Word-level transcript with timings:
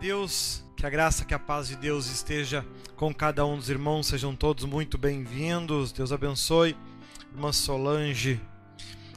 Deus, 0.00 0.64
que 0.74 0.86
a 0.86 0.88
graça, 0.88 1.26
que 1.26 1.34
a 1.34 1.38
paz 1.38 1.68
de 1.68 1.76
Deus 1.76 2.06
esteja 2.06 2.64
com 2.96 3.12
cada 3.12 3.44
um 3.44 3.58
dos 3.58 3.68
irmãos, 3.68 4.06
sejam 4.06 4.34
todos 4.34 4.64
muito 4.64 4.96
bem-vindos. 4.96 5.92
Deus 5.92 6.10
abençoe. 6.10 6.74
Irmã 7.34 7.52
Solange, 7.52 8.40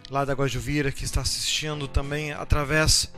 lá 0.10 0.26
da 0.26 0.34
Guajuvira, 0.34 0.92
que 0.92 1.06
está 1.06 1.22
assistindo 1.22 1.88
também 1.88 2.34
através 2.34 3.10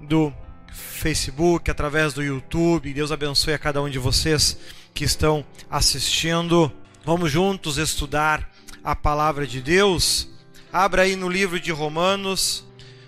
do 0.00 0.32
Facebook, 0.72 1.70
através 1.70 2.12
do 2.12 2.24
YouTube. 2.24 2.92
Deus 2.92 3.12
abençoe 3.12 3.54
a 3.54 3.58
cada 3.58 3.80
um 3.80 3.88
de 3.88 4.00
vocês 4.00 4.58
que 4.92 5.04
estão 5.04 5.46
assistindo. 5.70 6.72
Vamos 7.04 7.30
juntos 7.30 7.78
estudar 7.78 8.50
a 8.82 8.96
palavra 8.96 9.46
de 9.46 9.62
Deus. 9.62 10.28
Abra 10.72 11.02
aí 11.02 11.14
no 11.14 11.28
livro 11.28 11.60
de 11.60 11.70
Romanos, 11.70 12.66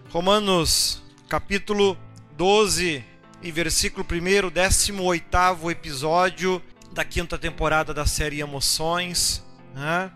Romanos 0.09 1.03
capítulo 1.29 1.99
12 2.37 3.18
e 3.43 3.53
versículo 3.53 4.05
1, 4.05 4.51
18 4.51 5.71
episódio 5.71 6.61
da 6.93 7.05
quinta 7.05 7.39
temporada 7.39 7.95
da 7.95 8.05
série 8.05 8.41
Emoções. 8.41 9.45
Né? 9.75 10.11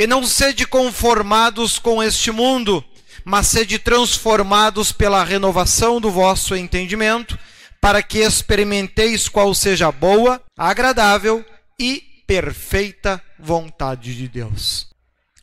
E 0.00 0.06
não 0.06 0.26
sede 0.26 0.66
conformados 0.66 1.78
com 1.78 2.02
este 2.02 2.30
mundo, 2.30 2.82
mas 3.22 3.48
sede 3.48 3.78
transformados 3.78 4.92
pela 4.92 5.22
renovação 5.22 6.00
do 6.00 6.10
vosso 6.10 6.56
entendimento, 6.56 7.38
para 7.82 8.02
que 8.02 8.20
experimenteis 8.20 9.28
qual 9.28 9.54
seja 9.54 9.88
a 9.88 9.92
boa, 9.92 10.42
agradável 10.56 11.44
e 11.78 12.02
perfeita 12.26 13.22
vontade 13.38 14.16
de 14.16 14.26
Deus. 14.26 14.88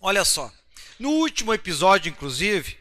Olha 0.01 0.25
só, 0.25 0.51
no 0.99 1.09
último 1.09 1.53
episódio, 1.53 2.09
inclusive, 2.09 2.77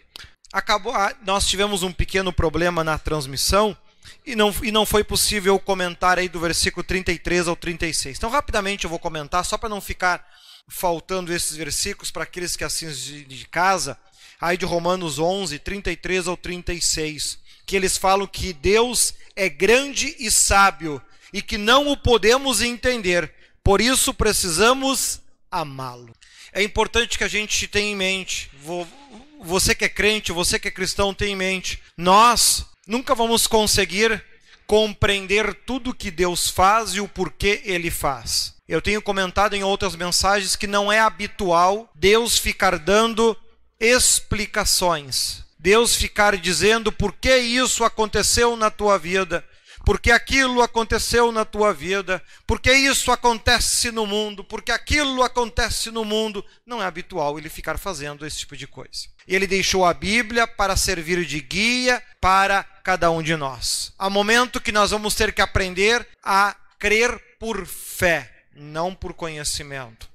acabou, 0.51 0.95
ah, 0.95 1.15
nós 1.27 1.47
tivemos 1.47 1.83
um 1.83 1.93
pequeno 1.93 2.33
problema 2.33 2.83
na 2.83 2.97
transmissão 2.97 3.77
e 4.25 4.35
não, 4.35 4.55
e 4.63 4.73
não 4.73 4.87
foi 4.87 5.05
possível 5.05 5.59
comentar 5.59 6.19
aí 6.19 6.27
do 6.27 6.41
versículo 6.41 6.83
33 6.83 7.49
ao 7.49 7.55
36. 7.55 8.17
Então, 8.17 8.31
rapidamente 8.31 8.85
eu 8.85 8.91
vou 8.91 8.99
comentar, 8.99 9.45
só 9.45 9.59
para 9.59 9.69
não 9.69 9.83
ficar 9.83 10.27
faltando 10.69 11.33
esses 11.33 11.57
versículos 11.57 12.11
para 12.11 12.25
aqueles 12.25 12.57
que 12.57 12.65
assistem 12.65 13.25
de 13.25 13.47
casa, 13.49 13.99
aí 14.41 14.57
de 14.57 14.65
Romanos 14.65 15.19
11, 15.19 15.59
33 15.59 16.27
ao 16.27 16.37
36, 16.37 17.39
que 17.65 17.77
eles 17.77 17.97
falam 17.97 18.27
que 18.27 18.53
Deus 18.53 19.15
é 19.35 19.49
grande 19.49 20.15
e 20.19 20.31
sábio 20.31 21.01
e 21.33 21.43
que 21.43 21.59
não 21.59 21.89
o 21.91 21.97
podemos 21.97 22.61
entender, 22.61 23.33
por 23.63 23.81
isso 23.81 24.15
precisamos 24.15 25.21
amá-lo. 25.51 26.15
É 26.53 26.63
importante 26.63 27.19
que 27.19 27.25
a 27.25 27.29
gente 27.29 27.67
tenha 27.69 27.93
em 27.93 27.97
mente, 27.97 28.51
você 29.41 29.75
que 29.75 29.85
é 29.85 29.89
crente, 29.89 30.33
você 30.33 30.59
que 30.59 30.69
é 30.69 30.71
cristão, 30.71 31.13
tenha 31.13 31.33
em 31.33 31.37
mente, 31.37 31.83
nós 31.97 32.65
nunca 32.87 33.15
vamos 33.15 33.47
conseguir 33.47 34.23
compreender 34.67 35.55
tudo 35.55 35.95
que 35.95 36.11
Deus 36.11 36.49
faz 36.49 36.95
e 36.95 37.01
o 37.01 37.09
porquê 37.09 37.63
ele 37.65 37.91
faz. 37.91 38.56
Eu 38.69 38.83
tenho 38.83 39.01
comentado 39.01 39.55
em 39.55 39.63
outras 39.63 39.95
mensagens 39.95 40.57
que 40.57 40.67
não 40.67 40.91
é 40.91 40.99
habitual 40.99 41.89
Deus 41.95 42.37
ficar 42.37 42.79
dando 42.79 43.37
explicações. 43.79 45.45
Deus 45.59 45.95
ficar 45.95 46.37
dizendo 46.37 46.91
por 46.91 47.13
que 47.13 47.37
isso 47.37 47.85
aconteceu 47.85 48.57
na 48.57 48.71
tua 48.71 48.99
vida, 48.99 49.45
porque 49.85 50.11
aquilo 50.11 50.63
aconteceu 50.63 51.31
na 51.31 51.45
tua 51.45 51.73
vida, 51.73 52.23
porque 52.47 52.73
isso 52.73 53.11
acontece 53.13 53.91
no 53.91 54.05
mundo, 54.07 54.43
porque 54.45 54.73
aquilo 54.73 55.23
acontece 55.23 55.91
no 55.91 56.05
mundo. 56.05 56.45
Não 56.67 56.83
é 56.83 56.87
habitual 56.87 57.39
ele 57.39 57.49
ficar 57.49 57.79
fazendo 57.79 58.27
esse 58.27 58.39
tipo 58.39 58.57
de 58.57 58.67
coisa. 58.67 59.09
Ele 59.29 59.47
deixou 59.47 59.85
a 59.85 59.95
Bíblia 59.95 60.47
para 60.47 60.77
servir 60.77 61.25
de 61.25 61.41
guia 61.41 62.03
para 62.21 62.65
cada 62.83 63.11
um 63.11 63.23
de 63.23 63.37
nós. 63.37 63.93
Há 63.97 64.11
momento 64.11 64.61
que 64.61 64.73
nós 64.73 64.91
vamos 64.91 65.15
ter 65.15 65.33
que 65.33 65.41
aprender 65.41 66.07
a 66.23 66.55
crer 66.79 67.21
por 67.39 67.67
fé 67.67 68.36
não 68.57 68.95
por 68.95 69.15
conhecimento. 69.15 70.09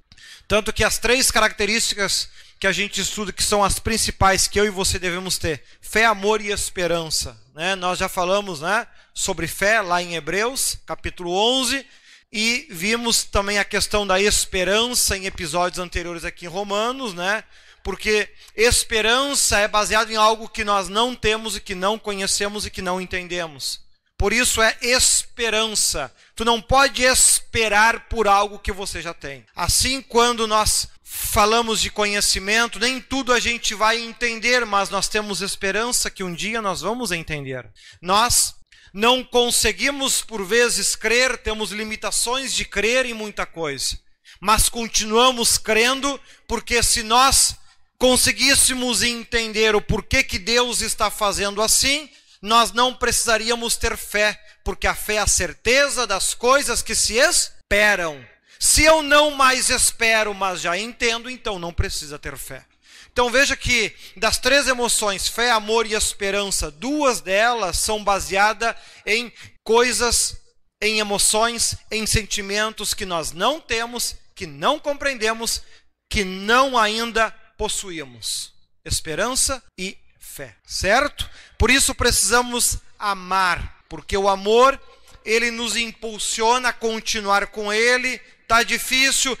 Tanto 0.46 0.72
que 0.72 0.84
as 0.84 0.98
três 0.98 1.30
características 1.30 2.28
que 2.58 2.66
a 2.66 2.72
gente 2.72 3.00
estuda, 3.00 3.32
que 3.32 3.42
são 3.42 3.64
as 3.64 3.78
principais 3.78 4.46
que 4.46 4.60
eu 4.60 4.64
e 4.64 4.70
você 4.70 4.98
devemos 4.98 5.38
ter: 5.38 5.64
fé, 5.80 6.04
amor 6.04 6.40
e 6.40 6.52
esperança. 6.52 7.36
Né? 7.54 7.74
Nós 7.74 7.98
já 7.98 8.08
falamos 8.08 8.60
né, 8.60 8.86
sobre 9.12 9.46
fé 9.46 9.80
lá 9.80 10.02
em 10.02 10.14
Hebreus, 10.14 10.76
capítulo 10.86 11.32
11, 11.32 11.84
e 12.32 12.66
vimos 12.70 13.24
também 13.24 13.58
a 13.58 13.64
questão 13.64 14.06
da 14.06 14.20
esperança 14.20 15.16
em 15.16 15.26
episódios 15.26 15.78
anteriores 15.78 16.24
aqui 16.24 16.46
em 16.46 16.48
Romanos, 16.48 17.14
né? 17.14 17.42
Porque 17.82 18.28
esperança 18.54 19.58
é 19.58 19.66
baseado 19.66 20.12
em 20.12 20.16
algo 20.16 20.48
que 20.48 20.62
nós 20.62 20.88
não 20.88 21.14
temos 21.16 21.56
e 21.56 21.60
que 21.60 21.74
não 21.74 21.98
conhecemos 21.98 22.64
e 22.64 22.70
que 22.70 22.80
não 22.80 23.00
entendemos. 23.00 23.80
Por 24.16 24.32
isso 24.32 24.62
é 24.62 24.76
esperança. 24.80 26.14
Tu 26.34 26.44
não 26.44 26.60
pode 26.60 27.02
esperar 27.02 28.08
por 28.08 28.26
algo 28.26 28.58
que 28.58 28.72
você 28.72 29.02
já 29.02 29.12
tem. 29.12 29.44
Assim, 29.54 30.00
quando 30.00 30.46
nós 30.46 30.88
falamos 31.04 31.80
de 31.80 31.90
conhecimento, 31.90 32.78
nem 32.78 33.00
tudo 33.00 33.32
a 33.32 33.40
gente 33.40 33.74
vai 33.74 34.00
entender, 34.00 34.64
mas 34.64 34.88
nós 34.88 35.08
temos 35.08 35.42
esperança 35.42 36.10
que 36.10 36.24
um 36.24 36.34
dia 36.34 36.62
nós 36.62 36.80
vamos 36.80 37.12
entender. 37.12 37.70
Nós 38.00 38.54
não 38.92 39.22
conseguimos 39.22 40.22
por 40.22 40.44
vezes 40.44 40.96
crer, 40.96 41.38
temos 41.38 41.70
limitações 41.70 42.54
de 42.54 42.64
crer 42.64 43.06
em 43.06 43.14
muita 43.14 43.46
coisa, 43.46 43.98
mas 44.40 44.68
continuamos 44.68 45.56
crendo, 45.58 46.20
porque 46.46 46.82
se 46.82 47.02
nós 47.02 47.56
conseguíssemos 47.98 49.02
entender 49.02 49.76
o 49.76 49.80
porquê 49.80 50.24
que 50.24 50.38
Deus 50.38 50.80
está 50.80 51.10
fazendo 51.10 51.62
assim, 51.62 52.10
nós 52.42 52.72
não 52.72 52.92
precisaríamos 52.92 53.76
ter 53.76 53.96
fé, 53.96 54.38
porque 54.64 54.86
a 54.86 54.94
fé 54.94 55.14
é 55.14 55.18
a 55.18 55.26
certeza 55.26 56.06
das 56.06 56.34
coisas 56.34 56.82
que 56.82 56.94
se 56.94 57.14
esperam. 57.16 58.24
Se 58.58 58.84
eu 58.84 59.02
não 59.02 59.32
mais 59.32 59.70
espero, 59.70 60.32
mas 60.32 60.60
já 60.60 60.78
entendo, 60.78 61.28
então 61.28 61.58
não 61.58 61.72
precisa 61.72 62.18
ter 62.18 62.36
fé. 62.36 62.64
Então 63.12 63.30
veja 63.30 63.54
que 63.56 63.94
das 64.16 64.38
três 64.38 64.66
emoções, 64.66 65.28
fé, 65.28 65.50
amor 65.50 65.86
e 65.86 65.94
esperança, 65.94 66.70
duas 66.70 67.20
delas 67.20 67.76
são 67.78 68.02
baseadas 68.02 68.74
em 69.04 69.30
coisas, 69.62 70.36
em 70.80 70.98
emoções, 70.98 71.76
em 71.90 72.06
sentimentos 72.06 72.94
que 72.94 73.04
nós 73.04 73.32
não 73.32 73.60
temos, 73.60 74.16
que 74.34 74.46
não 74.46 74.78
compreendemos, 74.78 75.62
que 76.08 76.24
não 76.24 76.78
ainda 76.78 77.30
possuímos. 77.58 78.54
Esperança 78.84 79.62
e 79.78 79.98
fé, 80.18 80.56
certo? 80.64 81.28
Por 81.58 81.70
isso 81.70 81.94
precisamos 81.94 82.78
amar, 82.98 83.81
porque 83.92 84.16
o 84.16 84.26
amor 84.26 84.80
ele 85.22 85.50
nos 85.50 85.76
impulsiona 85.76 86.70
a 86.70 86.72
continuar 86.72 87.48
com 87.48 87.70
ele. 87.70 88.18
Tá 88.48 88.62
difícil, 88.62 89.38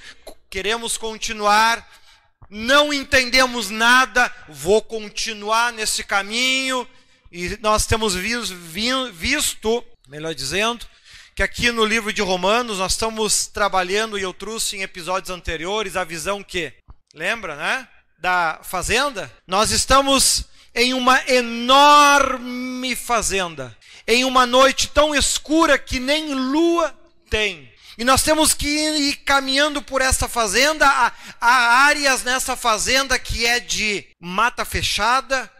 queremos 0.50 0.98
continuar, 0.98 1.88
não 2.50 2.92
entendemos 2.92 3.70
nada, 3.70 4.30
vou 4.50 4.82
continuar 4.82 5.72
nesse 5.72 6.04
caminho. 6.04 6.86
E 7.32 7.58
nós 7.62 7.86
temos 7.86 8.14
visto, 8.14 9.82
melhor 10.06 10.34
dizendo, 10.34 10.84
que 11.34 11.42
aqui 11.42 11.72
no 11.72 11.86
livro 11.86 12.12
de 12.12 12.20
Romanos 12.20 12.76
nós 12.76 12.92
estamos 12.92 13.46
trabalhando, 13.46 14.18
e 14.18 14.22
eu 14.22 14.34
trouxe 14.34 14.76
em 14.76 14.82
episódios 14.82 15.30
anteriores 15.30 15.96
a 15.96 16.04
visão 16.04 16.42
que, 16.42 16.70
lembra, 17.14 17.56
né? 17.56 17.88
Da 18.18 18.60
fazenda. 18.62 19.32
Nós 19.46 19.70
estamos 19.70 20.44
em 20.74 20.92
uma 20.92 21.22
enorme 21.26 22.94
fazenda, 22.94 23.76
em 24.06 24.24
uma 24.24 24.46
noite 24.46 24.88
tão 24.88 25.14
escura 25.14 25.78
que 25.78 25.98
nem 25.98 26.34
lua 26.34 26.96
tem. 27.30 27.70
E 27.98 28.04
nós 28.04 28.22
temos 28.22 28.54
que 28.54 28.66
ir 28.68 29.16
caminhando 29.16 29.82
por 29.82 30.00
essa 30.00 30.26
fazenda. 30.26 30.86
Há, 30.86 31.12
há 31.40 31.84
áreas 31.84 32.22
nessa 32.22 32.56
fazenda 32.56 33.18
que 33.18 33.46
é 33.46 33.60
de 33.60 34.06
mata 34.18 34.64
fechada, 34.64 35.50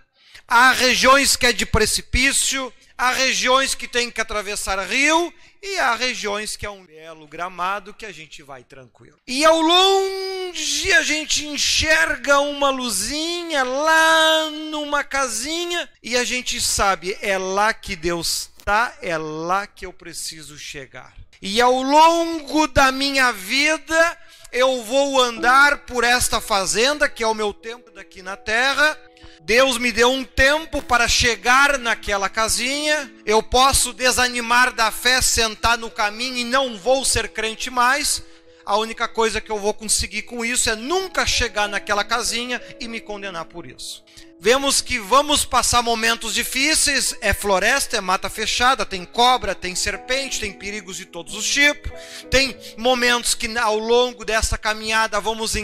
há 0.49 0.73
regiões 0.73 1.37
que 1.37 1.47
é 1.47 1.53
de 1.53 1.67
precipício, 1.67 2.73
há 2.97 3.13
regiões 3.13 3.75
que 3.75 3.87
tem 3.87 4.11
que 4.11 4.21
atravessar 4.21 4.79
rio 4.87 5.33
e 5.63 5.79
há 5.79 5.95
regiões 5.95 6.57
que 6.57 6.67
é 6.67 6.71
um 6.71 6.85
belo 6.85 7.27
gramado 7.27 7.95
que 7.95 8.05
a 8.05 8.11
gente 8.13 8.43
vai 8.43 8.65
tranquilo. 8.65 9.17
E 9.27 9.45
ao 9.45 9.61
longe 9.61 10.93
a 10.93 11.03
gente 11.03 11.47
enxerga 11.47 12.41
uma 12.41 12.71
luzinha 12.71 13.63
lá 13.63 14.51
numa 14.71 15.05
casinha 15.05 15.89
e 16.03 16.17
a 16.17 16.25
gente 16.25 16.61
sabe, 16.61 17.17
é 17.23 17.39
lá 17.39 17.73
que 17.73 17.95
Deus 17.95 18.51
está, 18.59 18.97
é 19.01 19.17
lá 19.17 19.67
que 19.67 19.87
eu 19.87 19.93
preciso 19.93 20.59
chegar. 20.59 21.15
E 21.41 21.61
ao 21.61 21.83
longo 21.83 22.67
da 22.67 22.91
minha 22.91 23.33
vida 23.33 24.19
eu 24.51 24.83
vou 24.83 25.21
andar 25.21 25.79
por 25.87 26.05
esta 26.05 26.41
fazenda, 26.41 27.09
que 27.09 27.23
é 27.23 27.27
o 27.27 27.35
meu 27.35 27.55
tempo 27.55 27.91
daqui 27.91 28.21
na 28.21 28.37
terra, 28.37 28.99
Deus 29.45 29.77
me 29.77 29.91
deu 29.91 30.09
um 30.09 30.25
tempo 30.25 30.81
para 30.81 31.09
chegar 31.09 31.77
naquela 31.77 32.29
casinha. 32.29 33.13
Eu 33.27 33.43
posso 33.43 33.93
desanimar 33.93 34.73
da 34.73 34.91
fé, 34.93 35.21
sentar 35.21 35.77
no 35.77 35.91
caminho 35.91 36.37
e 36.37 36.45
não 36.45 36.79
vou 36.79 37.05
ser 37.05 37.29
crente 37.29 37.69
mais. 37.69 38.23
A 38.65 38.77
única 38.77 39.09
coisa 39.09 39.41
que 39.41 39.51
eu 39.51 39.59
vou 39.59 39.75
conseguir 39.75 40.23
com 40.23 40.45
isso 40.45 40.71
é 40.71 40.77
nunca 40.77 41.27
chegar 41.27 41.69
naquela 41.69 42.05
casinha 42.05 42.63
e 42.79 42.87
me 42.87 43.01
condenar 43.01 43.47
por 43.47 43.67
isso. 43.67 44.05
Vemos 44.45 44.81
que 44.81 44.99
vamos 44.99 45.45
passar 45.45 45.83
momentos 45.83 46.35
difíceis, 46.35 47.17
é 47.21 47.33
floresta, 47.33 47.97
é 47.97 48.01
mata 48.01 48.29
fechada, 48.29 48.85
tem 48.85 49.05
cobra, 49.05 49.55
tem 49.55 49.77
serpente, 49.77 50.41
tem 50.41 50.53
perigos 50.53 50.97
de 50.97 51.05
todos 51.05 51.37
os 51.37 51.49
tipos. 51.49 51.93
Tem 52.29 52.57
momentos 52.77 53.37
que 53.37 53.57
ao 53.57 53.79
longo 53.79 54.25
dessa 54.25 54.59
caminhada 54.59 55.21
vamos 55.21 55.55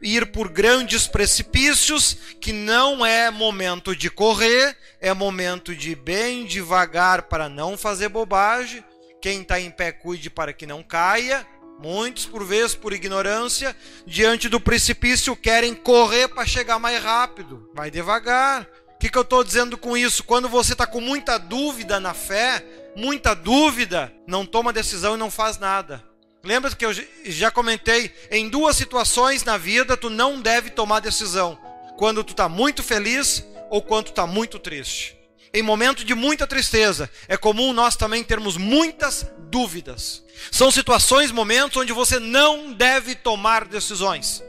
ir 0.00 0.26
por 0.26 0.48
grandes 0.48 1.08
precipícios, 1.08 2.16
que 2.40 2.52
não 2.52 3.04
é 3.04 3.32
momento 3.32 3.96
de 3.96 4.08
correr, 4.08 4.76
é 5.00 5.12
momento 5.12 5.74
de 5.74 5.90
ir 5.90 5.96
bem 5.96 6.46
devagar 6.46 7.22
para 7.22 7.48
não 7.48 7.76
fazer 7.76 8.08
bobagem. 8.10 8.84
Quem 9.20 9.40
está 9.40 9.58
em 9.58 9.72
pé, 9.72 9.90
cuide 9.90 10.30
para 10.30 10.52
que 10.52 10.66
não 10.66 10.84
caia. 10.84 11.44
Muitos, 11.78 12.24
por 12.24 12.44
vezes, 12.44 12.74
por 12.74 12.92
ignorância, 12.92 13.76
diante 14.06 14.48
do 14.48 14.60
precipício, 14.60 15.36
querem 15.36 15.74
correr 15.74 16.28
para 16.28 16.46
chegar 16.46 16.78
mais 16.78 17.02
rápido. 17.02 17.68
Vai 17.74 17.90
devagar. 17.90 18.66
O 18.94 18.98
que, 18.98 19.08
que 19.08 19.18
eu 19.18 19.22
estou 19.22 19.44
dizendo 19.44 19.76
com 19.76 19.96
isso? 19.96 20.24
Quando 20.24 20.48
você 20.48 20.72
está 20.72 20.86
com 20.86 21.00
muita 21.00 21.36
dúvida 21.36 22.00
na 22.00 22.14
fé, 22.14 22.64
muita 22.96 23.34
dúvida, 23.34 24.12
não 24.26 24.46
toma 24.46 24.72
decisão 24.72 25.14
e 25.14 25.18
não 25.18 25.30
faz 25.30 25.58
nada. 25.58 26.02
Lembra 26.42 26.74
que 26.74 26.84
eu 26.84 26.92
já 27.24 27.50
comentei, 27.50 28.14
em 28.30 28.48
duas 28.48 28.76
situações 28.76 29.44
na 29.44 29.56
vida 29.56 29.96
tu 29.96 30.10
não 30.10 30.40
deve 30.40 30.70
tomar 30.70 31.00
decisão. 31.00 31.58
Quando 31.96 32.22
tu 32.22 32.32
está 32.32 32.48
muito 32.48 32.82
feliz 32.82 33.44
ou 33.70 33.80
quando 33.80 34.06
tu 34.06 34.10
está 34.10 34.26
muito 34.26 34.58
triste. 34.58 35.16
Em 35.52 35.62
momento 35.62 36.04
de 36.04 36.14
muita 36.14 36.46
tristeza, 36.46 37.08
é 37.28 37.36
comum 37.36 37.72
nós 37.72 37.96
também 37.96 38.24
termos 38.24 38.56
muitas 38.56 39.26
dúvidas. 39.50 40.24
São 40.50 40.70
situações, 40.70 41.30
momentos 41.30 41.76
onde 41.76 41.92
você 41.92 42.18
não 42.18 42.72
deve 42.72 43.14
tomar 43.14 43.64
decisões. 43.64 44.42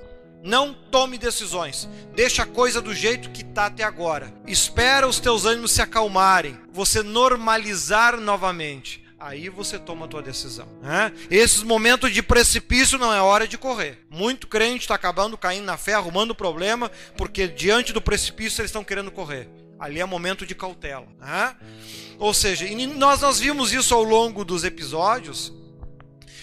Não 0.44 0.74
tome 0.74 1.18
decisões. 1.18 1.90
Deixa 2.14 2.44
a 2.44 2.46
coisa 2.46 2.80
do 2.80 2.94
jeito 2.94 3.32
que 3.32 3.42
está 3.42 3.66
até 3.66 3.84
agora. 3.84 4.32
Espera 4.46 5.08
os 5.08 5.20
teus 5.20 5.44
ânimos 5.44 5.72
se 5.72 5.82
acalmarem. 5.82 6.60
Você 6.72 7.02
normalizar 7.02 8.20
novamente. 8.20 9.04
Aí 9.20 9.50
você 9.50 9.80
toma 9.80 10.06
a 10.06 10.08
tua 10.08 10.22
decisão. 10.22 10.68
Né? 10.84 11.12
Esses 11.32 11.64
momentos 11.64 12.14
de 12.14 12.22
precipício 12.22 13.00
não 13.00 13.12
é 13.12 13.20
hora 13.20 13.48
de 13.48 13.58
correr. 13.58 14.06
Muito 14.08 14.46
crente 14.46 14.82
está 14.82 14.94
acabando 14.94 15.36
caindo 15.36 15.66
na 15.66 15.78
fé, 15.78 15.96
arrumando 15.96 16.36
problema, 16.36 16.92
porque 17.18 17.48
diante 17.48 17.92
do 17.92 18.00
precipício 18.00 18.62
eles 18.62 18.70
estão 18.70 18.84
querendo 18.84 19.10
correr. 19.10 19.50
Ali 19.86 20.00
é 20.00 20.06
momento 20.06 20.48
de 20.48 20.56
cautela. 20.56 21.06
Né? 21.20 21.56
Ou 22.18 22.34
seja, 22.34 22.66
nós, 22.98 23.22
nós 23.22 23.40
vimos 23.40 23.72
isso 23.72 23.94
ao 23.94 24.04
longo 24.04 24.44
dos 24.44 24.64
episódios 24.64 25.54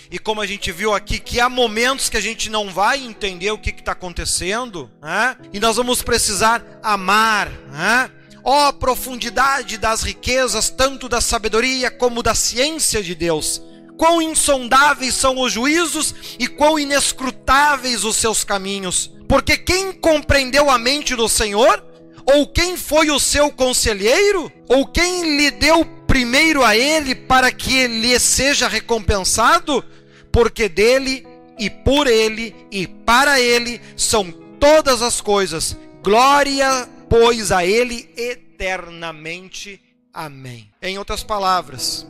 e 0.09 0.17
como 0.17 0.41
a 0.41 0.47
gente 0.47 0.71
viu 0.71 0.95
aqui, 0.95 1.19
que 1.19 1.41
há 1.41 1.49
momentos 1.49 2.09
que 2.09 2.17
a 2.17 2.21
gente 2.21 2.49
não 2.49 2.71
vai 2.71 3.03
entender 3.03 3.51
o 3.51 3.59
que 3.59 3.71
está 3.71 3.93
acontecendo, 3.93 4.89
né? 5.01 5.37
e 5.53 5.59
nós 5.59 5.75
vamos 5.75 6.03
precisar 6.03 6.63
amar. 6.85 7.49
Né? 7.51 8.11
Ó 8.45 8.69
oh, 8.69 8.73
profundidade 8.75 9.77
das 9.77 10.03
riquezas, 10.05 10.71
tanto 10.71 11.09
da 11.09 11.21
sabedoria 11.21 11.91
como 11.91 12.23
da 12.23 12.37
ciência 12.37 13.03
de 13.03 13.15
Deus! 13.15 13.61
Quão 13.99 14.23
insondáveis 14.23 15.15
são 15.15 15.41
os 15.41 15.53
juízos 15.53 16.15
e 16.39 16.47
quão 16.47 16.79
inescrutáveis 16.79 18.05
os 18.05 18.15
seus 18.15 18.45
caminhos! 18.45 19.11
Porque 19.29 19.57
quem 19.57 19.93
compreendeu 19.93 20.71
a 20.71 20.79
mente 20.79 21.17
do 21.17 21.29
Senhor? 21.29 21.92
Ou 22.27 22.47
quem 22.47 22.77
foi 22.77 23.11
o 23.11 23.19
seu 23.19 23.51
conselheiro? 23.51 24.51
Ou 24.69 24.87
quem 24.87 25.37
lhe 25.37 25.51
deu 25.51 25.85
primeiro 26.07 26.63
a 26.63 26.77
ele 26.77 27.15
para 27.15 27.51
que 27.51 27.77
ele 27.77 28.19
seja 28.19 28.69
recompensado? 28.69 29.85
porque 30.33 30.69
dele 30.69 31.27
e 31.59 31.69
por 31.69 32.07
ele 32.07 32.57
e 32.71 32.87
para 32.87 33.39
ele 33.39 33.81
são 33.97 34.33
todas 34.59 35.03
as 35.03 35.21
coisas. 35.21 35.77
Glória, 36.03 36.89
pois, 37.09 37.53
a 37.53 37.65
ele 37.65 38.11
eternamente. 38.17 39.81
Amém. 40.13 40.73
Em 40.81 40.99
outras 40.99 41.23
palavras, 41.23 42.07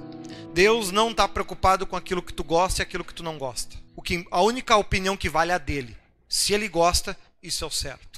Deus 0.54 0.90
não 0.90 1.10
está 1.10 1.28
preocupado 1.28 1.86
com 1.86 1.96
aquilo 1.96 2.22
que 2.22 2.32
tu 2.32 2.44
gosta 2.44 2.80
e 2.80 2.84
aquilo 2.84 3.04
que 3.04 3.14
tu 3.14 3.22
não 3.22 3.36
gosta. 3.36 3.76
O 3.94 4.00
que, 4.00 4.24
a 4.30 4.40
única 4.40 4.76
opinião 4.76 5.16
que 5.16 5.28
vale 5.28 5.50
é 5.50 5.56
a 5.56 5.58
dele. 5.58 5.96
Se 6.28 6.54
ele 6.54 6.68
gosta, 6.68 7.16
isso 7.42 7.64
é 7.64 7.66
o 7.66 7.70
certo. 7.70 8.11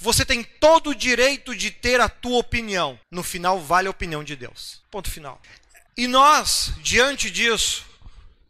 Você 0.00 0.24
tem 0.24 0.42
todo 0.42 0.90
o 0.90 0.94
direito 0.94 1.54
de 1.54 1.70
ter 1.70 2.00
a 2.00 2.08
tua 2.08 2.38
opinião. 2.38 2.98
No 3.10 3.22
final, 3.22 3.60
vale 3.60 3.86
a 3.86 3.90
opinião 3.90 4.24
de 4.24 4.34
Deus. 4.34 4.80
Ponto 4.90 5.10
final. 5.10 5.40
E 5.96 6.06
nós, 6.06 6.72
diante 6.82 7.30
disso, 7.30 7.84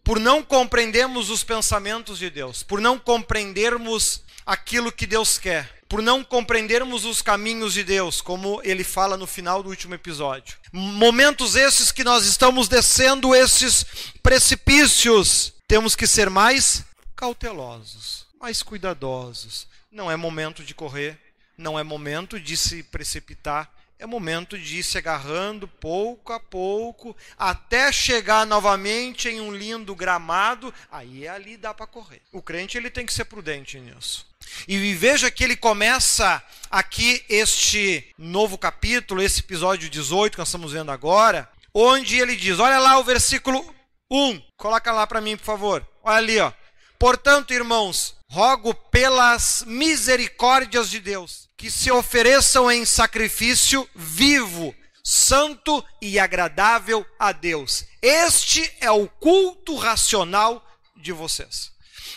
por 0.04 0.21
não 0.21 0.42
compreendermos 0.42 1.28
os 1.28 1.42
pensamentos 1.42 2.19
de 2.19 2.30
Deus, 2.30 2.62
por 2.62 2.80
não 2.80 2.99
compreendermos 2.99 4.23
aquilo 4.47 4.92
que 4.92 5.07
Deus 5.07 5.38
quer, 5.38 5.80
por 5.88 6.00
não 6.00 6.23
compreendermos 6.23 7.04
os 7.04 7.21
caminhos 7.21 7.75
de 7.75 7.83
Deus, 7.83 8.21
como 8.21 8.61
ele 8.62 8.85
fala 8.85 9.16
no 9.16 9.26
final 9.26 9.62
do 9.62 9.71
último 9.71 9.95
episódio. 9.95 10.57
Momentos 10.73 11.57
esses 11.57 11.90
que 11.90 12.04
nós 12.04 12.25
estamos 12.25 12.69
descendo 12.69 13.35
esses 13.35 13.85
precipícios, 14.23 15.52
temos 15.66 15.97
que 15.97 16.07
ser 16.07 16.30
mais 16.30 16.85
cautelosos, 17.16 18.26
mais 18.40 18.62
cuidadosos. 18.62 19.66
Não 19.90 20.09
é 20.09 20.14
momento 20.14 20.62
de 20.62 20.75
correr, 20.75 21.19
não 21.61 21.79
é 21.79 21.85
momento 21.85 22.40
de 22.40 22.57
se 22.57 22.83
precipitar, 22.83 23.71
é 23.99 24.07
momento 24.07 24.59
de 24.59 24.79
ir 24.79 24.83
se 24.83 24.97
agarrando 24.97 25.69
pouco 25.69 26.33
a 26.33 26.40
pouco, 26.40 27.14
até 27.38 27.93
chegar 27.93 28.47
novamente 28.47 29.29
em 29.29 29.40
um 29.43 29.55
lindo 29.55 29.95
gramado, 29.95 30.73
aí 30.90 31.29
ali 31.29 31.59
dá 31.59 31.75
para 31.75 31.87
correr. 31.87 32.23
O 32.33 32.40
crente 32.40 32.79
ele 32.79 32.88
tem 32.88 33.05
que 33.05 33.12
ser 33.12 33.26
prudente 33.26 33.79
nisso. 33.79 34.26
E 34.67 34.95
veja 34.95 35.31
que 35.31 35.45
ele 35.45 35.55
começa 35.55 36.43
aqui 36.71 37.23
este 37.29 38.09
novo 38.17 38.57
capítulo, 38.57 39.23
esse 39.23 39.40
episódio 39.40 39.90
18 39.90 40.33
que 40.33 40.38
nós 40.38 40.49
estamos 40.49 40.73
vendo 40.73 40.90
agora, 40.90 41.49
onde 41.75 42.19
ele 42.19 42.35
diz: 42.35 42.59
Olha 42.59 42.79
lá 42.79 42.99
o 42.99 43.05
versículo 43.05 43.62
1, 44.11 44.43
coloca 44.57 44.90
lá 44.93 45.07
para 45.07 45.21
mim, 45.21 45.37
por 45.37 45.45
favor. 45.45 45.87
Olha 46.02 46.17
ali, 46.17 46.38
ó. 46.40 46.52
Portanto, 46.99 47.52
irmãos, 47.52 48.17
rogo 48.31 48.75
pelas 48.75 49.62
misericórdias 49.67 50.90
de 50.90 51.00
Deus 51.00 51.50
que 51.61 51.71
se 51.71 51.90
ofereçam 51.90 52.71
em 52.71 52.87
sacrifício 52.87 53.87
vivo, 53.95 54.75
santo 55.05 55.85
e 56.00 56.19
agradável 56.19 57.05
a 57.19 57.33
Deus. 57.33 57.85
Este 58.00 58.75
é 58.81 58.90
o 58.90 59.07
culto 59.07 59.76
racional 59.76 60.67
de 60.97 61.12
vocês. 61.12 61.71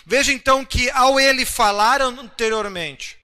Veja 0.06 0.32
então 0.32 0.64
que 0.64 0.90
ao 0.92 1.20
ele 1.20 1.46
falar 1.46 2.02
anteriormente 2.02 3.18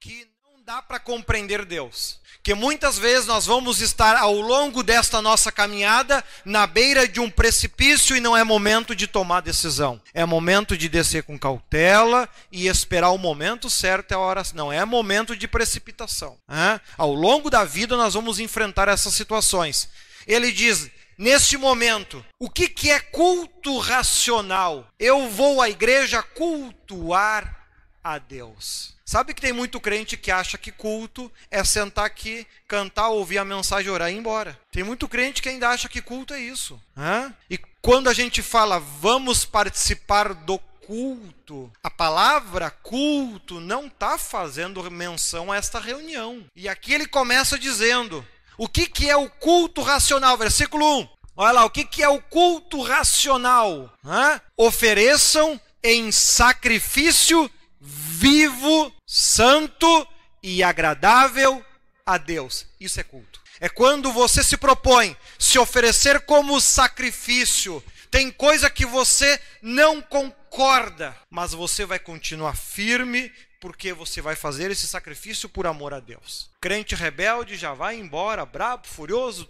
que 0.00 0.26
não 0.42 0.64
dá 0.64 0.80
para 0.80 0.98
compreender 0.98 1.66
Deus, 1.66 2.20
Porque 2.46 2.54
muitas 2.54 2.96
vezes 2.96 3.26
nós 3.26 3.44
vamos 3.44 3.80
estar 3.80 4.16
ao 4.16 4.34
longo 4.34 4.80
desta 4.80 5.20
nossa 5.20 5.50
caminhada 5.50 6.22
na 6.44 6.64
beira 6.64 7.08
de 7.08 7.18
um 7.18 7.28
precipício 7.28 8.14
e 8.14 8.20
não 8.20 8.36
é 8.36 8.44
momento 8.44 8.94
de 8.94 9.08
tomar 9.08 9.40
decisão. 9.40 10.00
É 10.14 10.24
momento 10.24 10.76
de 10.76 10.88
descer 10.88 11.24
com 11.24 11.36
cautela 11.36 12.28
e 12.52 12.68
esperar 12.68 13.10
o 13.10 13.18
momento 13.18 13.68
certo, 13.68 14.12
é 14.12 14.14
a 14.14 14.20
hora. 14.20 14.44
Não 14.54 14.72
é 14.72 14.84
momento 14.84 15.34
de 15.34 15.48
precipitação. 15.48 16.38
Né? 16.46 16.80
Ao 16.96 17.12
longo 17.12 17.50
da 17.50 17.64
vida 17.64 17.96
nós 17.96 18.14
vamos 18.14 18.38
enfrentar 18.38 18.86
essas 18.86 19.14
situações. 19.14 19.88
Ele 20.24 20.52
diz: 20.52 20.88
neste 21.18 21.56
momento, 21.56 22.24
o 22.38 22.48
que, 22.48 22.68
que 22.68 22.92
é 22.92 23.00
culto 23.00 23.76
racional? 23.78 24.86
Eu 25.00 25.28
vou 25.30 25.60
à 25.60 25.68
igreja 25.68 26.22
cultuar 26.22 27.66
a 28.04 28.18
Deus. 28.18 28.95
Sabe 29.08 29.32
que 29.32 29.40
tem 29.40 29.52
muito 29.52 29.78
crente 29.78 30.16
que 30.16 30.32
acha 30.32 30.58
que 30.58 30.72
culto 30.72 31.30
é 31.48 31.62
sentar 31.62 32.04
aqui, 32.04 32.44
cantar, 32.66 33.08
ouvir 33.08 33.38
a 33.38 33.44
mensagem, 33.44 33.88
orar 33.88 34.10
e 34.10 34.14
ir 34.14 34.18
embora. 34.18 34.58
Tem 34.72 34.82
muito 34.82 35.06
crente 35.06 35.40
que 35.40 35.48
ainda 35.48 35.68
acha 35.68 35.88
que 35.88 36.02
culto 36.02 36.34
é 36.34 36.40
isso. 36.40 36.80
Né? 36.96 37.32
E 37.48 37.56
quando 37.80 38.08
a 38.08 38.12
gente 38.12 38.42
fala 38.42 38.80
vamos 38.80 39.44
participar 39.44 40.34
do 40.34 40.58
culto, 40.58 41.70
a 41.84 41.88
palavra 41.88 42.68
culto 42.68 43.60
não 43.60 43.86
está 43.86 44.18
fazendo 44.18 44.90
menção 44.90 45.52
a 45.52 45.56
esta 45.56 45.78
reunião. 45.78 46.44
E 46.56 46.68
aqui 46.68 46.92
ele 46.92 47.06
começa 47.06 47.56
dizendo: 47.56 48.26
o 48.58 48.68
que, 48.68 48.88
que 48.88 49.08
é 49.08 49.16
o 49.16 49.30
culto 49.30 49.82
racional? 49.82 50.36
Versículo 50.36 51.00
1. 51.00 51.08
Olha 51.36 51.52
lá, 51.52 51.64
o 51.64 51.70
que, 51.70 51.84
que 51.84 52.02
é 52.02 52.08
o 52.08 52.20
culto 52.20 52.82
racional? 52.82 53.92
Hã? 54.04 54.40
Ofereçam 54.56 55.60
em 55.80 56.10
sacrifício 56.10 57.48
vivo, 57.78 58.92
santo 59.06 60.06
e 60.42 60.62
agradável 60.62 61.64
a 62.04 62.18
Deus. 62.18 62.66
Isso 62.80 63.00
é 63.00 63.02
culto. 63.02 63.40
É 63.60 63.68
quando 63.68 64.12
você 64.12 64.42
se 64.44 64.56
propõe 64.56 65.16
se 65.38 65.58
oferecer 65.58 66.20
como 66.20 66.60
sacrifício. 66.60 67.82
Tem 68.10 68.30
coisa 68.30 68.68
que 68.68 68.84
você 68.84 69.40
não 69.62 70.00
concorda, 70.00 71.16
mas 71.30 71.52
você 71.52 71.84
vai 71.84 71.98
continuar 71.98 72.56
firme 72.56 73.32
porque 73.60 73.92
você 73.92 74.20
vai 74.20 74.36
fazer 74.36 74.70
esse 74.70 74.86
sacrifício 74.86 75.48
por 75.48 75.66
amor 75.66 75.94
a 75.94 76.00
Deus. 76.00 76.50
Crente 76.60 76.94
rebelde 76.94 77.56
já 77.56 77.72
vai 77.72 77.96
embora, 77.96 78.44
brabo, 78.44 78.86
furioso, 78.86 79.48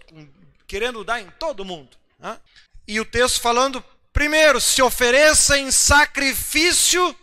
querendo 0.65 1.03
dar 1.03 1.21
em 1.21 1.29
todo 1.37 1.65
mundo. 1.65 1.97
Né? 2.17 2.39
E 2.87 2.99
o 2.99 3.05
texto 3.05 3.41
falando, 3.41 3.83
primeiro, 4.13 4.59
se 4.59 4.81
ofereça 4.81 5.57
em 5.57 5.69
sacrifício 5.69 7.15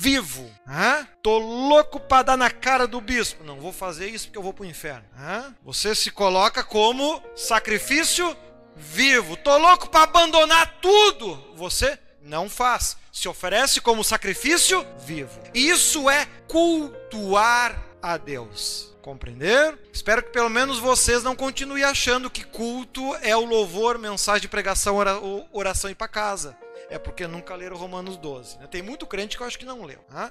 vivo. 0.00 0.50
Hã? 0.66 1.06
Tô 1.22 1.36
louco 1.36 2.00
para 2.00 2.22
dar 2.22 2.36
na 2.38 2.50
cara 2.50 2.86
do 2.86 3.02
bispo. 3.02 3.44
Não 3.44 3.60
vou 3.60 3.70
fazer 3.70 4.08
isso 4.08 4.26
porque 4.26 4.38
eu 4.38 4.42
vou 4.42 4.54
para 4.54 4.62
o 4.62 4.66
inferno. 4.66 5.04
Hã? 5.14 5.54
Você 5.62 5.94
se 5.94 6.10
coloca 6.10 6.64
como 6.64 7.22
sacrifício 7.36 8.34
vivo. 8.74 9.36
Tô 9.36 9.58
louco 9.58 9.90
para 9.90 10.04
abandonar 10.04 10.78
tudo. 10.80 11.54
Você 11.54 11.98
não 12.22 12.48
faz. 12.48 12.96
Se 13.12 13.28
oferece 13.28 13.78
como 13.82 14.02
sacrifício 14.02 14.86
vivo. 15.04 15.38
Isso 15.52 16.08
é 16.08 16.26
cultuar 16.48 17.78
a 18.00 18.16
Deus. 18.16 18.96
Compreender? 19.02 19.78
Espero 19.92 20.22
que 20.22 20.30
pelo 20.30 20.48
menos 20.48 20.78
vocês 20.78 21.22
não 21.22 21.36
continuem 21.36 21.84
achando 21.84 22.30
que 22.30 22.44
culto 22.44 23.14
é 23.16 23.36
o 23.36 23.44
louvor, 23.44 23.98
mensagem 23.98 24.42
de 24.42 24.48
pregação, 24.48 24.96
oração 25.52 25.90
e 25.90 25.94
para 25.94 26.08
casa 26.08 26.56
é 26.90 26.98
porque 26.98 27.26
nunca 27.26 27.54
leram 27.54 27.76
Romanos 27.76 28.16
12. 28.16 28.58
Né? 28.58 28.66
Tem 28.66 28.82
muito 28.82 29.06
crente 29.06 29.36
que 29.36 29.42
eu 29.42 29.46
acho 29.46 29.58
que 29.58 29.64
não 29.64 29.84
leu. 29.84 30.04
Né? 30.10 30.30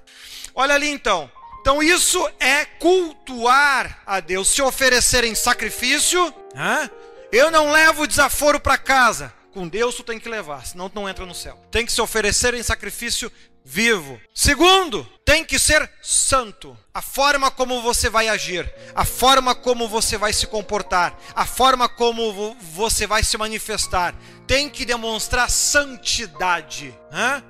Olha 0.53 0.75
ali 0.75 0.89
então. 0.89 1.31
Então 1.61 1.81
isso 1.81 2.29
é 2.39 2.65
cultuar 2.65 4.01
a 4.05 4.19
Deus, 4.19 4.49
se 4.49 4.61
oferecer 4.61 5.23
em 5.23 5.33
sacrifício. 5.33 6.33
Né? 6.53 6.91
Eu 7.31 7.49
não 7.49 7.71
levo 7.71 8.05
desaforo 8.05 8.59
para 8.59 8.77
casa. 8.77 9.33
Com 9.53 9.67
Deus 9.67 9.95
tu 9.95 10.03
tem 10.03 10.19
que 10.19 10.29
levar, 10.29 10.65
senão 10.65 10.89
tu 10.89 10.95
não 10.95 11.09
entra 11.09 11.25
no 11.25 11.33
céu. 11.33 11.59
Tem 11.71 11.85
que 11.85 11.91
se 11.91 11.99
oferecer 11.99 12.53
em 12.53 12.61
sacrifício 12.61 13.31
vivo. 13.69 14.19
Segundo, 14.33 15.07
tem 15.23 15.45
que 15.45 15.59
ser 15.59 15.88
santo. 16.01 16.75
A 16.91 17.03
forma 17.03 17.51
como 17.51 17.83
você 17.83 18.09
vai 18.09 18.27
agir, 18.27 18.67
a 18.95 19.05
forma 19.05 19.53
como 19.53 19.88
você 19.88 20.17
vai 20.17 20.33
se 20.33 20.47
comportar, 20.47 21.15
a 21.35 21.45
forma 21.45 21.88
como 21.88 22.55
você 22.59 23.05
vai 23.05 23.23
se 23.23 23.38
manifestar, 23.38 24.15
tem 24.47 24.67
que 24.67 24.85
demonstrar 24.85 25.51
santidade. 25.51 26.97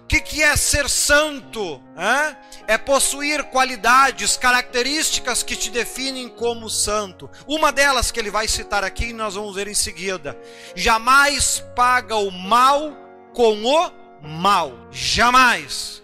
O 0.03 0.07
que, 0.07 0.19
que 0.19 0.43
é 0.43 0.57
ser 0.57 0.89
santo? 0.89 1.81
Hã? 1.97 2.35
É 2.67 2.77
possuir 2.77 3.45
qualidades, 3.45 4.35
características 4.35 5.41
que 5.41 5.55
te 5.55 5.69
definem 5.69 6.27
como 6.27 6.69
santo. 6.69 7.29
Uma 7.47 7.71
delas 7.71 8.11
que 8.11 8.19
ele 8.19 8.29
vai 8.29 8.49
citar 8.49 8.83
aqui 8.83 9.05
e 9.05 9.13
nós 9.13 9.35
vamos 9.35 9.55
ver 9.55 9.69
em 9.69 9.73
seguida: 9.73 10.37
jamais 10.75 11.63
paga 11.77 12.17
o 12.17 12.29
mal 12.29 12.91
com 13.33 13.63
o 13.63 13.91
mal. 14.21 14.73
Jamais. 14.91 16.03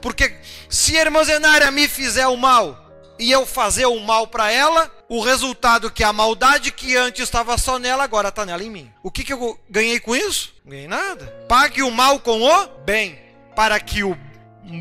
Porque 0.00 0.36
se 0.68 0.96
a 0.96 1.02
irmã 1.02 1.22
Zenária 1.24 1.70
me 1.70 1.86
fizer 1.86 2.26
o 2.26 2.36
mal 2.36 2.86
e 3.18 3.30
eu 3.30 3.46
fazer 3.46 3.86
o 3.86 4.00
mal 4.00 4.26
para 4.26 4.50
ela, 4.50 4.90
o 5.08 5.20
resultado 5.20 5.90
que 5.90 6.04
a 6.04 6.12
maldade 6.12 6.70
que 6.70 6.96
antes 6.96 7.22
estava 7.22 7.56
só 7.58 7.78
nela, 7.78 8.04
agora 8.04 8.28
está 8.28 8.44
nela 8.44 8.62
em 8.62 8.70
mim. 8.70 8.92
O 9.02 9.10
que, 9.10 9.24
que 9.24 9.32
eu 9.32 9.58
ganhei 9.68 9.98
com 10.00 10.14
isso? 10.14 10.54
Ganhei 10.64 10.86
nada. 10.86 11.26
Pague 11.48 11.82
o 11.82 11.90
mal 11.90 12.20
com 12.20 12.42
o 12.42 12.66
bem, 12.84 13.18
para 13.56 13.78
que 13.80 14.04
o 14.04 14.16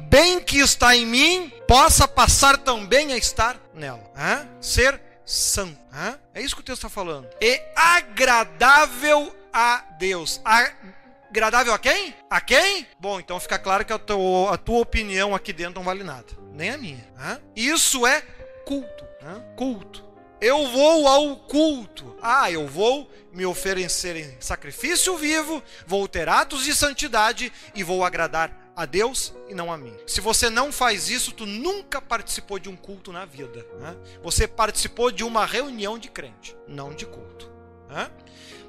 bem 0.10 0.40
que 0.40 0.60
está 0.60 0.96
em 0.96 1.06
mim 1.06 1.52
possa 1.68 2.08
passar 2.08 2.58
também 2.58 3.14
a 3.14 3.18
estar 3.18 3.58
nela. 3.74 4.04
Ser 4.62 5.02
santo. 5.26 5.78
É 6.34 6.42
isso 6.42 6.56
que 6.56 6.62
o 6.62 6.64
texto 6.64 6.86
está 6.86 6.90
falando. 6.90 7.28
E 7.42 7.62
agradável 7.76 9.36
a 9.52 9.84
Deus. 9.98 10.40
Agradável 11.30 11.74
a 11.74 11.80
quem? 11.80 12.16
A 12.30 12.40
quem? 12.40 12.88
Bom, 13.00 13.20
então 13.20 13.40
fica 13.40 13.60
claro 13.60 13.84
que 13.86 13.94
a 13.94 14.00
tua, 14.00 14.54
a 14.54 14.58
tua 14.58 14.80
opinião 14.80 15.36
aqui 15.36 15.52
dentro 15.52 15.76
não 15.76 15.84
vale 15.84 16.04
nada. 16.04 16.28
Nem 16.54 16.70
a 16.72 16.78
minha. 16.78 17.06
Hein? 17.20 17.40
Isso 17.56 18.08
é 18.08 18.22
culto. 18.66 19.06
Hein? 19.22 19.44
Culto. 19.56 20.06
Eu 20.40 20.68
vou 20.68 21.08
ao 21.08 21.36
culto. 21.36 22.16
Ah, 22.22 22.52
eu 22.52 22.68
vou 22.68 23.12
me 23.34 23.46
oferecer 23.46 24.16
em 24.16 24.38
sacrifício 24.40 25.16
vivo, 25.18 25.62
vou 25.86 26.08
ter 26.08 26.30
atos 26.30 26.64
de 26.64 26.74
santidade 26.74 27.52
e 27.76 27.84
vou 27.84 28.04
agradar 28.04 28.72
a 28.76 28.86
Deus 28.86 29.34
e 29.50 29.56
não 29.56 29.72
a 29.72 29.78
mim. 29.78 29.96
Se 30.06 30.22
você 30.22 30.50
não 30.50 30.72
faz 30.72 31.10
isso, 31.10 31.32
tu 31.32 31.46
nunca 31.46 32.00
participou 32.00 32.60
de 32.60 32.70
um 32.70 32.76
culto 32.76 33.12
na 33.12 33.26
vida. 33.26 33.66
Né? 33.80 33.98
Você 34.24 34.48
participou 34.48 35.12
de 35.12 35.24
uma 35.24 35.46
reunião 35.46 35.98
de 35.98 36.10
crente, 36.10 36.56
não 36.68 36.94
de 36.94 37.06
culto. 37.06 37.52
Né? 37.90 38.10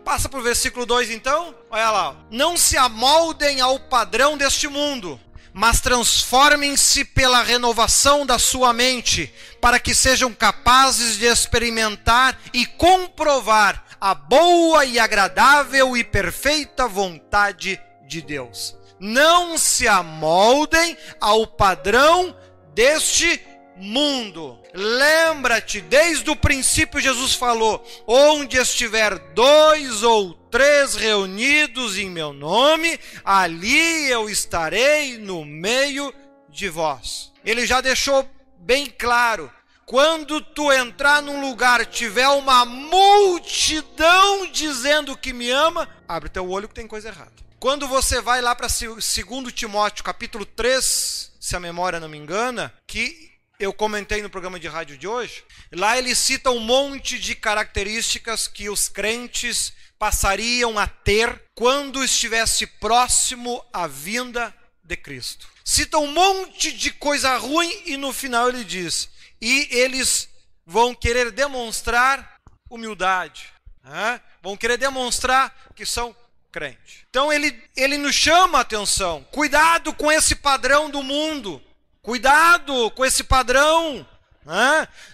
Passa 0.09 0.27
para 0.27 0.41
o 0.41 0.43
versículo 0.43 0.87
2 0.87 1.11
então. 1.11 1.55
Olha 1.71 1.91
lá. 1.91 2.17
Não 2.31 2.57
se 2.57 2.79
amoldem 2.79 3.61
ao 3.61 3.79
padrão 3.79 4.38
deste 4.38 4.67
mundo, 4.67 5.21
mas 5.53 5.83
transformem-se 5.83 7.05
pela 7.05 7.43
renovação 7.43 8.25
da 8.25 8.38
sua 8.38 8.73
mente, 8.73 9.31
para 9.61 9.79
que 9.79 9.95
sejam 9.95 10.33
capazes 10.33 11.19
de 11.19 11.27
experimentar 11.27 12.41
e 12.55 12.65
comprovar 12.65 13.85
a 14.00 14.15
boa 14.15 14.83
e 14.87 14.99
agradável 14.99 15.95
e 15.95 16.03
perfeita 16.03 16.88
vontade 16.88 17.79
de 18.07 18.23
Deus. 18.23 18.75
Não 18.99 19.59
se 19.59 19.87
amoldem 19.87 20.97
ao 21.21 21.47
padrão 21.47 22.35
deste 22.73 23.43
mundo. 23.77 24.58
Lembra-te, 24.75 25.81
desde 25.81 26.31
o 26.31 26.37
princípio 26.37 27.01
Jesus 27.01 27.35
falou: 27.35 27.85
onde 28.07 28.59
estiver 28.59 29.19
dois 29.33 30.03
ou 30.03 30.35
três 30.51 30.95
reunidos 30.95 31.97
em 31.97 32.11
meu 32.11 32.33
nome, 32.33 32.99
ali 33.25 34.11
eu 34.11 34.29
estarei 34.29 35.17
no 35.19 35.45
meio 35.45 36.13
de 36.49 36.69
vós. 36.69 37.33
Ele 37.45 37.67
já 37.67 37.81
deixou 37.81 38.29
bem 38.59 38.87
claro. 38.87 39.51
Quando 39.87 40.43
tu 40.43 40.71
entrar 40.71 41.23
num 41.23 41.41
lugar, 41.41 41.87
tiver 41.87 42.29
uma 42.29 42.67
multidão 42.67 44.47
dizendo 44.53 45.17
que 45.17 45.33
me 45.33 45.51
ama, 45.51 45.89
abre 46.07 46.29
teu 46.29 46.47
olho 46.51 46.69
que 46.69 46.75
tem 46.75 46.87
coisa 46.87 47.09
errada. 47.09 47.33
Quando 47.59 47.89
você 47.89 48.21
vai 48.21 48.43
lá 48.43 48.55
para 48.55 48.69
2 48.69 49.03
Timóteo, 49.55 50.05
capítulo 50.05 50.45
3, 50.45 51.33
se 51.41 51.57
a 51.57 51.61
memória 51.61 51.99
não 51.99 52.09
me 52.09 52.19
engana, 52.19 52.73
que 52.87 53.38
eu 53.59 53.73
comentei 53.73 54.23
no 54.23 54.31
programa 54.31 54.59
de 54.59 54.69
rádio 54.69 54.97
de 54.97 55.09
hoje, 55.09 55.43
lá 55.73 55.99
ele 55.99 56.15
cita 56.15 56.50
um 56.50 56.61
monte 56.61 57.19
de 57.19 57.35
características 57.35 58.47
que 58.47 58.71
os 58.71 58.88
crentes 58.88 59.73
passariam 59.99 60.79
a 60.79 60.87
ter 60.87 61.43
quando 61.55 62.05
estivesse 62.05 62.67
próximo 62.67 63.65
à 63.73 63.88
vinda 63.88 64.55
de 64.83 64.97
Cristo. 64.97 65.49
Cita 65.65 65.99
um 65.99 66.12
monte 66.12 66.73
de 66.73 66.93
coisa 66.93 67.37
ruim 67.37 67.83
e 67.85 67.97
no 67.97 68.12
final 68.12 68.49
ele 68.49 68.62
diz: 68.65 69.09
e 69.41 69.69
eles 69.73 70.29
vão 70.65 70.95
querer 70.95 71.33
demonstrar 71.33 72.38
humildade, 72.71 73.53
né? 73.83 74.21
vão 74.41 74.57
querer 74.57 74.77
demonstrar 74.77 75.55
que 75.75 75.85
são 75.85 76.15
crentes. 76.53 77.05
Então 77.11 77.33
ele, 77.33 77.61
ele 77.77 77.99
nos 77.99 78.15
chama 78.15 78.59
a 78.59 78.62
atenção: 78.62 79.27
cuidado 79.33 79.93
com 79.93 80.12
esse 80.12 80.37
padrão 80.37 80.88
do 80.88 81.03
mundo. 81.03 81.62
Cuidado 82.09 82.91
com 82.93 83.05
esse 83.05 83.23
padrão. 83.23 84.09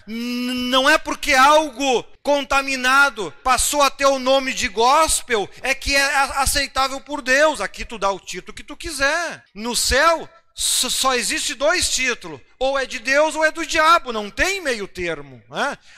Não 0.07 0.89
é 0.89 0.97
porque 0.97 1.33
algo 1.33 2.01
contaminado 2.23 3.33
passou 3.43 3.81
a 3.81 3.89
ter 3.89 4.05
o 4.05 4.17
nome 4.17 4.53
de 4.53 4.69
gospel 4.69 5.49
é 5.61 5.75
que 5.75 5.93
é 5.93 6.15
aceitável 6.37 7.01
por 7.01 7.21
Deus. 7.21 7.59
Aqui 7.59 7.83
tu 7.83 7.97
dá 7.97 8.09
o 8.09 8.17
título 8.17 8.53
que 8.53 8.63
tu 8.63 8.77
quiser. 8.77 9.43
No 9.53 9.75
céu 9.75 10.29
só 10.53 11.13
existe 11.15 11.53
dois 11.53 11.89
títulos: 11.89 12.39
ou 12.57 12.79
é 12.79 12.85
de 12.85 12.99
Deus 12.99 13.35
ou 13.35 13.43
é 13.43 13.51
do 13.51 13.65
diabo. 13.65 14.13
Não 14.13 14.29
tem 14.29 14.61
meio 14.61 14.87
termo. 14.87 15.43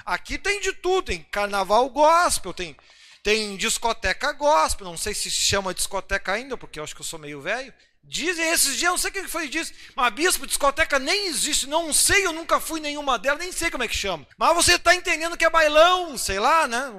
Aqui 0.03 0.39
tem 0.39 0.59
de 0.61 0.73
tudo: 0.73 1.05
tem 1.05 1.21
carnaval 1.29 1.87
gospel, 1.91 2.55
tem 2.55 2.75
tem 3.21 3.57
discoteca 3.57 4.31
gospel, 4.31 4.87
não 4.87 4.95
sei 4.95 5.13
se 5.13 5.29
se 5.29 5.43
chama 5.43 5.73
discoteca 5.73 6.31
ainda, 6.31 6.55
porque 6.55 6.79
eu 6.79 6.83
acho 6.85 6.95
que 6.95 7.01
eu 7.01 7.05
sou 7.05 7.19
meio 7.19 7.41
velho. 7.41 7.73
Dizem 8.09 8.49
esses 8.51 8.77
dias, 8.77 8.89
não 8.89 8.97
sei 8.97 9.09
o 9.09 9.13
que 9.13 9.27
foi 9.27 9.49
disso, 9.49 9.73
mas 9.93 10.13
bispo, 10.13 10.47
discoteca 10.47 10.97
nem 10.97 11.27
existe, 11.27 11.67
não 11.67 11.91
sei, 11.91 12.25
eu 12.25 12.31
nunca 12.31 12.57
fui 12.57 12.79
nenhuma 12.79 13.19
delas, 13.19 13.39
nem 13.39 13.51
sei 13.51 13.69
como 13.69 13.83
é 13.83 13.87
que 13.87 13.95
chama. 13.95 14.25
Mas 14.37 14.55
você 14.55 14.75
está 14.75 14.95
entendendo 14.95 15.35
que 15.35 15.43
é 15.43 15.49
bailão, 15.49 16.17
sei 16.17 16.39
lá, 16.39 16.67
né? 16.67 16.93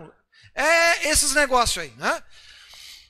É 0.54 1.08
esses 1.08 1.32
negócios 1.32 1.82
aí, 1.82 1.92
né? 1.96 2.22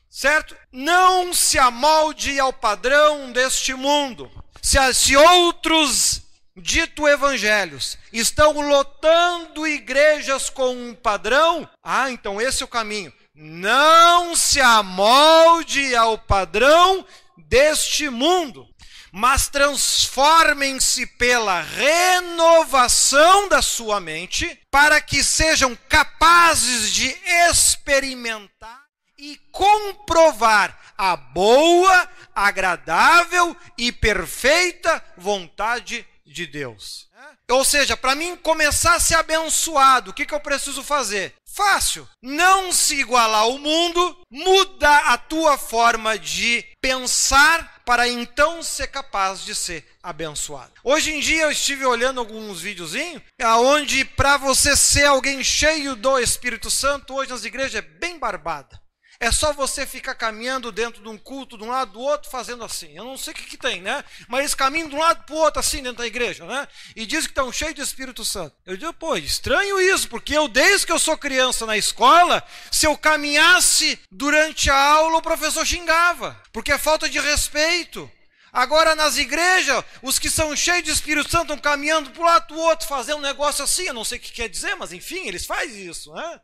Certo? 0.09 0.57
Não 0.71 1.35
se 1.35 1.59
amolde 1.59 2.39
ao 2.39 2.53
padrão 2.53 3.33
deste 3.33 3.75
mundo. 3.75 4.31
Se, 4.63 4.95
se 4.95 5.17
outros 5.17 6.23
dito 6.57 7.07
evangelhos, 7.07 7.99
estão 8.13 8.53
lotando 8.61 9.67
igrejas 9.67 10.51
com 10.51 10.71
um 10.71 10.95
padrão, 10.95 11.69
ah, 11.83 12.11
então 12.11 12.41
esse 12.41 12.63
é 12.63 12.65
o 12.65 12.69
caminho. 12.69 13.13
Não 13.35 14.35
se 14.35 14.61
amolde 14.61 15.95
ao 15.95 16.19
padrão 16.19 17.05
deste 17.49 18.11
mundo, 18.11 18.69
mas 19.11 19.49
transformem-se 19.49 21.07
pela 21.07 21.63
renovação 21.63 23.49
da 23.49 23.63
sua 23.63 24.01
mente, 24.01 24.61
para 24.71 25.01
que 25.01 25.23
sejam 25.25 25.77
capazes 25.89 26.93
de 26.93 27.09
experimentar 27.49 28.85
e 29.17 29.41
comprovar 29.51 30.79
a 30.97 31.17
boa, 31.17 32.09
agradável 32.35 33.57
e 33.77 33.91
perfeita 33.91 35.03
vontade 35.17 36.07
de 36.27 36.47
Deus. 36.47 37.09
Ou 37.51 37.65
seja, 37.65 37.97
para 37.97 38.15
mim 38.15 38.37
começar 38.37 38.95
a 38.95 39.01
ser 39.01 39.15
abençoado, 39.15 40.11
o 40.11 40.15
que, 40.15 40.27
que 40.27 40.35
eu 40.35 40.41
preciso 40.41 40.83
fazer? 40.83 41.35
Fácil. 41.59 42.09
Não 42.23 42.71
se 42.71 43.01
igualar 43.01 43.41
ao 43.41 43.59
mundo, 43.59 44.17
muda 44.31 44.97
a 45.13 45.19
tua 45.19 45.59
forma 45.59 46.17
de 46.17 46.65
pensar 46.81 47.83
para 47.85 48.07
então 48.07 48.63
ser 48.63 48.87
capaz 48.87 49.45
de 49.45 49.57
ser 49.57 49.85
abençoado. 50.01 50.71
Hoje 50.85 51.13
em 51.13 51.19
dia 51.19 51.43
eu 51.43 51.51
estive 51.51 51.85
olhando 51.85 52.21
alguns 52.21 52.61
videozinhos, 52.61 53.21
aonde 53.43 54.05
para 54.05 54.37
você 54.37 54.77
ser 54.77 55.07
alguém 55.07 55.43
cheio 55.43 55.97
do 55.97 56.17
Espírito 56.21 56.71
Santo, 56.71 57.13
hoje 57.13 57.31
nas 57.31 57.45
igrejas 57.45 57.75
é 57.75 57.83
bem 57.83 58.21
barbada. 58.21 58.81
É 59.21 59.33
só 59.33 59.53
você 59.53 59.85
ficar 59.85 60.15
caminhando 60.15 60.71
dentro 60.71 61.03
de 61.03 61.09
um 61.09 61.19
culto, 61.19 61.59
de 61.59 61.65
um 61.65 61.71
lado 61.71 61.93
do 61.93 62.01
outro, 62.01 62.31
fazendo 62.31 62.63
assim. 62.63 62.97
Eu 62.97 63.05
não 63.05 63.17
sei 63.17 63.33
o 63.33 63.37
que, 63.37 63.43
que 63.43 63.57
tem, 63.57 63.81
né? 63.81 64.05
Mas 64.29 64.41
eles 64.41 64.55
caminham 64.55 64.89
de 64.89 64.95
um 64.95 65.01
lado 65.01 65.25
para 65.25 65.35
o 65.35 65.39
outro, 65.39 65.59
assim, 65.59 65.83
dentro 65.83 65.99
da 65.99 66.07
igreja, 66.07 66.45
né? 66.45 66.69
E 66.95 67.05
dizem 67.05 67.25
que 67.25 67.31
estão 67.31 67.51
cheios 67.51 67.75
de 67.75 67.81
Espírito 67.81 68.25
Santo. 68.25 68.55
Eu 68.65 68.77
digo, 68.77 68.93
pô, 68.93 69.17
estranho 69.17 69.81
isso, 69.81 70.09
porque 70.09 70.37
eu, 70.37 70.47
desde 70.47 70.87
que 70.87 70.93
eu 70.93 71.01
sou 71.01 71.19
criança 71.19 71.67
na 71.67 71.77
escola, 71.77 72.45
se 72.71 72.87
eu 72.87 72.97
caminhasse 72.97 73.99
durante 74.09 74.71
a 74.71 74.81
aula, 74.81 75.19
o 75.19 75.23
professor 75.23 75.67
xingava, 75.67 76.41
porque 76.53 76.71
é 76.71 76.79
falta 76.79 77.09
de 77.09 77.19
respeito. 77.19 78.09
Agora 78.53 78.95
nas 78.95 79.17
igrejas, 79.17 79.85
os 80.03 80.19
que 80.19 80.31
são 80.31 80.57
cheios 80.57 80.83
de 80.83 80.91
Espírito 80.91 81.31
Santo 81.31 81.55
estão 81.55 81.59
caminhando 81.59 82.11
para 82.11 82.23
um 82.23 82.27
lado 82.27 82.55
do 82.55 82.61
outro, 82.61 82.89
fazendo 82.89 83.19
um 83.19 83.23
negócio 83.23 83.63
assim, 83.63 83.85
eu 83.85 83.95
não 83.95 84.05
sei 84.05 84.19
o 84.19 84.21
que 84.21 84.33
quer 84.33 84.49
dizer, 84.49 84.75
mas 84.75 84.93
enfim, 84.93 85.27
eles 85.27 85.45
fazem 85.45 85.87
isso. 85.87 86.13
Né? 86.13 86.41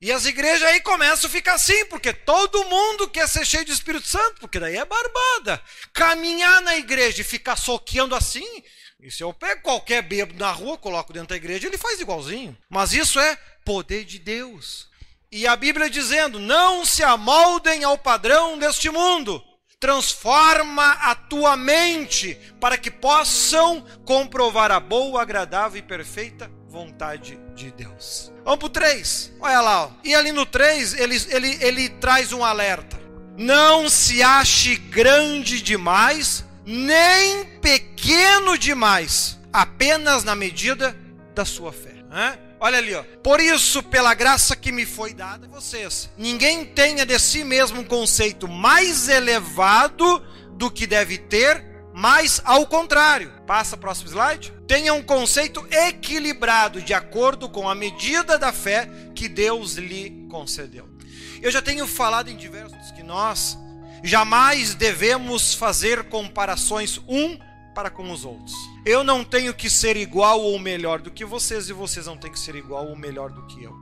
E 0.00 0.12
as 0.12 0.26
igrejas 0.26 0.68
aí 0.68 0.80
começam 0.80 1.28
a 1.28 1.32
ficar 1.32 1.54
assim, 1.54 1.84
porque 1.86 2.12
todo 2.12 2.64
mundo 2.64 3.08
quer 3.08 3.28
ser 3.28 3.46
cheio 3.46 3.64
de 3.64 3.72
Espírito 3.72 4.06
Santo, 4.06 4.40
porque 4.40 4.60
daí 4.60 4.76
é 4.76 4.84
barbada. 4.84 5.62
Caminhar 5.92 6.60
na 6.62 6.76
igreja 6.76 7.22
e 7.22 7.24
ficar 7.24 7.56
soqueando 7.56 8.14
assim, 8.14 8.62
se 9.10 9.22
eu 9.22 9.32
pego 9.32 9.62
qualquer 9.62 10.02
bêbado 10.02 10.38
na 10.38 10.50
rua, 10.50 10.78
coloco 10.78 11.12
dentro 11.12 11.28
da 11.28 11.36
igreja, 11.36 11.66
ele 11.66 11.78
faz 11.78 12.00
igualzinho. 12.00 12.56
Mas 12.68 12.92
isso 12.92 13.18
é 13.20 13.36
poder 13.64 14.04
de 14.04 14.18
Deus. 14.18 14.88
E 15.30 15.46
a 15.46 15.56
Bíblia 15.56 15.90
dizendo: 15.90 16.38
não 16.38 16.84
se 16.84 17.02
amoldem 17.02 17.84
ao 17.84 17.98
padrão 17.98 18.58
deste 18.58 18.90
mundo. 18.90 19.42
Transforma 19.80 20.92
a 20.92 21.14
tua 21.14 21.56
mente 21.56 22.38
para 22.58 22.78
que 22.78 22.90
possam 22.90 23.82
comprovar 24.06 24.70
a 24.70 24.80
boa, 24.80 25.20
agradável 25.20 25.78
e 25.78 25.82
perfeita 25.82 26.50
vontade 26.74 27.38
de 27.54 27.70
Deus. 27.70 28.32
Vamos 28.44 28.58
para 28.58 28.66
o 28.66 28.70
3. 28.70 29.32
Olha 29.40 29.60
lá. 29.60 29.84
Ó. 29.84 29.90
E 30.02 30.12
ali 30.12 30.32
no 30.32 30.44
3, 30.44 30.94
ele, 30.94 31.16
ele, 31.28 31.58
ele 31.60 31.88
traz 31.88 32.32
um 32.32 32.44
alerta. 32.44 33.00
Não 33.38 33.88
se 33.88 34.24
ache 34.24 34.74
grande 34.74 35.62
demais, 35.62 36.44
nem 36.66 37.44
pequeno 37.60 38.58
demais, 38.58 39.38
apenas 39.52 40.24
na 40.24 40.34
medida 40.34 40.96
da 41.32 41.44
sua 41.44 41.72
fé. 41.72 41.94
Olha 42.58 42.78
ali, 42.78 42.94
ó. 42.94 43.04
Por 43.22 43.40
isso, 43.40 43.82
pela 43.82 44.14
graça 44.14 44.56
que 44.56 44.72
me 44.72 44.84
foi 44.84 45.14
dada 45.14 45.46
a 45.46 45.50
vocês, 45.50 46.10
ninguém 46.16 46.64
tenha 46.64 47.06
de 47.06 47.18
si 47.20 47.44
mesmo 47.44 47.80
um 47.80 47.84
conceito 47.84 48.48
mais 48.48 49.08
elevado 49.08 50.24
do 50.56 50.70
que 50.70 50.86
deve 50.86 51.18
ter 51.18 51.73
mas, 51.96 52.42
ao 52.44 52.66
contrário, 52.66 53.30
passa 53.46 53.76
próximo 53.76 54.08
slide. 54.08 54.52
Tenha 54.66 54.92
um 54.92 55.00
conceito 55.00 55.64
equilibrado 55.70 56.82
de 56.82 56.92
acordo 56.92 57.48
com 57.48 57.68
a 57.68 57.74
medida 57.74 58.36
da 58.36 58.52
fé 58.52 58.90
que 59.14 59.28
Deus 59.28 59.74
lhe 59.74 60.26
concedeu. 60.28 60.88
Eu 61.40 61.52
já 61.52 61.62
tenho 61.62 61.86
falado 61.86 62.28
em 62.28 62.36
diversos 62.36 62.90
que 62.90 63.04
nós 63.04 63.56
jamais 64.02 64.74
devemos 64.74 65.54
fazer 65.54 66.08
comparações 66.08 67.00
um 67.06 67.38
para 67.76 67.90
com 67.90 68.10
os 68.10 68.24
outros. 68.24 68.52
Eu 68.84 69.04
não 69.04 69.22
tenho 69.22 69.54
que 69.54 69.70
ser 69.70 69.96
igual 69.96 70.40
ou 70.40 70.58
melhor 70.58 71.00
do 71.00 71.12
que 71.12 71.24
vocês 71.24 71.68
e 71.68 71.72
vocês 71.72 72.06
não 72.06 72.16
têm 72.16 72.32
que 72.32 72.40
ser 72.40 72.56
igual 72.56 72.88
ou 72.88 72.96
melhor 72.96 73.30
do 73.30 73.46
que 73.46 73.62
eu. 73.62 73.72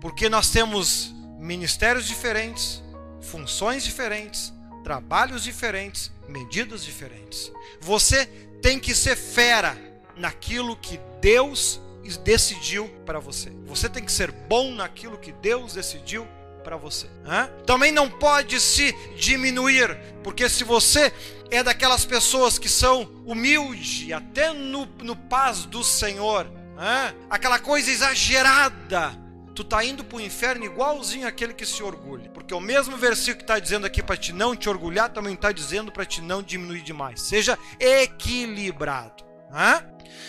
Porque 0.00 0.28
nós 0.28 0.50
temos 0.50 1.14
ministérios 1.38 2.08
diferentes, 2.08 2.82
funções 3.22 3.84
diferentes, 3.84 4.52
trabalhos 4.82 5.44
diferentes, 5.44 6.10
medidas 6.28 6.84
diferentes. 6.84 7.52
Você 7.80 8.26
tem 8.60 8.78
que 8.78 8.94
ser 8.94 9.16
fera 9.16 9.76
naquilo 10.16 10.76
que 10.76 10.98
Deus 11.20 11.80
decidiu 12.22 12.88
para 13.04 13.18
você. 13.18 13.50
Você 13.66 13.88
tem 13.88 14.04
que 14.04 14.12
ser 14.12 14.30
bom 14.30 14.72
naquilo 14.72 15.18
que 15.18 15.32
Deus 15.32 15.74
decidiu 15.74 16.26
para 16.62 16.76
você. 16.76 17.06
Hã? 17.24 17.48
Também 17.64 17.92
não 17.92 18.10
pode 18.10 18.60
se 18.60 18.92
diminuir, 19.16 19.96
porque 20.22 20.48
se 20.48 20.64
você 20.64 21.12
é 21.50 21.62
daquelas 21.62 22.04
pessoas 22.04 22.58
que 22.58 22.68
são 22.68 23.04
humildes, 23.24 24.12
até 24.12 24.52
no, 24.52 24.86
no 25.02 25.14
paz 25.14 25.64
do 25.64 25.84
Senhor, 25.84 26.50
hã? 26.76 27.14
aquela 27.30 27.58
coisa 27.58 27.90
exagerada, 27.90 29.25
tu 29.56 29.64
tá 29.64 29.82
indo 29.82 30.04
para 30.04 30.18
o 30.18 30.20
inferno 30.20 30.66
igualzinho 30.66 31.26
aquele 31.26 31.54
que 31.54 31.64
se 31.64 31.82
orgulha. 31.82 32.28
Porque 32.28 32.52
o 32.52 32.60
mesmo 32.60 32.96
versículo 32.98 33.38
que 33.38 33.44
está 33.44 33.58
dizendo 33.58 33.86
aqui 33.86 34.02
para 34.02 34.16
te 34.16 34.32
não 34.32 34.54
te 34.54 34.68
orgulhar, 34.68 35.08
também 35.08 35.32
está 35.32 35.50
dizendo 35.50 35.90
para 35.90 36.04
te 36.04 36.20
não 36.20 36.42
diminuir 36.42 36.82
demais. 36.82 37.22
Seja 37.22 37.58
equilibrado. 37.80 39.24
Hã? 39.50 39.82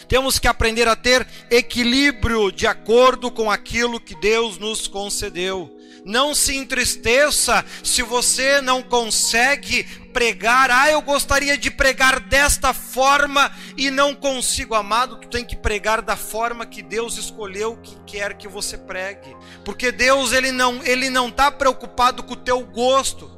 Temos 0.07 0.39
que 0.39 0.47
aprender 0.47 0.87
a 0.87 0.95
ter 0.95 1.27
equilíbrio 1.51 2.51
de 2.51 2.65
acordo 2.65 3.29
com 3.29 3.51
aquilo 3.51 3.99
que 3.99 4.15
Deus 4.15 4.57
nos 4.57 4.87
concedeu. 4.87 5.75
Não 6.05 6.33
se 6.33 6.55
entristeça 6.55 7.65
se 7.83 8.01
você 8.01 8.61
não 8.61 8.81
consegue 8.81 9.85
pregar. 10.17 10.71
Ah, 10.71 10.89
eu 10.89 10.99
gostaria 10.99 11.55
de 11.55 11.69
pregar 11.69 12.19
desta 12.19 12.73
forma 12.73 13.51
e 13.77 13.91
não 13.91 14.15
consigo, 14.15 14.73
amado. 14.73 15.17
Tu 15.17 15.27
tem 15.27 15.45
que 15.45 15.55
pregar 15.55 16.01
da 16.01 16.15
forma 16.15 16.65
que 16.65 16.81
Deus 16.81 17.17
escolheu 17.17 17.77
que 17.77 17.95
quer 18.03 18.33
que 18.33 18.47
você 18.47 18.79
pregue, 18.79 19.37
porque 19.63 19.91
Deus 19.91 20.31
ele 20.31 20.51
não 20.51 20.83
ele 20.83 21.11
não 21.11 21.27
está 21.27 21.51
preocupado 21.51 22.23
com 22.23 22.33
o 22.33 22.35
teu 22.35 22.65
gosto. 22.65 23.31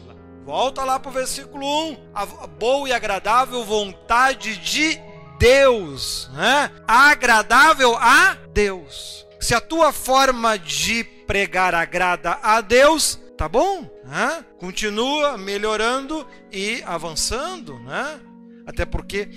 Volta 0.46 0.86
lá 0.86 0.98
para 0.98 1.10
o 1.10 1.14
versículo 1.14 1.68
1. 1.92 2.12
A 2.16 2.26
boa 2.48 2.88
e 2.88 2.94
agradável 2.94 3.66
vontade 3.66 4.56
de 4.56 4.98
Deus, 5.38 6.30
né? 6.32 6.72
agradável 6.88 7.98
a 7.98 8.38
Deus. 8.54 9.28
Se 9.38 9.54
a 9.54 9.60
tua 9.60 9.92
forma 9.92 10.58
de 10.58 11.04
pregar 11.04 11.76
agrada 11.76 12.40
a 12.42 12.62
Deus, 12.62 13.20
tá 13.40 13.48
bom? 13.48 13.90
Né? 14.04 14.44
Continua 14.60 15.38
melhorando 15.38 16.28
e 16.52 16.84
avançando, 16.84 17.80
né? 17.80 18.20
Até 18.68 18.86
porque 18.86 19.30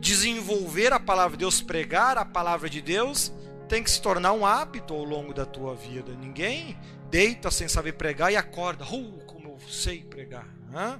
desenvolver 0.00 0.90
a 0.90 0.98
palavra 0.98 1.36
de 1.36 1.40
Deus, 1.40 1.60
pregar 1.60 2.16
a 2.16 2.24
palavra 2.24 2.70
de 2.70 2.80
Deus, 2.80 3.30
tem 3.68 3.82
que 3.82 3.90
se 3.90 4.00
tornar 4.00 4.32
um 4.32 4.46
hábito 4.46 4.94
ao 4.94 5.04
longo 5.04 5.34
da 5.34 5.44
tua 5.44 5.74
vida. 5.74 6.14
Ninguém 6.18 6.78
deita 7.10 7.50
sem 7.50 7.68
saber 7.68 7.92
pregar 7.92 8.32
e 8.32 8.36
acorda, 8.36 8.84
uh, 8.84 9.26
como 9.26 9.50
eu 9.50 9.68
sei 9.68 10.02
pregar. 10.02 10.48
Né? 10.70 10.98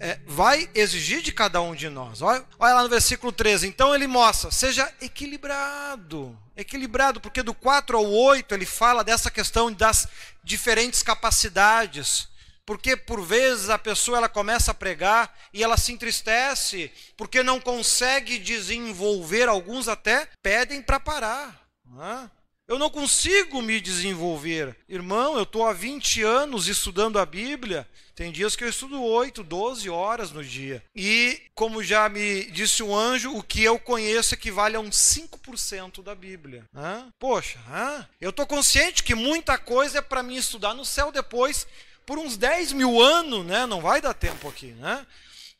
É, 0.00 0.18
vai 0.26 0.68
exigir 0.74 1.22
de 1.22 1.32
cada 1.32 1.60
um 1.60 1.74
de 1.74 1.88
nós. 1.88 2.20
Olha, 2.20 2.44
olha 2.58 2.74
lá 2.74 2.82
no 2.82 2.88
versículo 2.88 3.32
13. 3.32 3.66
Então 3.66 3.94
ele 3.94 4.06
mostra: 4.06 4.50
seja 4.50 4.92
equilibrado. 5.00 6.38
Equilibrado, 6.56 7.20
porque 7.20 7.42
do 7.42 7.52
4 7.52 7.96
ao 7.96 8.10
8 8.10 8.54
ele 8.54 8.66
fala 8.66 9.02
dessa 9.02 9.30
questão 9.30 9.72
das 9.72 10.06
diferentes 10.42 11.02
capacidades. 11.02 12.28
Porque 12.66 12.96
por 12.96 13.20
vezes 13.22 13.68
a 13.68 13.78
pessoa 13.78 14.18
ela 14.18 14.28
começa 14.28 14.70
a 14.70 14.74
pregar 14.74 15.36
e 15.52 15.62
ela 15.62 15.76
se 15.76 15.92
entristece 15.92 16.90
porque 17.16 17.42
não 17.42 17.60
consegue 17.60 18.38
desenvolver, 18.38 19.48
alguns 19.48 19.86
até 19.86 20.28
pedem 20.42 20.80
para 20.80 20.98
parar. 20.98 21.60
Não 21.84 22.02
é? 22.02 22.30
Eu 22.66 22.78
não 22.78 22.88
consigo 22.88 23.60
me 23.60 23.78
desenvolver. 23.78 24.74
Irmão, 24.88 25.36
eu 25.36 25.42
estou 25.42 25.66
há 25.66 25.72
20 25.74 26.22
anos 26.22 26.66
estudando 26.66 27.18
a 27.18 27.26
Bíblia. 27.26 27.86
Tem 28.14 28.30
dias 28.30 28.54
que 28.54 28.62
eu 28.62 28.68
estudo 28.68 29.02
8, 29.02 29.42
12 29.42 29.90
horas 29.90 30.30
no 30.30 30.44
dia. 30.44 30.84
E, 30.94 31.42
como 31.52 31.82
já 31.82 32.08
me 32.08 32.44
disse 32.44 32.80
o 32.82 32.94
anjo, 32.94 33.36
o 33.36 33.42
que 33.42 33.62
eu 33.62 33.76
conheço 33.78 34.34
equivale 34.34 34.76
a 34.76 34.80
uns 34.80 34.96
5% 34.96 36.00
da 36.02 36.14
Bíblia. 36.14 36.64
Hã? 36.72 37.12
Poxa, 37.18 37.58
hã? 37.68 38.08
eu 38.20 38.30
estou 38.30 38.46
consciente 38.46 39.02
que 39.02 39.16
muita 39.16 39.58
coisa 39.58 39.98
é 39.98 40.02
para 40.02 40.22
mim 40.22 40.36
estudar 40.36 40.74
no 40.74 40.84
céu 40.84 41.10
depois 41.10 41.66
por 42.06 42.18
uns 42.18 42.36
10 42.36 42.72
mil 42.72 43.02
anos, 43.02 43.44
né? 43.44 43.66
Não 43.66 43.80
vai 43.80 44.00
dar 44.00 44.14
tempo 44.14 44.48
aqui, 44.48 44.66
né? 44.72 45.04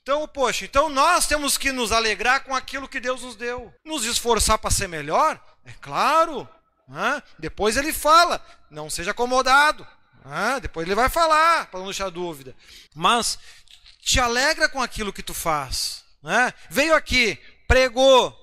Então, 0.03 0.29
poxa, 0.29 0.65
então 0.65 0.89
nós 0.89 1.27
temos 1.27 1.57
que 1.57 1.73
nos 1.73 1.91
alegrar 1.91 2.45
com 2.45 2.55
aquilo 2.55 2.87
que 2.87 3.01
Deus 3.01 3.23
nos 3.23 3.35
deu. 3.35 3.75
Nos 3.85 4.05
esforçar 4.05 4.59
para 4.59 4.71
ser 4.71 4.87
melhor? 4.87 5.43
É 5.65 5.73
claro. 5.81 6.49
Depois 7.39 7.77
ele 7.77 7.93
fala, 7.93 8.45
não 8.71 8.91
seja 8.91 9.13
acomodado. 9.13 9.87
Ah, 10.25 10.59
depois 10.59 10.87
ele 10.87 10.95
vai 10.95 11.11
falar, 11.11 11.67
para 11.67 11.81
não 11.81 11.87
deixar 11.87 12.09
dúvida. 12.09 12.57
Mas 12.95 13.39
te 14.01 14.19
alegra 14.19 14.69
com 14.69 14.81
aquilo 14.81 15.13
que 15.13 15.23
tu 15.23 15.35
faz. 15.35 16.03
Né? 16.23 16.53
Veio 16.71 16.95
aqui, 16.95 17.39
pregou, 17.69 18.35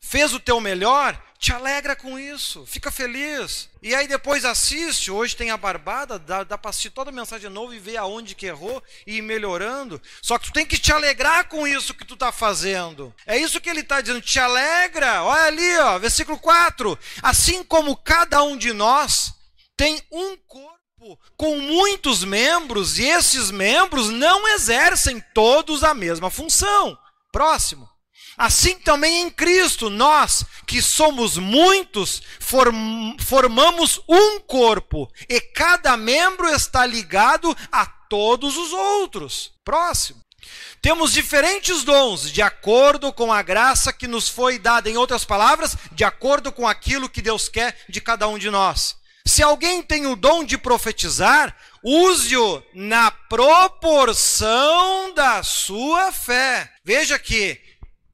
fez 0.00 0.34
o 0.34 0.40
teu 0.40 0.60
melhor, 0.60 1.16
te 1.38 1.52
alegra 1.52 1.94
com 1.94 2.18
isso, 2.18 2.66
fica 2.66 2.90
feliz. 2.90 3.68
E 3.80 3.94
aí 3.94 4.08
depois 4.08 4.44
assiste, 4.44 5.08
hoje 5.08 5.36
tem 5.36 5.52
a 5.52 5.56
barbada, 5.56 6.18
dá, 6.18 6.42
dá 6.42 6.58
para 6.58 6.70
assistir 6.70 6.90
toda 6.90 7.10
a 7.10 7.12
mensagem 7.12 7.48
de 7.48 7.54
novo 7.54 7.72
e 7.72 7.78
ver 7.78 7.96
aonde 7.96 8.34
que 8.34 8.46
errou 8.46 8.82
e 9.06 9.18
ir 9.18 9.22
melhorando. 9.22 10.02
Só 10.20 10.36
que 10.36 10.46
tu 10.46 10.52
tem 10.52 10.66
que 10.66 10.76
te 10.76 10.92
alegrar 10.92 11.46
com 11.48 11.66
isso 11.66 11.94
que 11.94 12.04
tu 12.04 12.14
está 12.14 12.32
fazendo. 12.32 13.14
É 13.24 13.38
isso 13.38 13.60
que 13.60 13.70
ele 13.70 13.80
está 13.80 14.00
dizendo, 14.00 14.20
te 14.20 14.40
alegra. 14.40 15.22
Olha 15.22 15.44
ali, 15.44 15.78
ó, 15.78 15.98
versículo 16.00 16.38
4. 16.38 16.98
Assim 17.22 17.62
como 17.62 17.96
cada 17.96 18.42
um 18.42 18.56
de 18.56 18.72
nós 18.72 19.32
tem 19.76 20.02
um 20.10 20.36
corpo 20.38 20.77
com 21.36 21.58
muitos 21.58 22.24
membros, 22.24 22.98
e 22.98 23.04
esses 23.04 23.50
membros 23.50 24.08
não 24.08 24.46
exercem 24.48 25.22
todos 25.34 25.84
a 25.84 25.94
mesma 25.94 26.30
função. 26.30 26.98
Próximo. 27.30 27.88
Assim 28.36 28.78
também 28.78 29.22
em 29.22 29.30
Cristo, 29.30 29.90
nós, 29.90 30.44
que 30.64 30.80
somos 30.80 31.36
muitos, 31.36 32.22
form 32.38 33.16
formamos 33.18 34.00
um 34.08 34.38
corpo, 34.38 35.10
e 35.28 35.40
cada 35.40 35.96
membro 35.96 36.48
está 36.48 36.86
ligado 36.86 37.56
a 37.72 37.84
todos 37.84 38.56
os 38.56 38.72
outros. 38.72 39.52
Próximo. 39.64 40.22
Temos 40.80 41.12
diferentes 41.12 41.82
dons, 41.82 42.30
de 42.30 42.40
acordo 42.40 43.12
com 43.12 43.32
a 43.32 43.42
graça 43.42 43.92
que 43.92 44.06
nos 44.06 44.28
foi 44.28 44.58
dada, 44.58 44.88
em 44.88 44.96
outras 44.96 45.24
palavras, 45.24 45.76
de 45.90 46.04
acordo 46.04 46.52
com 46.52 46.66
aquilo 46.66 47.08
que 47.08 47.20
Deus 47.20 47.48
quer 47.48 47.76
de 47.88 48.00
cada 48.00 48.28
um 48.28 48.38
de 48.38 48.50
nós. 48.50 48.97
Se 49.28 49.42
alguém 49.42 49.82
tem 49.82 50.06
o 50.06 50.16
dom 50.16 50.42
de 50.42 50.58
profetizar, 50.58 51.56
use-o 51.82 52.62
na 52.74 53.10
proporção 53.10 54.34
da 55.14 55.42
sua 55.42 56.10
fé. 56.10 56.72
Veja 56.82 57.18
que 57.18 57.60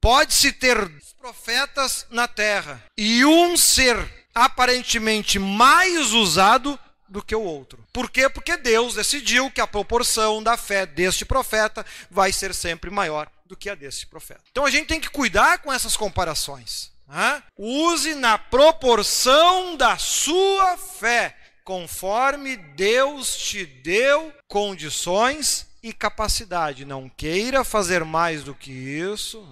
Pode-se 0.04 0.52
ter 0.52 0.76
profetas 1.16 2.04
na 2.10 2.28
terra 2.28 2.84
e 2.94 3.24
um 3.24 3.56
ser 3.56 3.96
aparentemente 4.34 5.38
mais 5.38 6.12
usado 6.12 6.78
do 7.08 7.22
que 7.22 7.34
o 7.34 7.40
outro. 7.40 7.82
Por 7.90 8.10
quê? 8.10 8.28
Porque 8.28 8.54
Deus 8.58 8.96
decidiu 8.96 9.50
que 9.50 9.62
a 9.62 9.66
proporção 9.66 10.42
da 10.42 10.58
fé 10.58 10.84
deste 10.84 11.24
profeta 11.24 11.86
vai 12.10 12.34
ser 12.34 12.54
sempre 12.54 12.90
maior 12.90 13.30
do 13.46 13.56
que 13.56 13.70
a 13.70 13.74
desse 13.74 14.04
profeta. 14.04 14.42
Então 14.50 14.66
a 14.66 14.70
gente 14.70 14.88
tem 14.88 15.00
que 15.00 15.08
cuidar 15.08 15.56
com 15.60 15.72
essas 15.72 15.96
comparações. 15.96 16.92
Né? 17.14 17.44
Use 17.56 18.12
na 18.16 18.36
proporção 18.36 19.76
da 19.76 19.96
sua 19.96 20.76
fé, 20.76 21.36
conforme 21.62 22.56
Deus 22.56 23.36
te 23.36 23.64
deu 23.64 24.34
condições 24.48 25.68
e 25.80 25.92
capacidade. 25.92 26.84
Não 26.84 27.08
queira 27.08 27.62
fazer 27.62 28.04
mais 28.04 28.42
do 28.42 28.52
que 28.52 28.72
isso, 28.72 29.48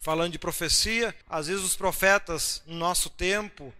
falando 0.00 0.32
de 0.32 0.38
profecia, 0.38 1.14
às 1.28 1.48
vezes 1.48 1.62
os 1.62 1.76
profetas 1.76 2.62
no 2.66 2.76
nosso 2.76 3.10
tempo 3.10 3.74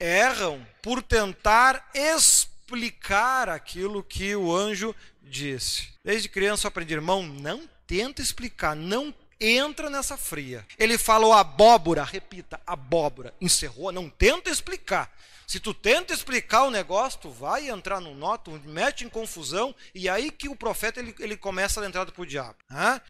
erram 0.00 0.66
por 0.82 1.02
tentar 1.04 1.88
explicar 1.94 3.48
aquilo 3.48 4.02
que 4.02 4.34
o 4.34 4.52
anjo 4.52 4.92
disse. 5.22 5.88
Desde 6.04 6.28
criança 6.28 6.66
eu 6.66 6.68
aprendi, 6.70 6.94
irmão, 6.94 7.22
não 7.22 7.62
tenta 7.86 8.20
explicar, 8.20 8.74
não 8.74 9.14
entra 9.40 9.88
nessa 9.88 10.16
fria. 10.16 10.66
Ele 10.78 10.98
falou 10.98 11.32
abóbora, 11.32 12.04
repita, 12.04 12.60
abóbora, 12.66 13.34
encerrou, 13.40 13.90
não 13.90 14.10
tenta 14.10 14.50
explicar. 14.50 15.10
Se 15.46 15.58
tu 15.58 15.74
tenta 15.74 16.14
explicar 16.14 16.62
o 16.62 16.70
negócio, 16.70 17.18
tu 17.18 17.30
vai 17.30 17.68
entrar 17.68 18.00
no 18.00 18.14
nó, 18.14 18.36
tu 18.36 18.52
mete 18.66 19.04
em 19.04 19.08
confusão, 19.08 19.74
e 19.92 20.08
aí 20.08 20.30
que 20.30 20.48
o 20.48 20.54
profeta 20.54 21.00
ele, 21.00 21.12
ele 21.18 21.36
começa 21.36 21.80
a 21.80 21.86
entrada 21.86 22.12
para 22.12 22.22
o 22.22 22.26
diabo. 22.26 22.54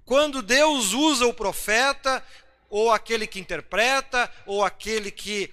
Quando 0.07 0.41
Deus 0.41 0.95
usa 0.95 1.27
o 1.27 1.35
profeta, 1.35 2.25
ou 2.71 2.91
aquele 2.91 3.27
que 3.27 3.39
interpreta, 3.39 4.33
ou 4.47 4.65
aquele 4.65 5.11
que 5.11 5.53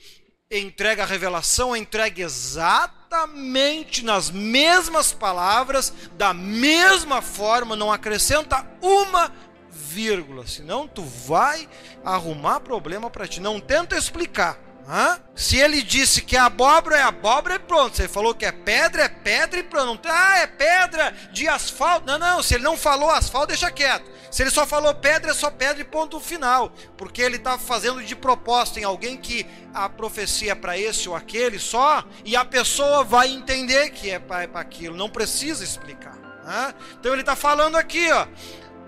entrega 0.50 1.04
a 1.04 1.06
revelação, 1.06 1.76
entrega 1.76 2.22
exatamente 2.22 4.06
nas 4.06 4.32
mesmas 4.32 5.12
palavras, 5.12 5.94
da 6.13 6.34
mesma 6.34 7.22
forma, 7.22 7.76
não 7.76 7.92
acrescenta 7.92 8.66
uma 8.82 9.30
vírgula, 9.78 10.48
senão 10.48 10.88
tu 10.88 11.04
vai 11.04 11.70
arrumar 12.04 12.60
problema 12.60 13.10
para 13.10 13.28
ti. 13.28 13.40
Não 13.40 13.60
tenta 13.60 13.96
explicar. 13.96 14.60
Hã? 14.90 15.20
Se 15.36 15.58
ele 15.58 15.84
disse 15.84 16.22
que 16.22 16.38
a 16.38 16.46
abóbora 16.46 16.98
é 16.98 17.04
abóbora, 17.04 17.56
é 17.56 17.60
pronto. 17.60 17.98
Se 17.98 18.04
ele 18.04 18.10
falou 18.10 18.34
que 18.34 18.46
é 18.46 18.54
pedra, 18.54 19.04
é 19.04 19.10
pedra 19.10 19.60
e 19.60 19.63
pronto. 19.63 20.08
Ah, 20.10 20.40
é 20.40 20.48
pedra 20.48 21.13
de 21.34 21.46
asfalto. 21.46 22.06
Não, 22.08 22.18
não. 22.18 22.42
Se 22.42 22.56
ele 22.56 22.63
não 22.63 22.78
falou 22.78 23.10
asfalto, 23.10 23.48
deixa 23.48 23.70
quieto. 23.70 24.10
Se 24.32 24.44
ele 24.44 24.50
só 24.50 24.66
falou 24.66 24.96
pedra, 24.96 25.32
é 25.32 25.34
só 25.34 25.52
pedra 25.52 25.82
e 25.82 25.86
ponto 25.86 26.20
final. 26.22 26.72
Porque 26.98 27.22
ele 27.22 27.36
está 27.36 27.58
fazendo 27.58 28.02
de 28.02 28.16
proposta 28.16 28.80
em 28.80 28.86
alguém 28.86 29.18
que 29.18 29.46
a 29.74 29.90
profecia 29.90 30.54
é 30.54 30.56
para 30.56 30.78
esse 30.78 31.10
ou 31.10 31.16
aquele 31.16 31.60
só, 31.60 32.04
e 32.24 32.36
a 32.36 32.46
pessoa 32.46 33.04
vai 33.04 33.30
entender 33.30 33.90
que 33.90 34.10
é 34.10 34.20
para 34.20 34.48
aquilo. 34.60 34.96
Não 34.96 35.10
precisa 35.10 35.66
explicar. 35.66 36.16
Né? 36.46 36.74
Então 36.98 37.12
ele 37.12 37.24
está 37.24 37.36
falando 37.36 37.76
aqui, 37.76 38.10
ó. 38.10 38.26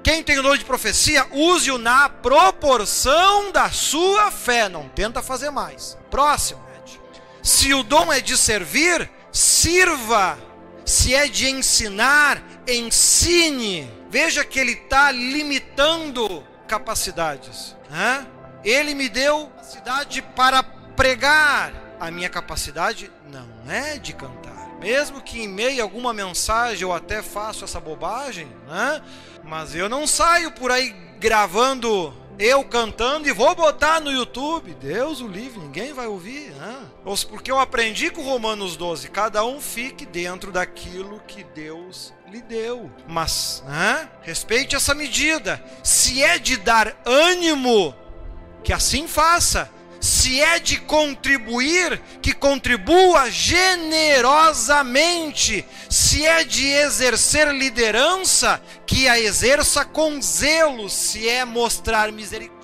Quem 0.03 0.23
tem 0.23 0.39
o 0.39 0.43
dom 0.43 0.55
de 0.55 0.65
profecia, 0.65 1.27
use-o 1.31 1.77
na 1.77 2.09
proporção 2.09 3.51
da 3.51 3.69
sua 3.69 4.31
fé. 4.31 4.69
Não 4.69 4.87
tenta 4.89 5.21
fazer 5.21 5.49
mais. 5.49 5.97
Próximo. 6.09 6.67
Se 7.43 7.73
o 7.73 7.83
dom 7.83 8.11
é 8.11 8.19
de 8.19 8.37
servir, 8.37 9.09
sirva. 9.31 10.37
Se 10.85 11.13
é 11.13 11.27
de 11.27 11.49
ensinar, 11.49 12.41
ensine. 12.67 13.91
Veja 14.09 14.43
que 14.43 14.59
ele 14.59 14.71
está 14.71 15.11
limitando 15.11 16.43
capacidades. 16.67 17.75
Ele 18.63 18.95
me 18.95 19.07
deu 19.07 19.47
capacidade 19.47 20.21
para 20.21 20.63
pregar. 20.63 21.71
A 21.99 22.09
minha 22.09 22.29
capacidade 22.29 23.11
não 23.29 23.47
é 23.69 23.97
de 23.97 24.13
cantar. 24.13 24.69
Mesmo 24.79 25.21
que 25.21 25.41
em 25.41 25.47
meio 25.47 25.81
a 25.81 25.83
alguma 25.83 26.13
mensagem 26.13 26.83
eu 26.83 26.93
até 26.93 27.21
faço 27.21 27.65
essa 27.65 27.79
bobagem, 27.79 28.47
né? 28.67 29.01
Mas 29.43 29.75
eu 29.75 29.89
não 29.89 30.05
saio 30.05 30.51
por 30.51 30.71
aí 30.71 30.95
gravando 31.19 32.13
eu 32.39 32.63
cantando 32.63 33.27
e 33.27 33.33
vou 33.33 33.53
botar 33.53 33.99
no 33.99 34.09
YouTube. 34.09 34.73
Deus 34.75 35.19
o 35.19 35.27
livre, 35.27 35.59
ninguém 35.59 35.91
vai 35.91 36.07
ouvir. 36.07 36.51
Né? 36.51 36.87
Porque 37.29 37.51
eu 37.51 37.59
aprendi 37.59 38.09
com 38.09 38.21
Romanos 38.21 38.77
12: 38.77 39.09
cada 39.09 39.43
um 39.43 39.59
fique 39.59 40.05
dentro 40.05 40.49
daquilo 40.49 41.21
que 41.27 41.43
Deus 41.43 42.13
lhe 42.31 42.41
deu. 42.41 42.89
Mas 43.05 43.61
né? 43.67 44.09
respeite 44.21 44.73
essa 44.73 44.95
medida. 44.95 45.61
Se 45.83 46.23
é 46.23 46.39
de 46.39 46.55
dar 46.55 46.95
ânimo, 47.05 47.93
que 48.63 48.71
assim 48.71 49.05
faça. 49.05 49.69
Se 49.99 50.41
é 50.41 50.59
de 50.59 50.79
contribuir, 50.81 51.99
que 52.21 52.33
contribua 52.33 53.29
generosamente. 53.29 55.65
Se 55.89 56.25
é 56.25 56.43
de 56.43 56.67
exercer 56.67 57.53
liderança, 57.53 58.61
que 58.85 59.09
a 59.09 59.19
exerça 59.19 59.83
com 59.83 60.21
zelo. 60.21 60.89
Se 60.89 61.27
é 61.27 61.43
mostrar 61.43 62.11
misericórdia, 62.11 62.59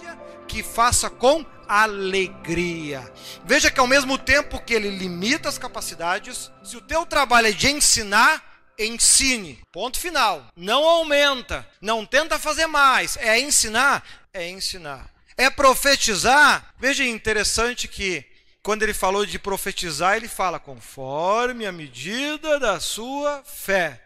que 0.47 0.63
faça 0.63 1.09
com 1.09 1.45
alegria. 1.67 3.11
Veja 3.43 3.71
que 3.71 3.79
ao 3.79 3.87
mesmo 3.87 4.17
tempo 4.17 4.61
que 4.61 4.73
ele 4.73 4.89
limita 4.89 5.49
as 5.49 5.57
capacidades, 5.57 6.51
se 6.63 6.77
o 6.77 6.81
teu 6.81 7.05
trabalho 7.05 7.47
é 7.47 7.51
de 7.51 7.69
ensinar, 7.69 8.43
ensine. 8.77 9.61
Ponto 9.71 9.99
final. 9.99 10.45
Não 10.55 10.83
aumenta. 10.83 11.67
Não 11.81 12.05
tenta 12.05 12.39
fazer 12.39 12.67
mais. 12.67 13.17
É 13.17 13.39
ensinar? 13.39 14.03
É 14.33 14.49
ensinar. 14.49 15.09
É 15.37 15.49
profetizar? 15.49 16.73
Veja 16.79 17.03
interessante 17.03 17.87
que 17.87 18.25
quando 18.63 18.83
ele 18.83 18.93
falou 18.93 19.25
de 19.25 19.37
profetizar, 19.37 20.15
ele 20.15 20.27
fala 20.27 20.59
conforme 20.59 21.65
a 21.65 21.71
medida 21.71 22.59
da 22.59 22.79
sua 22.79 23.43
fé. 23.45 24.01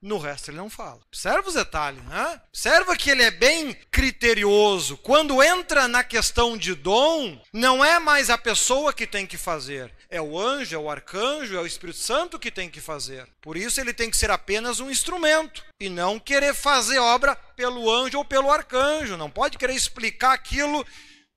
No 0.00 0.18
resto 0.18 0.50
ele 0.50 0.58
não 0.58 0.70
fala. 0.70 1.00
Observa 1.08 1.48
os 1.48 1.54
detalhes. 1.54 2.00
Observa 2.48 2.94
que 2.96 3.10
ele 3.10 3.24
é 3.24 3.30
bem 3.30 3.76
criterioso. 3.90 4.96
Quando 4.98 5.42
entra 5.42 5.88
na 5.88 6.04
questão 6.04 6.56
de 6.56 6.76
dom, 6.76 7.42
não 7.52 7.84
é 7.84 7.98
mais 7.98 8.30
a 8.30 8.38
pessoa 8.38 8.92
que 8.92 9.04
tem 9.06 9.26
que 9.26 9.36
fazer. 9.36 9.92
É 10.10 10.20
o 10.22 10.38
anjo, 10.38 10.74
é 10.74 10.78
o 10.78 10.90
arcanjo, 10.90 11.54
é 11.54 11.60
o 11.60 11.66
Espírito 11.66 11.98
Santo 11.98 12.38
que 12.38 12.50
tem 12.50 12.70
que 12.70 12.80
fazer. 12.80 13.28
Por 13.42 13.58
isso 13.58 13.78
ele 13.78 13.92
tem 13.92 14.10
que 14.10 14.16
ser 14.16 14.30
apenas 14.30 14.80
um 14.80 14.90
instrumento 14.90 15.62
e 15.78 15.90
não 15.90 16.18
querer 16.18 16.54
fazer 16.54 16.98
obra 16.98 17.36
pelo 17.36 17.90
anjo 17.90 18.16
ou 18.16 18.24
pelo 18.24 18.50
arcanjo. 18.50 19.18
Não 19.18 19.30
pode 19.30 19.58
querer 19.58 19.74
explicar 19.74 20.32
aquilo 20.32 20.86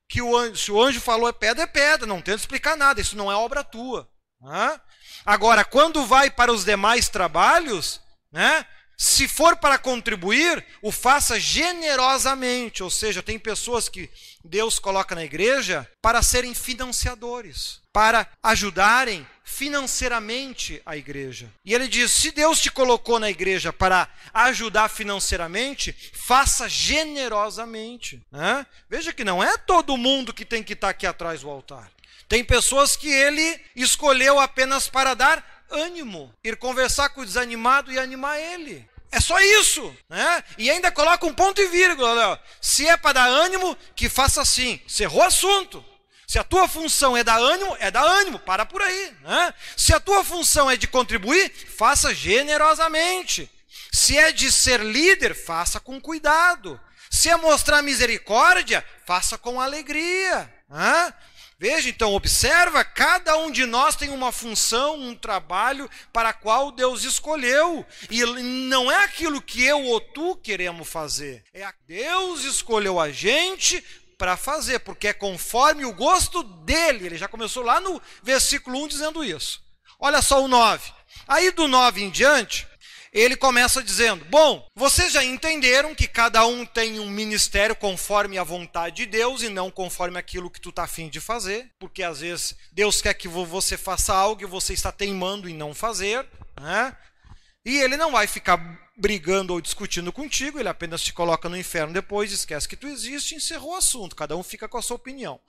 que 0.08 0.22
o 0.22 0.34
anjo, 0.36 0.56
se 0.56 0.72
o 0.72 0.82
anjo 0.82 1.00
falou 1.00 1.28
é 1.28 1.32
pedra, 1.32 1.64
é 1.64 1.66
pedra. 1.66 2.06
Não 2.06 2.22
tenta 2.22 2.38
explicar 2.38 2.76
nada. 2.76 3.00
Isso 3.00 3.16
não 3.16 3.30
é 3.30 3.34
obra 3.34 3.62
tua. 3.62 4.08
Hã? 4.42 4.80
Agora, 5.24 5.64
quando 5.64 6.06
vai 6.06 6.30
para 6.30 6.52
os 6.52 6.64
demais 6.64 7.08
trabalhos, 7.08 8.00
né? 8.32 8.66
Se 9.02 9.26
for 9.26 9.56
para 9.56 9.78
contribuir, 9.78 10.64
o 10.80 10.92
faça 10.92 11.40
generosamente. 11.40 12.84
Ou 12.84 12.88
seja, 12.88 13.20
tem 13.20 13.36
pessoas 13.36 13.88
que 13.88 14.08
Deus 14.44 14.78
coloca 14.78 15.12
na 15.12 15.24
igreja 15.24 15.90
para 16.00 16.22
serem 16.22 16.54
financiadores, 16.54 17.80
para 17.92 18.28
ajudarem 18.40 19.26
financeiramente 19.42 20.80
a 20.86 20.96
igreja. 20.96 21.52
E 21.64 21.74
ele 21.74 21.88
diz: 21.88 22.12
se 22.12 22.30
Deus 22.30 22.60
te 22.60 22.70
colocou 22.70 23.18
na 23.18 23.28
igreja 23.28 23.72
para 23.72 24.08
ajudar 24.32 24.88
financeiramente, 24.88 25.92
faça 26.12 26.68
generosamente. 26.68 28.22
Né? 28.30 28.64
Veja 28.88 29.12
que 29.12 29.24
não 29.24 29.42
é 29.42 29.58
todo 29.58 29.96
mundo 29.96 30.32
que 30.32 30.44
tem 30.44 30.62
que 30.62 30.74
estar 30.74 30.90
aqui 30.90 31.08
atrás 31.08 31.40
do 31.40 31.50
altar. 31.50 31.90
Tem 32.28 32.44
pessoas 32.44 32.94
que 32.94 33.08
ele 33.08 33.60
escolheu 33.74 34.38
apenas 34.38 34.88
para 34.88 35.12
dar 35.14 35.64
ânimo, 35.72 36.32
ir 36.44 36.56
conversar 36.56 37.08
com 37.08 37.22
o 37.22 37.26
desanimado 37.26 37.90
e 37.90 37.98
animar 37.98 38.38
ele. 38.38 38.91
É 39.12 39.20
só 39.20 39.38
isso, 39.38 39.94
né? 40.08 40.42
E 40.56 40.70
ainda 40.70 40.90
coloca 40.90 41.26
um 41.26 41.34
ponto 41.34 41.60
e 41.60 41.66
vírgula, 41.66 42.14
Léo. 42.14 42.38
Se 42.62 42.88
é 42.88 42.96
para 42.96 43.12
dar 43.12 43.28
ânimo, 43.28 43.76
que 43.94 44.08
faça 44.08 44.40
assim. 44.40 44.80
Cerrou 44.88 45.20
o 45.20 45.26
assunto. 45.26 45.84
Se 46.26 46.38
a 46.38 46.44
tua 46.44 46.66
função 46.66 47.14
é 47.14 47.22
dar 47.22 47.38
ânimo, 47.38 47.76
é 47.78 47.90
dar 47.90 48.04
ânimo, 48.04 48.38
para 48.38 48.64
por 48.64 48.80
aí. 48.80 49.14
Né? 49.20 49.54
Se 49.76 49.94
a 49.94 50.00
tua 50.00 50.24
função 50.24 50.70
é 50.70 50.78
de 50.78 50.86
contribuir, 50.86 51.52
faça 51.76 52.14
generosamente. 52.14 53.50
Se 53.92 54.16
é 54.16 54.32
de 54.32 54.50
ser 54.50 54.80
líder, 54.80 55.34
faça 55.34 55.78
com 55.78 56.00
cuidado. 56.00 56.80
Se 57.10 57.28
é 57.28 57.36
mostrar 57.36 57.82
misericórdia, 57.82 58.82
faça 59.04 59.36
com 59.36 59.60
alegria. 59.60 60.50
Né? 60.70 61.14
Veja, 61.62 61.88
então, 61.88 62.12
observa, 62.12 62.82
cada 62.82 63.36
um 63.36 63.48
de 63.48 63.64
nós 63.64 63.94
tem 63.94 64.10
uma 64.10 64.32
função, 64.32 64.96
um 64.96 65.14
trabalho 65.14 65.88
para 66.12 66.30
a 66.30 66.32
qual 66.32 66.72
Deus 66.72 67.04
escolheu. 67.04 67.86
E 68.10 68.24
não 68.24 68.90
é 68.90 69.04
aquilo 69.04 69.40
que 69.40 69.62
eu 69.62 69.80
ou 69.84 70.00
tu 70.00 70.34
queremos 70.34 70.88
fazer. 70.88 71.44
É 71.54 71.62
a 71.62 71.72
Deus 71.86 72.42
escolheu 72.42 72.98
a 72.98 73.12
gente 73.12 73.80
para 74.18 74.36
fazer, 74.36 74.80
porque 74.80 75.06
é 75.06 75.12
conforme 75.12 75.84
o 75.84 75.94
gosto 75.94 76.42
dele. 76.42 77.06
Ele 77.06 77.16
já 77.16 77.28
começou 77.28 77.62
lá 77.62 77.78
no 77.78 78.02
versículo 78.24 78.82
1 78.82 78.88
dizendo 78.88 79.22
isso. 79.22 79.62
Olha 80.00 80.20
só 80.20 80.42
o 80.42 80.48
9. 80.48 80.92
Aí 81.28 81.52
do 81.52 81.68
9 81.68 82.02
em 82.02 82.10
diante, 82.10 82.66
ele 83.12 83.36
começa 83.36 83.82
dizendo: 83.82 84.24
Bom, 84.24 84.66
vocês 84.74 85.12
já 85.12 85.22
entenderam 85.22 85.94
que 85.94 86.08
cada 86.08 86.46
um 86.46 86.64
tem 86.64 86.98
um 86.98 87.10
ministério 87.10 87.76
conforme 87.76 88.38
a 88.38 88.44
vontade 88.44 88.96
de 88.96 89.06
Deus 89.06 89.42
e 89.42 89.50
não 89.50 89.70
conforme 89.70 90.18
aquilo 90.18 90.50
que 90.50 90.60
tu 90.60 90.70
está 90.70 90.84
afim 90.84 91.08
de 91.08 91.20
fazer, 91.20 91.70
porque 91.78 92.02
às 92.02 92.20
vezes 92.20 92.56
Deus 92.72 93.02
quer 93.02 93.14
que 93.14 93.28
você 93.28 93.76
faça 93.76 94.14
algo 94.14 94.42
e 94.42 94.46
você 94.46 94.72
está 94.72 94.90
teimando 94.90 95.48
em 95.48 95.54
não 95.54 95.74
fazer, 95.74 96.26
né? 96.58 96.96
E 97.64 97.78
ele 97.78 97.96
não 97.96 98.12
vai 98.12 98.26
ficar 98.26 98.58
brigando 98.96 99.52
ou 99.52 99.60
discutindo 99.60 100.12
contigo, 100.12 100.58
ele 100.58 100.68
apenas 100.68 101.02
te 101.02 101.12
coloca 101.12 101.48
no 101.48 101.56
inferno 101.56 101.92
depois, 101.92 102.32
esquece 102.32 102.68
que 102.68 102.76
tu 102.76 102.86
existe 102.86 103.32
e 103.32 103.36
encerrou 103.36 103.72
o 103.72 103.76
assunto, 103.76 104.16
cada 104.16 104.36
um 104.36 104.42
fica 104.42 104.68
com 104.68 104.78
a 104.78 104.82
sua 104.82 104.96
opinião. 104.96 105.40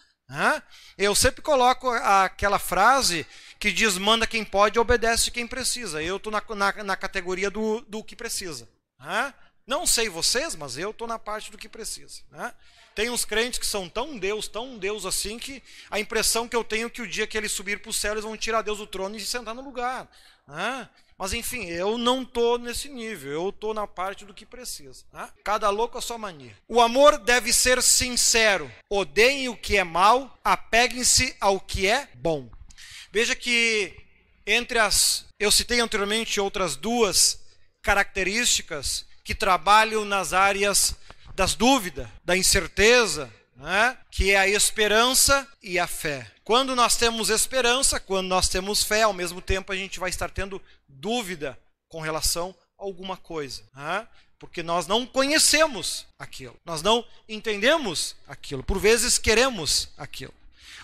Eu 0.97 1.13
sempre 1.13 1.41
coloco 1.41 1.89
aquela 1.89 2.59
frase 2.59 3.25
que 3.59 3.71
diz: 3.71 3.97
manda 3.97 4.27
quem 4.27 4.43
pode, 4.43 4.79
obedece 4.79 5.31
quem 5.31 5.47
precisa. 5.47 6.01
Eu 6.01 6.17
estou 6.17 6.31
na, 6.31 6.41
na, 6.55 6.83
na, 6.83 6.95
categoria 6.95 7.49
do, 7.49 7.81
do 7.81 8.03
que 8.03 8.15
precisa. 8.15 8.67
Não 9.65 9.87
sei 9.87 10.09
vocês, 10.09 10.55
mas 10.55 10.77
eu 10.77 10.91
estou 10.91 11.07
na 11.07 11.17
parte 11.17 11.49
do 11.51 11.57
que 11.57 11.69
precisa. 11.69 12.21
Tem 12.95 13.09
uns 13.09 13.25
crentes 13.25 13.59
que 13.59 13.65
são 13.65 13.89
tão 13.89 14.17
Deus, 14.17 14.47
tão 14.47 14.77
Deus 14.77 15.05
assim, 15.05 15.39
que 15.39 15.61
a 15.89 15.99
impressão 15.99 16.47
que 16.47 16.55
eu 16.55 16.63
tenho 16.63 16.87
é 16.87 16.89
que 16.89 17.01
o 17.01 17.07
dia 17.07 17.27
que 17.27 17.37
eles 17.37 17.51
subir 17.51 17.81
para 17.81 17.89
o 17.89 17.93
céu, 17.93 18.13
eles 18.13 18.23
vão 18.23 18.37
tirar 18.37 18.61
Deus 18.61 18.77
do 18.77 18.87
trono 18.87 19.15
e 19.15 19.21
sentar 19.21 19.55
no 19.55 19.61
lugar. 19.61 20.09
Mas 21.17 21.33
enfim, 21.33 21.65
eu 21.67 21.97
não 21.97 22.23
estou 22.23 22.57
nesse 22.57 22.89
nível, 22.89 23.31
eu 23.31 23.49
estou 23.49 23.73
na 23.73 23.87
parte 23.87 24.25
do 24.25 24.33
que 24.33 24.45
precisa. 24.45 25.05
Né? 25.11 25.29
Cada 25.43 25.69
louco 25.69 25.97
a 25.97 26.01
sua 26.01 26.17
mania. 26.17 26.55
O 26.67 26.81
amor 26.81 27.17
deve 27.17 27.53
ser 27.53 27.81
sincero. 27.81 28.71
Odeiem 28.89 29.49
o 29.49 29.57
que 29.57 29.77
é 29.77 29.83
mal, 29.83 30.37
apeguem-se 30.43 31.35
ao 31.39 31.59
que 31.59 31.87
é 31.87 32.09
bom. 32.15 32.49
Veja 33.11 33.35
que 33.35 33.95
entre 34.45 34.79
as. 34.79 35.25
Eu 35.39 35.51
citei 35.51 35.79
anteriormente 35.79 36.39
outras 36.39 36.75
duas 36.75 37.39
características 37.81 39.05
que 39.23 39.35
trabalham 39.35 40.03
nas 40.03 40.33
áreas 40.33 40.95
das 41.35 41.55
dúvidas, 41.55 42.07
da 42.23 42.37
incerteza, 42.37 43.31
né? 43.55 43.97
que 44.11 44.31
é 44.31 44.37
a 44.37 44.47
esperança 44.47 45.47
e 45.61 45.79
a 45.79 45.87
fé. 45.87 46.29
Quando 46.43 46.75
nós 46.75 46.97
temos 46.97 47.29
esperança, 47.29 47.99
quando 47.99 48.27
nós 48.27 48.49
temos 48.49 48.83
fé, 48.83 49.03
ao 49.03 49.13
mesmo 49.13 49.41
tempo 49.41 49.71
a 49.71 49.75
gente 49.75 49.99
vai 49.99 50.09
estar 50.09 50.29
tendo 50.29 50.61
dúvida 50.87 51.57
com 51.87 52.01
relação 52.01 52.55
a 52.77 52.83
alguma 52.83 53.17
coisa. 53.17 53.63
Né? 53.75 54.07
Porque 54.37 54.61
nós 54.61 54.87
não 54.87 55.05
conhecemos 55.05 56.05
aquilo, 56.19 56.59
nós 56.65 56.81
não 56.81 57.05
entendemos 57.29 58.15
aquilo, 58.27 58.63
por 58.63 58.79
vezes 58.79 59.17
queremos 59.17 59.89
aquilo. 59.97 60.33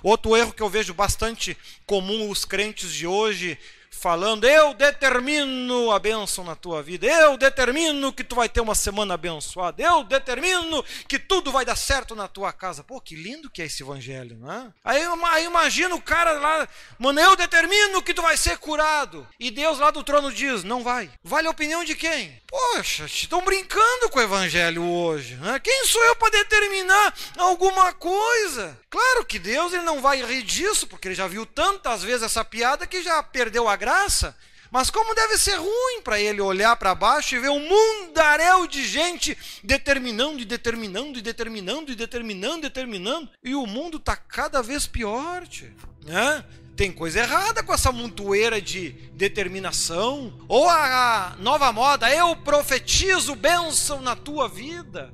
Outro 0.01 0.35
erro 0.37 0.53
que 0.53 0.63
eu 0.63 0.69
vejo 0.69 0.93
bastante 0.93 1.57
comum 1.85 2.29
os 2.29 2.45
crentes 2.45 2.93
de 2.93 3.05
hoje 3.05 3.59
falando: 3.89 4.45
Eu 4.45 4.73
determino 4.73 5.91
a 5.91 5.99
bênção 5.99 6.43
na 6.43 6.55
tua 6.55 6.81
vida, 6.81 7.05
eu 7.07 7.37
determino 7.37 8.13
que 8.13 8.23
tu 8.23 8.35
vai 8.35 8.47
ter 8.47 8.61
uma 8.61 8.75
semana 8.75 9.13
abençoada, 9.13 9.81
eu 9.81 10.03
determino 10.03 10.83
que 11.07 11.19
tudo 11.19 11.51
vai 11.51 11.65
dar 11.65 11.75
certo 11.75 12.15
na 12.15 12.27
tua 12.27 12.51
casa. 12.53 12.83
Pô, 12.83 13.01
que 13.01 13.15
lindo 13.15 13.49
que 13.49 13.61
é 13.61 13.65
esse 13.65 13.83
evangelho, 13.83 14.37
né? 14.37 14.71
Aí, 14.83 15.01
aí 15.03 15.45
imagina 15.45 15.95
o 15.95 16.01
cara 16.01 16.33
lá, 16.33 16.67
mano, 16.97 17.19
eu 17.19 17.35
determino 17.35 18.01
que 18.01 18.13
tu 18.13 18.21
vai 18.21 18.37
ser 18.37 18.57
curado. 18.57 19.27
E 19.39 19.51
Deus 19.51 19.79
lá 19.79 19.91
do 19.91 20.03
trono 20.03 20.31
diz: 20.31 20.63
Não 20.63 20.83
vai. 20.83 21.09
Vale 21.23 21.47
a 21.47 21.51
opinião 21.51 21.83
de 21.83 21.95
quem? 21.95 22.39
Poxa, 22.47 23.05
estão 23.05 23.43
brincando 23.43 24.09
com 24.09 24.19
o 24.19 24.23
evangelho 24.23 24.83
hoje. 24.83 25.35
Né? 25.35 25.59
Quem 25.59 25.85
sou 25.85 26.03
eu 26.05 26.15
para 26.15 26.31
determinar 26.31 27.13
alguma 27.37 27.93
coisa? 27.93 28.77
Claro 28.89 29.23
que 29.23 29.37
Deus 29.37 29.71
ele 29.71 29.83
não 29.83 30.01
vai 30.01 30.23
rir 30.23 30.41
disso, 30.41 30.87
porque 30.87 31.07
ele 31.07 31.15
já 31.15 31.27
viu 31.27 31.45
tantas 31.45 32.01
vezes 32.01 32.23
essa 32.23 32.43
piada 32.43 32.87
que 32.87 33.03
já 33.03 33.21
perdeu 33.21 33.67
a 33.67 33.75
graça. 33.79 34.35
Mas 34.71 34.89
como 34.91 35.15
deve 35.15 35.37
ser 35.37 35.55
ruim 35.55 36.01
para 36.03 36.19
ele 36.19 36.41
olhar 36.41 36.75
para 36.75 36.93
baixo 36.93 37.35
e 37.35 37.39
ver 37.39 37.49
um 37.49 37.59
mundaréu 37.59 38.67
de 38.67 38.85
gente 38.85 39.35
determinando 39.63 40.39
e 40.39 40.45
determinando 40.45 41.17
e 41.17 41.21
determinando 41.21 41.91
e 41.91 41.95
determinando 41.95 42.59
e 42.59 42.61
determinando, 42.61 43.29
e 43.43 43.55
o 43.55 43.65
mundo 43.65 43.97
está 43.97 44.15
cada 44.15 44.61
vez 44.61 44.85
pior, 44.85 45.47
tio. 45.47 45.73
Né? 46.05 46.45
Tem 46.75 46.93
coisa 46.93 47.19
errada 47.19 47.61
com 47.61 47.73
essa 47.73 47.91
montoeira 47.91 48.61
de 48.61 48.91
determinação. 49.13 50.33
Ou 50.47 50.69
a, 50.69 51.35
nova 51.39 51.73
moda, 51.73 52.09
eu 52.09 52.33
profetizo 52.37 53.35
bênção 53.35 53.99
na 53.99 54.15
tua 54.15 54.47
vida. 54.47 55.13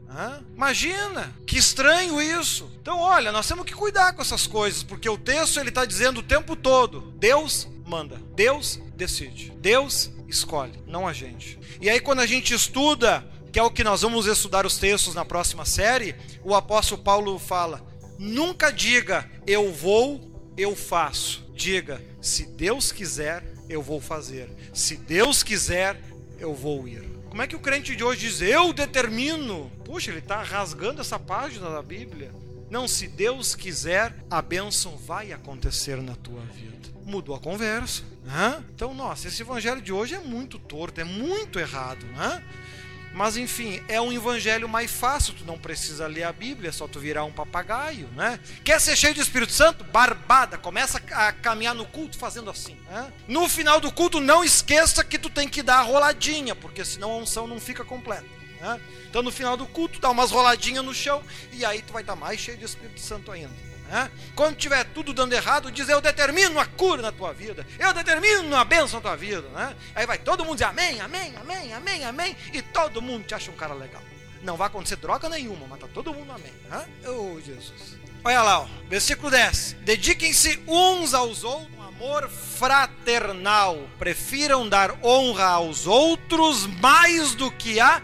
Imagina, 0.54 1.34
que 1.48 1.58
estranho 1.58 2.22
isso. 2.22 2.72
Então, 2.80 3.00
olha, 3.00 3.32
nós 3.32 3.48
temos 3.48 3.66
que 3.66 3.74
cuidar 3.74 4.14
com 4.14 4.22
essas 4.22 4.46
coisas, 4.46 4.84
porque 4.84 5.10
o 5.10 5.18
texto 5.18 5.60
ele 5.60 5.70
está 5.70 5.86
dizendo 5.86 6.20
o 6.20 6.24
tempo 6.24 6.56
todo: 6.56 7.02
Deus 7.18 7.68
manda, 7.86 8.22
Deus 8.36 8.80
decide, 8.96 9.52
Deus 9.58 10.12
escolhe, 10.28 10.74
não 10.88 11.08
a 11.08 11.14
gente. 11.14 11.60
E 11.80 11.90
aí, 11.90 12.00
quando 12.00 12.20
a 12.20 12.26
gente 12.26 12.54
estuda, 12.54 13.26
que 13.52 13.60
é 13.60 13.64
o 13.64 13.72
que 13.72 13.84
nós 13.84 14.02
vamos 14.02 14.26
estudar 14.26 14.66
os 14.66 14.78
textos 14.78 15.14
na 15.14 15.24
próxima 15.24 15.66
série, 15.66 16.16
o 16.44 16.54
apóstolo 16.54 17.02
Paulo 17.02 17.40
fala: 17.40 17.86
nunca 18.18 18.72
diga 18.72 19.30
eu 19.48 19.72
vou, 19.72 20.20
eu 20.58 20.76
faço 20.76 21.46
Diga: 21.56 22.04
se 22.22 22.46
Deus 22.46 22.92
quiser, 22.92 23.42
eu 23.70 23.82
vou 23.82 24.02
fazer. 24.02 24.50
Se 24.74 24.98
Deus 24.98 25.42
quiser, 25.42 26.00
eu 26.38 26.54
vou 26.54 26.86
ir. 26.86 27.02
Como 27.30 27.42
é 27.42 27.48
que 27.48 27.56
o 27.56 27.60
crente 27.60 27.96
de 27.96 28.04
hoje 28.04 28.28
diz: 28.28 28.42
eu 28.42 28.74
determino? 28.74 29.72
Puxa, 29.86 30.12
ele 30.12 30.20
está 30.20 30.44
rasgando 30.44 31.00
essa 31.00 31.18
página 31.18 31.70
da 31.70 31.82
Bíblia. 31.82 32.32
Não, 32.76 32.90
se 32.90 33.08
Deus 33.08 33.56
quiser, 33.56 34.14
a 34.30 34.42
bênção 34.42 34.98
vai 34.98 35.32
acontecer 35.32 35.96
na 35.96 36.14
tua 36.14 36.42
vida. 36.42 36.90
Mudou 37.06 37.34
a 37.34 37.40
conversa. 37.40 38.04
Né? 38.22 38.62
Então, 38.76 38.94
nossa, 38.94 39.30
esse 39.30 39.42
evangelho 39.42 39.82
de 39.82 39.94
hoje 39.94 40.14
é 40.14 40.20
muito 40.20 40.60
torto, 40.60 41.00
é 41.00 41.06
muito 41.06 41.58
errado. 41.58 42.06
Né? 42.08 42.44
Mas 43.14 43.38
enfim, 43.38 43.82
é 43.88 44.02
um 44.02 44.12
evangelho 44.12 44.68
mais 44.68 44.92
fácil, 44.92 45.34
tu 45.36 45.46
não 45.46 45.58
precisa 45.58 46.06
ler 46.06 46.24
a 46.24 46.34
Bíblia, 46.34 46.68
é 46.68 46.72
só 46.74 46.86
tu 46.86 47.00
virar 47.00 47.24
um 47.24 47.32
papagaio, 47.32 48.10
né? 48.10 48.38
Quer 48.62 48.82
ser 48.82 48.98
cheio 48.98 49.14
do 49.14 49.22
Espírito 49.22 49.54
Santo? 49.54 49.86
Barbada, 49.86 50.58
começa 50.58 51.02
a 51.14 51.32
caminhar 51.32 51.74
no 51.74 51.86
culto 51.86 52.18
fazendo 52.18 52.50
assim, 52.50 52.76
né? 52.90 53.14
No 53.26 53.48
final 53.48 53.80
do 53.80 53.90
culto, 53.90 54.20
não 54.20 54.44
esqueça 54.44 55.02
que 55.02 55.18
tu 55.18 55.30
tem 55.30 55.48
que 55.48 55.64
dar 55.64 55.78
a 55.78 55.82
roladinha, 55.84 56.54
porque 56.54 56.84
senão 56.84 57.14
a 57.14 57.18
unção 57.20 57.48
não 57.48 57.58
fica 57.58 57.86
completa, 57.86 58.28
né? 58.60 58.80
Então 59.10 59.22
no 59.22 59.32
final 59.32 59.56
do 59.56 59.66
culto, 59.66 60.00
dá 60.00 60.10
umas 60.10 60.32
roladinhas 60.32 60.84
no 60.84 60.94
chão 60.94 61.24
e 61.52 61.66
aí 61.66 61.82
tu 61.82 61.94
vai 61.94 62.02
estar 62.02 62.16
mais 62.16 62.40
cheio 62.40 62.58
do 62.58 62.66
Espírito 62.66 63.00
Santo 63.00 63.32
ainda. 63.32 63.54
Né? 63.88 64.12
Quando 64.36 64.56
tiver 64.56 64.84
tudo 64.86 65.14
dando 65.14 65.34
errado, 65.34 65.72
diz 65.72 65.88
eu 65.88 66.02
determino 66.02 66.60
a 66.60 66.66
cura 66.66 67.02
na 67.02 67.12
tua 67.12 67.34
vida, 67.34 67.66
eu 67.78 67.94
determino 67.94 68.56
a 68.56 68.66
bênção 68.66 69.00
na 69.00 69.02
tua 69.02 69.16
vida. 69.16 69.48
Né? 69.50 69.76
Aí 69.94 70.06
vai 70.06 70.18
todo 70.18 70.44
mundo 70.44 70.56
dizer 70.56 70.66
amém, 70.66 71.00
amém, 71.02 71.34
amém, 71.38 71.74
amém, 71.74 72.06
amém, 72.06 72.38
e 72.52 72.62
todo 72.62 73.02
mundo 73.02 73.26
te 73.26 73.36
acha 73.36 73.52
um 73.52 73.56
cara 73.56 73.74
legal. 73.74 74.02
Não 74.42 74.58
vai 74.58 74.68
acontecer 74.68 74.96
droga 74.98 75.30
nenhuma, 75.30 75.66
mas 75.68 75.80
tá 75.80 75.88
todo 75.94 76.14
mundo 76.14 76.32
amém. 76.32 76.54
Né? 76.70 76.86
Oh, 77.08 77.40
Jesus. 77.40 77.98
Olha 78.24 78.42
lá, 78.42 78.62
ó, 78.62 78.68
versículo 78.88 79.30
10. 79.30 79.78
Dediquem-se 79.82 80.62
uns 80.68 81.14
aos 81.14 81.44
outros 81.44 81.76
amor 81.96 82.30
fraternal. 82.30 83.88
Prefiram 83.98 84.68
dar 84.68 84.96
honra 85.04 85.46
aos 85.46 85.88
outros 85.88 86.68
mais 86.82 87.34
do 87.36 87.50
que 87.52 87.80
a 87.80 88.02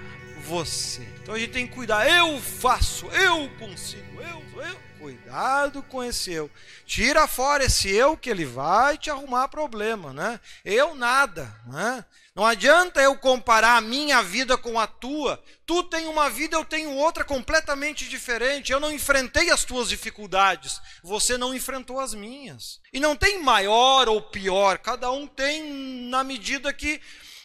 você. 0.51 1.01
Então 1.21 1.33
a 1.33 1.39
gente 1.39 1.53
tem 1.53 1.65
que 1.65 1.73
cuidar. 1.73 2.05
Eu 2.05 2.37
faço, 2.41 3.05
eu 3.07 3.49
consigo, 3.57 4.21
eu, 4.21 4.61
eu. 4.61 4.91
Cuidado 4.99 5.81
com 5.81 6.03
esse 6.03 6.31
eu. 6.31 6.51
Tira 6.85 7.25
fora 7.25 7.63
esse 7.63 7.89
eu 7.89 8.15
que 8.15 8.29
ele 8.29 8.45
vai 8.45 8.97
te 8.97 9.09
arrumar 9.09 9.47
problema, 9.47 10.13
né? 10.13 10.39
Eu 10.63 10.93
nada, 10.93 11.51
né? 11.65 12.05
Não 12.35 12.45
adianta 12.45 13.01
eu 13.01 13.17
comparar 13.17 13.77
a 13.77 13.81
minha 13.81 14.21
vida 14.21 14.57
com 14.57 14.79
a 14.79 14.85
tua. 14.85 15.43
Tu 15.65 15.83
tem 15.85 16.05
uma 16.07 16.29
vida, 16.29 16.55
eu 16.55 16.63
tenho 16.63 16.91
outra 16.91 17.23
completamente 17.23 18.07
diferente. 18.07 18.71
Eu 18.71 18.79
não 18.79 18.91
enfrentei 18.91 19.49
as 19.49 19.63
tuas 19.63 19.89
dificuldades, 19.89 20.79
você 21.01 21.37
não 21.37 21.53
enfrentou 21.53 21.99
as 21.99 22.13
minhas. 22.13 22.79
E 22.93 22.99
não 22.99 23.15
tem 23.15 23.41
maior 23.41 24.07
ou 24.07 24.21
pior, 24.21 24.77
cada 24.77 25.11
um 25.11 25.25
tem 25.25 25.63
na 26.09 26.23
medida 26.23 26.71
que 26.71 27.01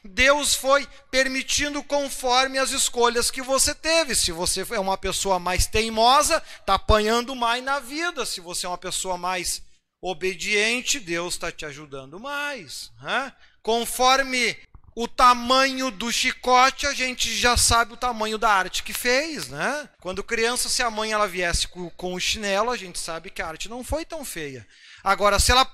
Deus 0.06 0.54
foi 0.54 0.86
permitindo 1.10 1.82
conforme 1.82 2.58
as 2.58 2.70
escolhas 2.70 3.30
que 3.30 3.42
você 3.42 3.74
teve. 3.74 4.14
Se 4.14 4.32
você 4.32 4.66
é 4.70 4.80
uma 4.80 4.96
pessoa 4.96 5.38
mais 5.38 5.66
teimosa, 5.66 6.42
está 6.60 6.74
apanhando 6.74 7.34
mais 7.34 7.62
na 7.62 7.78
vida. 7.80 8.24
Se 8.24 8.40
você 8.40 8.66
é 8.66 8.68
uma 8.68 8.78
pessoa 8.78 9.16
mais 9.18 9.62
obediente, 10.00 11.00
Deus 11.00 11.34
está 11.34 11.50
te 11.50 11.64
ajudando 11.64 12.20
mais. 12.20 12.92
Né? 13.02 13.32
Conforme 13.62 14.56
o 14.94 15.06
tamanho 15.06 15.90
do 15.90 16.10
chicote, 16.10 16.86
a 16.86 16.94
gente 16.94 17.34
já 17.36 17.54
sabe 17.54 17.92
o 17.92 17.98
tamanho 17.98 18.38
da 18.38 18.50
arte 18.50 18.82
que 18.82 18.94
fez, 18.94 19.48
né? 19.48 19.86
Quando 20.00 20.24
criança, 20.24 20.70
se 20.70 20.82
a 20.82 20.90
mãe 20.90 21.12
ela 21.12 21.28
viesse 21.28 21.68
com, 21.68 21.90
com 21.90 22.14
o 22.14 22.20
chinelo, 22.20 22.70
a 22.70 22.78
gente 22.78 22.98
sabe 22.98 23.28
que 23.28 23.42
a 23.42 23.46
arte 23.46 23.68
não 23.68 23.84
foi 23.84 24.06
tão 24.06 24.24
feia. 24.24 24.66
Agora, 25.04 25.38
se 25.38 25.52
ela 25.52 25.70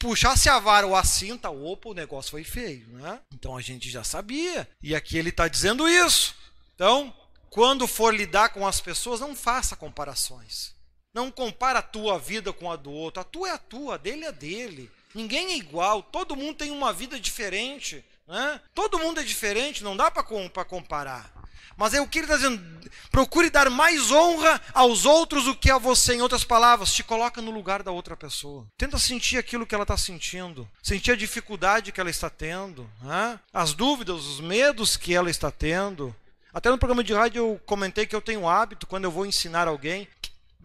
puxasse 0.00 0.48
a 0.48 0.58
vara 0.58 0.86
ou 0.86 0.96
a 0.96 1.04
cinta, 1.04 1.50
opa, 1.50 1.90
o 1.90 1.94
negócio 1.94 2.30
foi 2.30 2.42
feio, 2.42 2.88
né? 2.88 3.20
Então 3.32 3.56
a 3.56 3.60
gente 3.60 3.88
já 3.88 4.02
sabia. 4.02 4.66
E 4.82 4.94
aqui 4.94 5.16
ele 5.16 5.28
está 5.28 5.46
dizendo 5.46 5.86
isso. 5.86 6.34
Então, 6.74 7.14
quando 7.50 7.86
for 7.86 8.12
lidar 8.12 8.48
com 8.48 8.66
as 8.66 8.80
pessoas, 8.80 9.20
não 9.20 9.36
faça 9.36 9.76
comparações. 9.76 10.74
Não 11.12 11.30
compara 11.30 11.80
a 11.80 11.82
tua 11.82 12.18
vida 12.18 12.52
com 12.52 12.70
a 12.70 12.76
do 12.76 12.90
outro. 12.90 13.20
A 13.20 13.24
tua 13.24 13.48
é 13.48 13.52
a 13.52 13.58
tua, 13.58 13.94
a 13.94 13.98
dele 13.98 14.24
é 14.24 14.28
a 14.28 14.32
dele. 14.32 14.90
Ninguém 15.14 15.52
é 15.52 15.56
igual, 15.56 16.02
todo 16.02 16.36
mundo 16.36 16.56
tem 16.56 16.70
uma 16.70 16.92
vida 16.92 17.20
diferente. 17.20 18.02
Né? 18.26 18.60
Todo 18.74 18.98
mundo 18.98 19.20
é 19.20 19.24
diferente, 19.24 19.84
não 19.84 19.96
dá 19.96 20.10
para 20.10 20.24
comparar. 20.64 21.39
Mas 21.76 21.94
é 21.94 22.00
o 22.00 22.06
que 22.06 22.18
ele 22.18 22.26
está 22.26 22.36
dizendo: 22.36 22.60
procure 23.10 23.50
dar 23.50 23.70
mais 23.70 24.10
honra 24.10 24.60
aos 24.72 25.04
outros 25.04 25.44
do 25.44 25.54
que 25.54 25.70
a 25.70 25.78
você. 25.78 26.14
Em 26.14 26.22
outras 26.22 26.44
palavras, 26.44 26.92
te 26.92 27.02
coloca 27.02 27.40
no 27.40 27.50
lugar 27.50 27.82
da 27.82 27.90
outra 27.90 28.16
pessoa. 28.16 28.66
Tenta 28.76 28.98
sentir 28.98 29.38
aquilo 29.38 29.66
que 29.66 29.74
ela 29.74 29.84
está 29.84 29.96
sentindo, 29.96 30.68
sentir 30.82 31.12
a 31.12 31.16
dificuldade 31.16 31.92
que 31.92 32.00
ela 32.00 32.10
está 32.10 32.30
tendo, 32.30 32.88
né? 33.02 33.38
as 33.52 33.72
dúvidas, 33.72 34.24
os 34.26 34.40
medos 34.40 34.96
que 34.96 35.14
ela 35.14 35.30
está 35.30 35.50
tendo. 35.50 36.14
Até 36.52 36.68
no 36.68 36.78
programa 36.78 37.04
de 37.04 37.14
rádio 37.14 37.40
eu 37.40 37.60
comentei 37.64 38.06
que 38.06 38.14
eu 38.14 38.20
tenho 38.20 38.48
hábito, 38.48 38.86
quando 38.86 39.04
eu 39.04 39.10
vou 39.10 39.24
ensinar 39.24 39.68
alguém, 39.68 40.08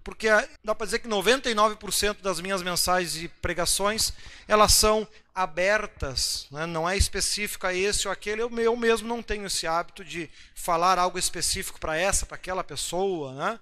porque 0.06 0.28
dá 0.64 0.76
para 0.76 0.86
dizer 0.86 1.00
que 1.00 1.08
99% 1.08 2.22
das 2.22 2.40
minhas 2.40 2.62
mensagens 2.62 3.16
e 3.16 3.28
pregações 3.28 4.14
elas 4.48 4.72
são 4.72 5.06
abertas, 5.34 6.46
né? 6.52 6.68
não 6.68 6.88
é 6.88 6.96
específica 6.96 7.74
esse 7.74 8.08
ou 8.08 8.12
aquele. 8.12 8.44
Eu, 8.44 8.60
eu 8.60 8.78
mesmo 8.78 9.08
não 9.08 9.24
tenho 9.24 9.48
esse 9.48 9.66
hábito 9.66 10.06
de 10.06 10.30
falar 10.54 11.00
algo 11.00 11.18
específico 11.18 11.80
para 11.80 11.98
essa, 11.98 12.24
para 12.24 12.36
aquela 12.36 12.64
pessoa. 12.64 13.34
Né? 13.34 13.60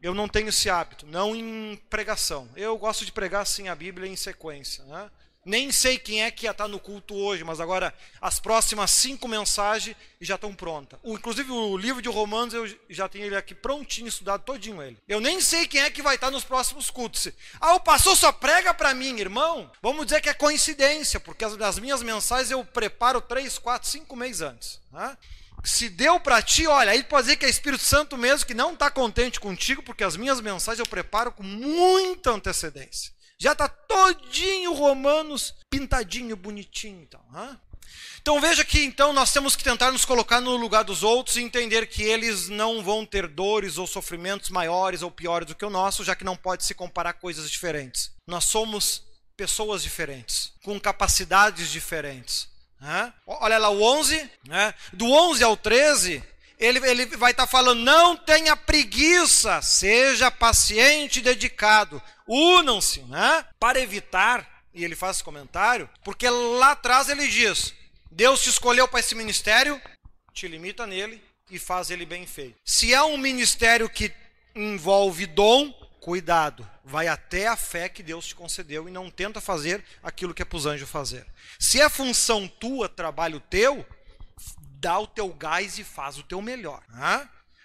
Eu 0.00 0.14
não 0.14 0.26
tenho 0.26 0.48
esse 0.48 0.70
hábito, 0.70 1.06
não 1.06 1.36
em 1.36 1.76
pregação. 1.90 2.48
Eu 2.56 2.78
gosto 2.78 3.04
de 3.04 3.12
pregar 3.12 3.42
assim 3.42 3.68
a 3.68 3.74
Bíblia 3.74 4.10
em 4.10 4.16
sequência. 4.16 4.82
Né? 4.86 5.10
Nem 5.46 5.70
sei 5.70 5.96
quem 5.96 6.24
é 6.24 6.30
que 6.32 6.44
ia 6.44 6.50
estar 6.50 6.66
no 6.66 6.80
culto 6.80 7.14
hoje, 7.14 7.44
mas 7.44 7.60
agora 7.60 7.94
as 8.20 8.40
próximas 8.40 8.90
cinco 8.90 9.28
mensagens 9.28 9.96
já 10.20 10.34
estão 10.34 10.52
prontas. 10.52 10.98
O, 11.04 11.14
inclusive 11.14 11.52
o 11.52 11.76
livro 11.76 12.02
de 12.02 12.08
Romanos 12.08 12.52
eu 12.52 12.66
já 12.90 13.08
tenho 13.08 13.26
ele 13.26 13.36
aqui 13.36 13.54
prontinho, 13.54 14.08
estudado 14.08 14.42
todinho 14.42 14.82
ele. 14.82 14.98
Eu 15.06 15.20
nem 15.20 15.40
sei 15.40 15.68
quem 15.68 15.82
é 15.82 15.88
que 15.88 16.02
vai 16.02 16.16
estar 16.16 16.32
nos 16.32 16.42
próximos 16.42 16.90
cultos. 16.90 17.28
Ah, 17.60 17.76
o 17.76 17.80
pastor 17.80 18.16
só 18.16 18.32
prega 18.32 18.74
para 18.74 18.92
mim, 18.92 19.20
irmão? 19.20 19.70
Vamos 19.80 20.06
dizer 20.06 20.20
que 20.20 20.28
é 20.28 20.34
coincidência, 20.34 21.20
porque 21.20 21.44
as, 21.44 21.52
as 21.60 21.78
minhas 21.78 22.02
mensagens 22.02 22.50
eu 22.50 22.64
preparo 22.64 23.20
três, 23.20 23.56
quatro, 23.56 23.88
cinco 23.88 24.16
meses 24.16 24.40
antes. 24.40 24.80
Né? 24.90 25.16
Se 25.62 25.88
deu 25.88 26.18
para 26.18 26.42
ti, 26.42 26.66
olha, 26.66 26.90
aí 26.90 27.04
pode 27.04 27.22
dizer 27.22 27.36
que 27.36 27.46
é 27.46 27.48
Espírito 27.48 27.84
Santo 27.84 28.18
mesmo 28.18 28.46
que 28.46 28.54
não 28.54 28.72
está 28.72 28.90
contente 28.90 29.38
contigo, 29.38 29.80
porque 29.80 30.02
as 30.02 30.16
minhas 30.16 30.40
mensagens 30.40 30.80
eu 30.80 30.90
preparo 30.90 31.30
com 31.30 31.44
muita 31.44 32.32
antecedência. 32.32 33.14
Já 33.38 33.52
está 33.52 33.68
todinho 33.68 34.72
Romanos 34.72 35.54
pintadinho, 35.70 36.36
bonitinho. 36.36 37.02
Então, 37.02 37.20
hein? 37.34 37.60
então 38.20 38.40
veja 38.40 38.64
que 38.64 38.82
então 38.82 39.12
nós 39.12 39.32
temos 39.32 39.54
que 39.54 39.62
tentar 39.62 39.92
nos 39.92 40.04
colocar 40.04 40.40
no 40.40 40.56
lugar 40.56 40.84
dos 40.84 41.02
outros 41.02 41.36
e 41.36 41.42
entender 41.42 41.86
que 41.86 42.02
eles 42.02 42.48
não 42.48 42.82
vão 42.82 43.04
ter 43.04 43.26
dores 43.28 43.76
ou 43.76 43.86
sofrimentos 43.86 44.48
maiores 44.48 45.02
ou 45.02 45.10
piores 45.10 45.46
do 45.46 45.54
que 45.54 45.64
o 45.64 45.70
nosso, 45.70 46.02
já 46.02 46.16
que 46.16 46.24
não 46.24 46.36
pode 46.36 46.64
se 46.64 46.74
comparar 46.74 47.14
coisas 47.14 47.50
diferentes. 47.50 48.10
Nós 48.26 48.44
somos 48.44 49.02
pessoas 49.36 49.82
diferentes, 49.82 50.52
com 50.64 50.80
capacidades 50.80 51.70
diferentes. 51.70 52.48
Olha 53.26 53.58
lá 53.58 53.68
o 53.68 53.82
11, 53.82 54.30
né? 54.46 54.74
do 54.92 55.10
11 55.10 55.44
ao 55.44 55.56
13, 55.56 56.22
ele, 56.58 56.78
ele 56.88 57.06
vai 57.16 57.32
estar 57.32 57.44
tá 57.44 57.50
falando: 57.50 57.80
não 57.80 58.16
tenha 58.16 58.56
preguiça, 58.56 59.60
seja 59.62 60.30
paciente 60.30 61.18
e 61.18 61.22
dedicado 61.22 62.02
unam-se, 62.26 63.00
né? 63.02 63.44
Para 63.58 63.80
evitar, 63.80 64.64
e 64.74 64.84
ele 64.84 64.96
faz 64.96 65.16
esse 65.16 65.24
comentário, 65.24 65.88
porque 66.02 66.28
lá 66.28 66.72
atrás 66.72 67.08
ele 67.08 67.26
diz: 67.28 67.72
Deus 68.10 68.42
te 68.42 68.50
escolheu 68.50 68.88
para 68.88 69.00
esse 69.00 69.14
ministério, 69.14 69.80
te 70.32 70.48
limita 70.48 70.86
nele 70.86 71.22
e 71.50 71.58
faz 71.58 71.90
ele 71.90 72.04
bem 72.04 72.26
feito. 72.26 72.56
Se 72.64 72.92
é 72.92 73.02
um 73.02 73.16
ministério 73.16 73.88
que 73.88 74.12
envolve 74.54 75.26
dom, 75.26 75.72
cuidado, 76.00 76.68
vai 76.84 77.08
até 77.08 77.46
a 77.46 77.56
fé 77.56 77.88
que 77.88 78.02
Deus 78.02 78.26
te 78.26 78.34
concedeu 78.34 78.88
e 78.88 78.92
não 78.92 79.10
tenta 79.10 79.40
fazer 79.40 79.84
aquilo 80.02 80.34
que 80.34 80.42
é 80.42 80.44
para 80.44 80.56
os 80.56 80.66
anjos 80.66 80.88
fazer. 80.88 81.26
Se 81.58 81.80
é 81.80 81.88
função 81.88 82.48
tua, 82.48 82.88
trabalho 82.88 83.40
teu, 83.40 83.86
dá 84.80 84.98
o 84.98 85.06
teu 85.06 85.28
gás 85.32 85.78
e 85.78 85.84
faz 85.84 86.18
o 86.18 86.22
teu 86.22 86.40
melhor. 86.40 86.82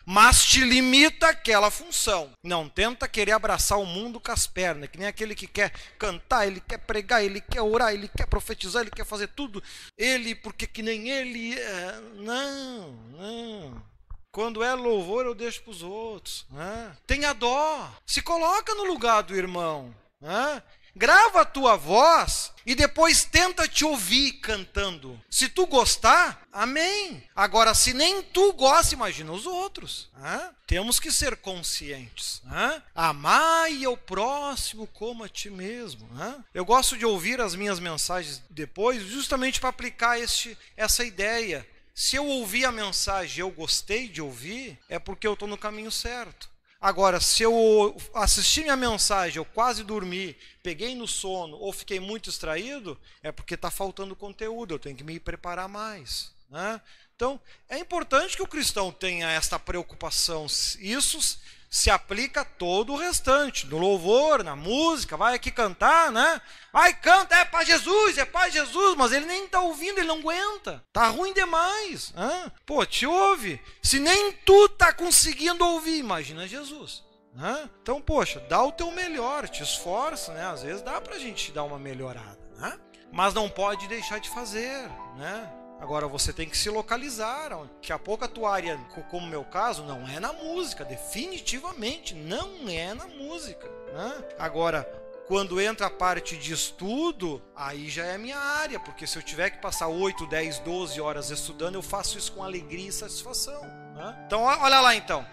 Mas 0.06 0.44
te 0.44 0.62
limita 0.62 1.30
aquela 1.30 1.70
função. 1.70 2.32
Não 2.44 2.68
tenta 2.68 3.08
querer 3.08 3.34
abraçar 3.34 3.80
o 3.80 3.86
mundo 3.86 4.20
com 4.20 4.32
as 4.32 4.48
pernas, 4.48 4.90
que 4.90 4.98
nem 4.98 5.08
aquele 5.08 5.36
que 5.36 5.48
quer 5.48 5.72
cantar, 5.98 6.48
ele 6.48 6.60
quer 6.60 6.80
pregar, 6.80 7.24
ele 7.24 7.40
quer 7.40 7.62
orar, 7.62 7.94
ele 7.94 8.08
quer 8.08 8.26
profetizar, 8.26 8.82
ele 8.82 8.92
quer 8.92 9.06
fazer 9.06 9.28
tudo. 9.28 9.62
Ele, 9.98 10.34
porque 10.34 10.66
que 10.66 10.82
nem 10.82 11.10
ele. 11.10 11.58
É... 11.58 12.02
Não, 12.16 12.92
não. 12.92 13.92
Quando 14.32 14.64
é 14.64 14.74
louvor, 14.74 15.26
eu 15.26 15.36
deixo 15.36 15.62
para 15.62 15.72
os 15.72 15.84
outros. 15.84 16.46
Né? 16.50 16.96
Tenha 17.06 17.34
dó. 17.34 17.94
Se 18.06 18.22
coloca 18.22 18.74
no 18.74 18.86
lugar 18.86 19.22
do 19.24 19.36
irmão. 19.36 19.94
Né? 20.20 20.64
Grava 20.96 21.42
a 21.42 21.46
tua 21.46 21.76
voz 21.76 22.52
e 22.66 22.76
depois 22.76 23.24
tenta 23.24 23.68
te 23.68 23.86
ouvir 23.86 24.34
cantando. 24.34 25.20
Se 25.30 25.48
tu 25.48 25.66
gostar, 25.66 26.46
amém. 26.52 27.24
Agora, 27.36 27.74
se 27.74 27.94
nem 27.94 28.22
tu 28.22 28.54
gosta, 28.54 28.94
imagina 28.94 29.32
os 29.32 29.46
outros. 29.46 30.10
Né? 30.18 30.50
Temos 30.68 31.00
que 31.00 31.12
ser 31.12 31.38
conscientes. 31.38 32.42
Né? 32.44 32.84
Amai 32.94 33.84
ao 33.86 33.96
próximo 33.96 34.86
como 34.88 35.24
a 35.24 35.30
ti 35.30 35.50
mesmo. 35.50 36.08
Né? 36.14 36.44
Eu 36.54 36.66
gosto 36.66 36.98
de 36.98 37.06
ouvir 37.06 37.40
as 37.40 37.56
minhas 37.56 37.80
mensagens 37.80 38.42
depois, 38.50 39.02
justamente 39.04 39.60
para 39.60 39.70
aplicar 39.70 40.20
este, 40.20 40.58
essa 40.76 41.04
ideia. 41.04 41.68
Se 41.96 42.16
eu 42.16 42.26
ouvi 42.26 42.66
a 42.66 42.72
mensagem 42.72 43.38
e 43.38 43.42
eu 43.42 43.50
gostei 43.50 44.08
de 44.08 44.22
ouvir, 44.22 44.78
é 44.90 44.98
porque 44.98 45.28
eu 45.28 45.34
estou 45.34 45.48
no 45.48 45.58
caminho 45.58 45.92
certo. 45.92 46.51
Agora, 46.82 47.22
se 47.22 47.44
eu 47.44 47.96
assistir 48.12 48.62
minha 48.62 48.76
mensagem, 48.76 49.38
eu 49.38 49.46
quase 49.46 49.84
dormi, 49.84 50.36
peguei 50.64 50.96
no 50.96 51.08
sono 51.08 51.56
ou 51.58 51.72
fiquei 51.72 52.00
muito 52.00 52.24
distraído, 52.24 53.00
é 53.22 53.32
porque 53.32 53.54
está 53.54 53.70
faltando 53.70 54.16
conteúdo, 54.16 54.74
eu 54.74 54.80
tenho 54.80 54.98
que 54.98 55.04
me 55.04 55.20
preparar 55.20 55.70
mais. 55.70 56.32
Né? 56.50 56.82
Então, 57.16 57.40
é 57.70 57.78
importante 57.78 58.36
que 58.36 58.42
o 58.42 58.48
cristão 58.48 58.92
tenha 58.92 59.30
esta 59.30 59.60
preocupação. 59.60 60.48
Isso 60.80 61.38
se 61.72 61.90
aplica 61.90 62.44
todo 62.44 62.92
o 62.92 62.98
restante, 62.98 63.66
no 63.66 63.78
louvor, 63.78 64.44
na 64.44 64.58
música, 64.58 65.16
vai 65.16 65.36
aqui 65.36 65.50
cantar, 65.50 66.12
né? 66.12 66.42
Vai, 66.74 66.94
canta, 66.94 67.34
é 67.34 67.46
para 67.46 67.64
Jesus, 67.64 68.18
é 68.18 68.26
para 68.26 68.50
Jesus, 68.50 68.98
mas 68.98 69.14
ele 69.14 69.26
nem 69.26 69.46
está 69.46 69.62
ouvindo, 69.62 69.98
ele 69.98 70.08
não 70.10 70.20
aguenta. 70.20 70.84
Tá 70.92 71.08
ruim 71.08 71.34
demais. 71.34 72.12
Né? 72.12 72.52
Pô, 72.66 72.86
te 72.86 73.08
ouve. 73.08 73.62
Se 73.82 74.02
nem 74.02 74.34
tu 74.46 74.68
tá 74.68 74.92
conseguindo 74.92 75.66
ouvir, 75.66 75.98
imagina 75.98 76.46
Jesus. 76.46 77.06
Né? 77.34 77.70
Então, 77.82 78.02
poxa, 78.02 78.42
dá 78.50 78.62
o 78.62 78.74
teu 78.74 78.92
melhor, 78.92 79.48
te 79.48 79.64
esforça, 79.64 80.34
né? 80.34 80.46
Às 80.48 80.64
vezes 80.64 80.82
dá 80.82 81.00
pra 81.00 81.18
gente 81.18 81.54
dar 81.54 81.64
uma 81.64 81.80
melhorada, 81.80 82.38
né? 82.58 82.78
Mas 83.14 83.34
não 83.34 83.50
pode 83.50 83.88
deixar 83.88 84.20
de 84.20 84.30
fazer, 84.30 84.90
né? 85.16 85.61
Agora 85.82 86.08
você 86.08 86.32
tem 86.32 86.48
que 86.48 86.56
se 86.56 86.70
localizar. 86.70 87.50
Daqui 87.50 87.92
a 87.92 87.98
pouco 87.98 88.24
a 88.24 88.28
tua 88.28 88.54
área, 88.54 88.78
como 89.10 89.26
meu 89.26 89.44
caso, 89.44 89.84
não 89.84 90.08
é 90.08 90.20
na 90.20 90.32
música, 90.32 90.86
definitivamente 90.86 92.14
não 92.14 92.70
é 92.70 92.94
na 92.94 93.08
música. 93.08 93.68
Né? 93.92 94.24
Agora, 94.38 94.84
quando 95.28 95.60
entra 95.60 95.88
a 95.88 95.90
parte 95.90 96.38
de 96.38 96.54
estudo, 96.54 97.42
aí 97.56 97.90
já 97.90 98.06
é 98.06 98.18
minha 98.18 98.38
área, 98.38 98.80
porque 98.80 99.08
se 99.08 99.18
eu 99.18 99.24
tiver 99.24 99.50
que 99.50 99.58
passar 99.58 99.88
8, 99.88 100.28
10, 100.28 100.60
12 100.60 101.02
horas 101.02 101.32
estudando, 101.32 101.76
eu 101.76 101.82
faço 101.82 102.16
isso 102.16 102.32
com 102.32 102.44
alegria 102.44 102.90
e 102.90 102.92
satisfação. 102.92 103.64
Né? 103.96 104.24
Então, 104.28 104.44
olha 104.44 104.80
lá 104.82 104.96
então. 104.96 105.26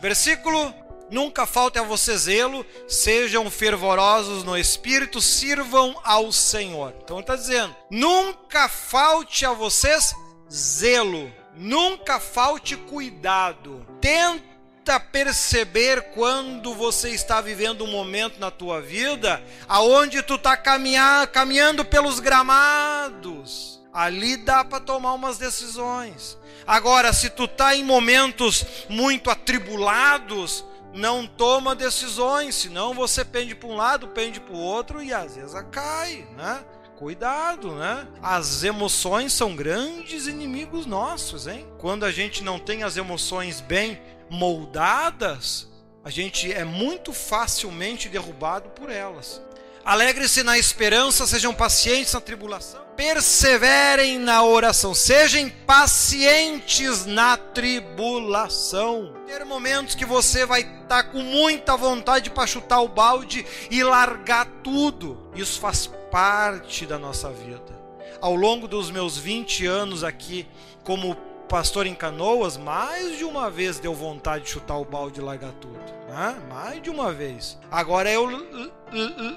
Versículo 0.00 0.72
Nunca 1.10 1.46
falte 1.46 1.78
a 1.78 1.82
você 1.82 2.16
zelo, 2.16 2.66
sejam 2.88 3.48
fervorosos 3.50 4.42
no 4.42 4.58
espírito, 4.58 5.20
sirvam 5.20 5.96
ao 6.02 6.32
Senhor. 6.32 6.94
Então 7.02 7.16
ele 7.16 7.22
está 7.22 7.36
dizendo: 7.36 7.76
nunca 7.90 8.68
falte 8.68 9.46
a 9.46 9.52
vocês 9.52 10.14
zelo, 10.50 11.32
nunca 11.54 12.18
falte 12.18 12.76
cuidado. 12.76 13.86
Tenta 14.00 14.98
perceber 14.98 16.12
quando 16.12 16.74
você 16.74 17.10
está 17.10 17.40
vivendo 17.40 17.84
um 17.84 17.90
momento 17.90 18.38
na 18.38 18.50
tua 18.50 18.80
vida 18.80 19.42
aonde 19.68 20.22
tu 20.22 20.34
está 20.34 20.56
caminhando 20.56 21.84
pelos 21.84 22.18
gramados. 22.20 23.80
Ali 23.92 24.36
dá 24.36 24.64
para 24.64 24.78
tomar 24.78 25.14
umas 25.14 25.38
decisões. 25.38 26.36
Agora, 26.66 27.12
se 27.12 27.30
tu 27.30 27.44
está 27.44 27.74
em 27.74 27.84
momentos 27.84 28.66
muito 28.88 29.30
atribulados, 29.30 30.64
não 30.96 31.26
toma 31.26 31.74
decisões, 31.74 32.54
senão 32.54 32.94
você 32.94 33.24
pende 33.24 33.54
para 33.54 33.68
um 33.68 33.76
lado, 33.76 34.08
pende 34.08 34.40
para 34.40 34.54
o 34.54 34.58
outro 34.58 35.02
e 35.02 35.12
às 35.12 35.36
vezes 35.36 35.54
cai, 35.70 36.26
né? 36.36 36.64
Cuidado, 36.96 37.72
né? 37.72 38.08
As 38.22 38.64
emoções 38.64 39.34
são 39.34 39.54
grandes 39.54 40.26
inimigos 40.26 40.86
nossos, 40.86 41.46
hein? 41.46 41.66
Quando 41.78 42.04
a 42.04 42.10
gente 42.10 42.42
não 42.42 42.58
tem 42.58 42.82
as 42.82 42.96
emoções 42.96 43.60
bem 43.60 44.00
moldadas, 44.30 45.68
a 46.02 46.08
gente 46.08 46.50
é 46.50 46.64
muito 46.64 47.12
facilmente 47.12 48.08
derrubado 48.08 48.70
por 48.70 48.90
elas. 48.90 49.42
Alegre-se 49.86 50.42
na 50.42 50.58
esperança, 50.58 51.26
sejam 51.26 51.54
pacientes 51.54 52.12
na 52.12 52.20
tribulação 52.20 52.86
perseverem 52.96 54.18
na 54.18 54.42
oração, 54.42 54.94
sejam 54.94 55.50
pacientes 55.66 57.04
na 57.04 57.36
tribulação. 57.36 59.12
Ter 59.26 59.44
momentos 59.44 59.94
que 59.94 60.06
você 60.06 60.46
vai 60.46 60.62
estar 60.62 61.02
tá 61.02 61.04
com 61.04 61.18
muita 61.18 61.76
vontade 61.76 62.30
para 62.30 62.46
chutar 62.46 62.80
o 62.80 62.88
balde 62.88 63.44
e 63.70 63.84
largar 63.84 64.46
tudo. 64.64 65.30
Isso 65.34 65.60
faz 65.60 65.86
parte 66.10 66.86
da 66.86 66.98
nossa 66.98 67.30
vida. 67.30 67.76
Ao 68.20 68.34
longo 68.34 68.66
dos 68.66 68.90
meus 68.90 69.18
20 69.18 69.66
anos 69.66 70.02
aqui 70.02 70.48
como 70.82 71.14
pastor 71.48 71.86
em 71.86 71.94
Canoas, 71.94 72.56
mais 72.56 73.18
de 73.18 73.24
uma 73.24 73.50
vez 73.50 73.78
deu 73.78 73.94
vontade 73.94 74.44
de 74.44 74.50
chutar 74.50 74.78
o 74.78 74.84
balde 74.84 75.20
e 75.20 75.22
largar 75.22 75.52
tudo. 75.60 75.78
Né? 76.16 76.34
Mais 76.48 76.82
de 76.82 76.88
uma 76.88 77.12
vez. 77.12 77.58
Agora 77.70 78.10
eu 78.10 78.26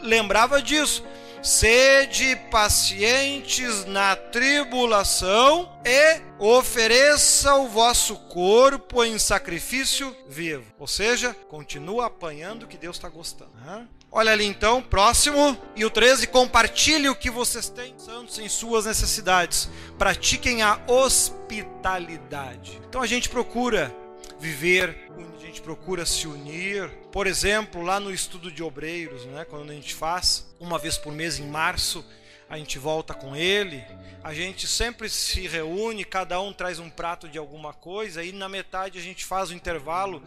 lembrava 0.02 0.62
disso. 0.62 1.04
Sede 1.44 2.38
pacientes 2.50 3.86
na 3.86 4.16
tribulação 4.16 5.72
e 5.86 6.22
ofereça 6.38 7.56
o 7.56 7.68
vosso 7.68 8.16
corpo 8.16 9.04
em 9.04 9.20
sacrifício 9.20 10.16
vivo. 10.28 10.66
Ou 10.78 10.88
seja, 10.88 11.34
continua 11.50 12.08
apanhando 12.08 12.68
que 12.68 12.78
Deus 12.78 12.96
está 12.96 13.10
gostando. 13.10 13.52
Né? 13.66 13.86
Olha 14.12 14.32
ali 14.32 14.46
então, 14.46 14.82
próximo. 14.82 15.58
E 15.76 15.86
o 15.86 15.90
13, 15.90 16.28
compartilhe 16.28 17.10
o 17.10 17.16
que 17.16 17.30
vocês 17.30 17.70
têm 17.70 17.94
santos 17.98 18.40
em 18.40 18.50
suas 18.50 18.86
necessidades. 18.86 19.70
Pratiquem 19.98 20.62
a 20.62 20.80
hospitalidade. 20.88 22.82
Então 22.88 23.02
a 23.02 23.08
gente 23.08 23.30
procura 23.30 23.96
viver, 24.40 25.10
a 25.36 25.46
gente 25.46 25.62
procura 25.62 26.06
se 26.06 26.28
unir. 26.28 26.90
Por 27.12 27.28
exemplo, 27.28 27.82
lá 27.82 28.00
no 28.00 28.12
estudo 28.12 28.52
de 28.52 28.64
obreiros, 28.64 29.26
né, 29.26 29.46
quando 29.46 29.70
a 29.70 29.74
gente 29.74 29.94
faz, 29.94 30.48
uma 30.60 30.78
vez 30.78 30.98
por 30.98 31.12
mês 31.12 31.40
em 31.40 31.48
março, 31.48 32.06
a 32.50 32.58
gente 32.58 32.80
volta 32.80 33.14
com 33.14 33.36
ele. 33.36 33.84
A 34.24 34.34
gente 34.34 34.68
sempre 34.68 35.08
se 35.10 35.48
reúne, 35.48 36.04
cada 36.04 36.42
um 36.42 36.52
traz 36.52 36.80
um 36.80 36.90
prato 36.90 37.30
de 37.30 37.38
alguma 37.38 37.74
coisa, 37.74 38.24
e 38.24 38.32
na 38.32 38.50
metade 38.50 38.98
a 38.98 39.02
gente 39.02 39.24
faz 39.24 39.50
o 39.50 39.54
um 39.54 39.56
intervalo 39.56 40.22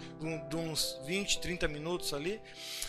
de 0.49 0.57
uns 0.57 0.99
20, 1.05 1.41
30 1.41 1.69
minutos 1.69 2.15
ali, 2.15 2.41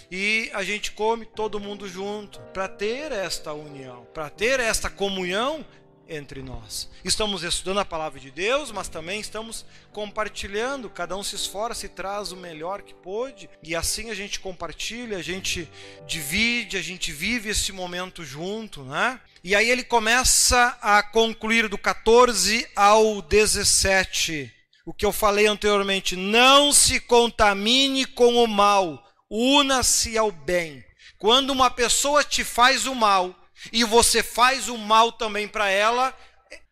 e 0.09 0.49
a 0.53 0.63
gente 0.63 0.91
come 0.91 1.25
todo 1.25 1.59
mundo 1.59 1.89
junto, 1.89 2.39
para 2.53 2.67
ter 2.67 3.11
esta 3.11 3.51
união, 3.53 4.05
para 4.13 4.29
ter 4.29 4.59
esta 4.59 4.89
comunhão 4.89 5.65
entre 6.07 6.41
nós. 6.41 6.89
Estamos 7.03 7.43
estudando 7.43 7.79
a 7.79 7.85
palavra 7.85 8.19
de 8.19 8.29
Deus, 8.29 8.71
mas 8.71 8.87
também 8.87 9.19
estamos 9.19 9.65
compartilhando, 9.91 10.89
cada 10.89 11.15
um 11.15 11.23
se 11.23 11.35
esforça 11.35 11.85
e 11.85 11.89
traz 11.89 12.31
o 12.31 12.37
melhor 12.37 12.81
que 12.81 12.93
pôde, 12.93 13.49
e 13.61 13.75
assim 13.75 14.09
a 14.09 14.15
gente 14.15 14.39
compartilha, 14.39 15.17
a 15.17 15.21
gente 15.21 15.69
divide, 16.05 16.77
a 16.77 16.81
gente 16.81 17.11
vive 17.11 17.49
esse 17.49 17.71
momento 17.71 18.23
junto, 18.23 18.83
né? 18.83 19.19
E 19.43 19.55
aí 19.55 19.69
ele 19.69 19.83
começa 19.83 20.77
a 20.81 21.03
concluir 21.03 21.67
do 21.67 21.77
14 21.77 22.67
ao 22.75 23.21
17, 23.21 24.53
o 24.85 24.93
que 24.93 25.05
eu 25.05 25.11
falei 25.11 25.47
anteriormente, 25.47 26.15
não 26.15 26.73
se 26.73 26.99
contamine 26.99 28.05
com 28.05 28.35
o 28.35 28.47
mal, 28.47 29.03
una-se 29.29 30.17
ao 30.17 30.31
bem. 30.31 30.83
Quando 31.17 31.51
uma 31.51 31.69
pessoa 31.69 32.23
te 32.23 32.43
faz 32.43 32.85
o 32.85 32.93
mal, 32.93 33.33
e 33.71 33.83
você 33.83 34.21
faz 34.21 34.67
o 34.67 34.77
mal 34.77 35.11
também 35.11 35.47
para 35.47 35.69
ela, 35.69 36.15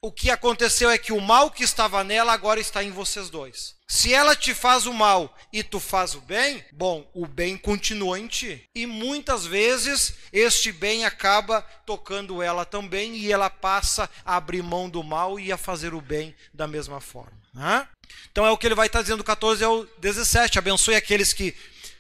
o 0.02 0.12
que 0.12 0.30
aconteceu 0.30 0.89
é 0.89 0.98
que 0.98 1.14
o 1.14 1.22
mal 1.22 1.52
que 1.52 1.64
estava 1.64 2.04
nela 2.04 2.34
agora 2.34 2.60
está 2.60 2.84
em 2.84 2.92
vocês 2.92 3.30
dois. 3.30 3.76
Se 3.88 4.14
ela 4.14 4.36
te 4.36 4.54
faz 4.54 4.86
o 4.86 4.94
mal 4.94 5.36
e 5.52 5.62
tu 5.64 5.80
faz 5.80 6.16
o 6.16 6.22
bem, 6.22 6.64
bom, 6.72 7.10
o 7.14 7.28
bem 7.28 7.58
continua 7.58 8.18
em 8.18 8.26
ti. 8.26 8.64
E 8.74 8.86
muitas 8.86 9.46
vezes 9.46 10.14
este 10.32 10.72
bem 10.72 11.06
acaba 11.06 11.62
tocando 11.86 12.42
ela 12.42 12.64
também 12.66 13.16
e 13.16 13.32
ela 13.32 13.50
passa 13.50 14.10
a 14.26 14.38
abrir 14.38 14.64
mão 14.64 14.89
do 14.89 15.04
mal 15.04 15.39
e 15.39 15.52
a 15.52 15.58
fazer 15.58 15.94
o 15.94 16.02
bem 16.02 16.34
da 16.54 16.68
mesma 16.68 17.02
forma. 17.02 17.38
Né? 17.54 17.88
Então 18.32 18.46
é 18.46 18.52
o 18.52 18.58
que 18.58 18.66
ele 18.66 18.76
vai 18.76 18.88
estar 18.88 19.02
dizendo 19.02 19.24
14 19.24 19.64
ao 19.64 19.86
17. 20.00 20.58
Abençoe 20.58 20.96
aqueles 20.96 21.34
que 21.34 21.56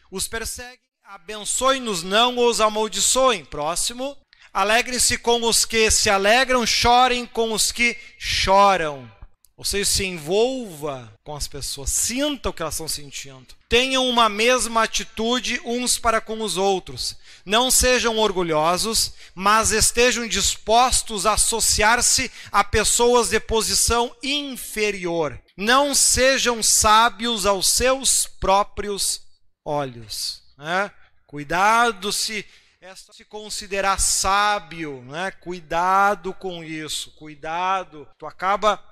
os 0.09 0.27
perseguem, 0.27 0.79
abençoe-nos, 1.03 2.03
não 2.03 2.37
os 2.37 2.61
amaldiçoem. 2.61 3.45
Próximo. 3.45 4.17
Alegrem-se 4.53 5.17
com 5.17 5.41
os 5.43 5.63
que 5.63 5.89
se 5.89 6.09
alegram, 6.09 6.65
chorem 6.65 7.25
com 7.25 7.53
os 7.53 7.71
que 7.71 7.97
choram. 8.17 9.09
Ou 9.55 9.63
seja, 9.63 9.85
se 9.85 10.03
envolva 10.03 11.13
com 11.23 11.35
as 11.35 11.47
pessoas, 11.47 11.91
sinta 11.91 12.49
o 12.49 12.53
que 12.53 12.63
elas 12.63 12.73
estão 12.73 12.87
sentindo. 12.87 13.55
Tenham 13.69 14.09
uma 14.09 14.27
mesma 14.27 14.83
atitude 14.83 15.61
uns 15.63 15.99
para 15.99 16.19
com 16.19 16.41
os 16.41 16.57
outros. 16.57 17.15
Não 17.45 17.69
sejam 17.69 18.17
orgulhosos, 18.17 19.13
mas 19.35 19.71
estejam 19.71 20.27
dispostos 20.27 21.25
a 21.25 21.33
associar-se 21.33 22.31
a 22.51 22.63
pessoas 22.63 23.29
de 23.29 23.39
posição 23.39 24.13
inferior. 24.23 25.39
Não 25.55 25.93
sejam 25.93 26.63
sábios 26.63 27.45
aos 27.45 27.67
seus 27.67 28.25
próprios 28.25 29.21
olhos. 29.63 30.41
Né? 30.57 30.91
Cuidado 31.27 32.11
se 32.11 32.43
esta 32.83 33.13
se 33.13 33.23
considerar 33.23 33.99
sábio, 33.99 35.03
né? 35.03 35.29
Cuidado 35.29 36.33
com 36.33 36.63
isso, 36.63 37.11
cuidado. 37.11 38.07
Tu 38.17 38.25
acaba 38.25 38.83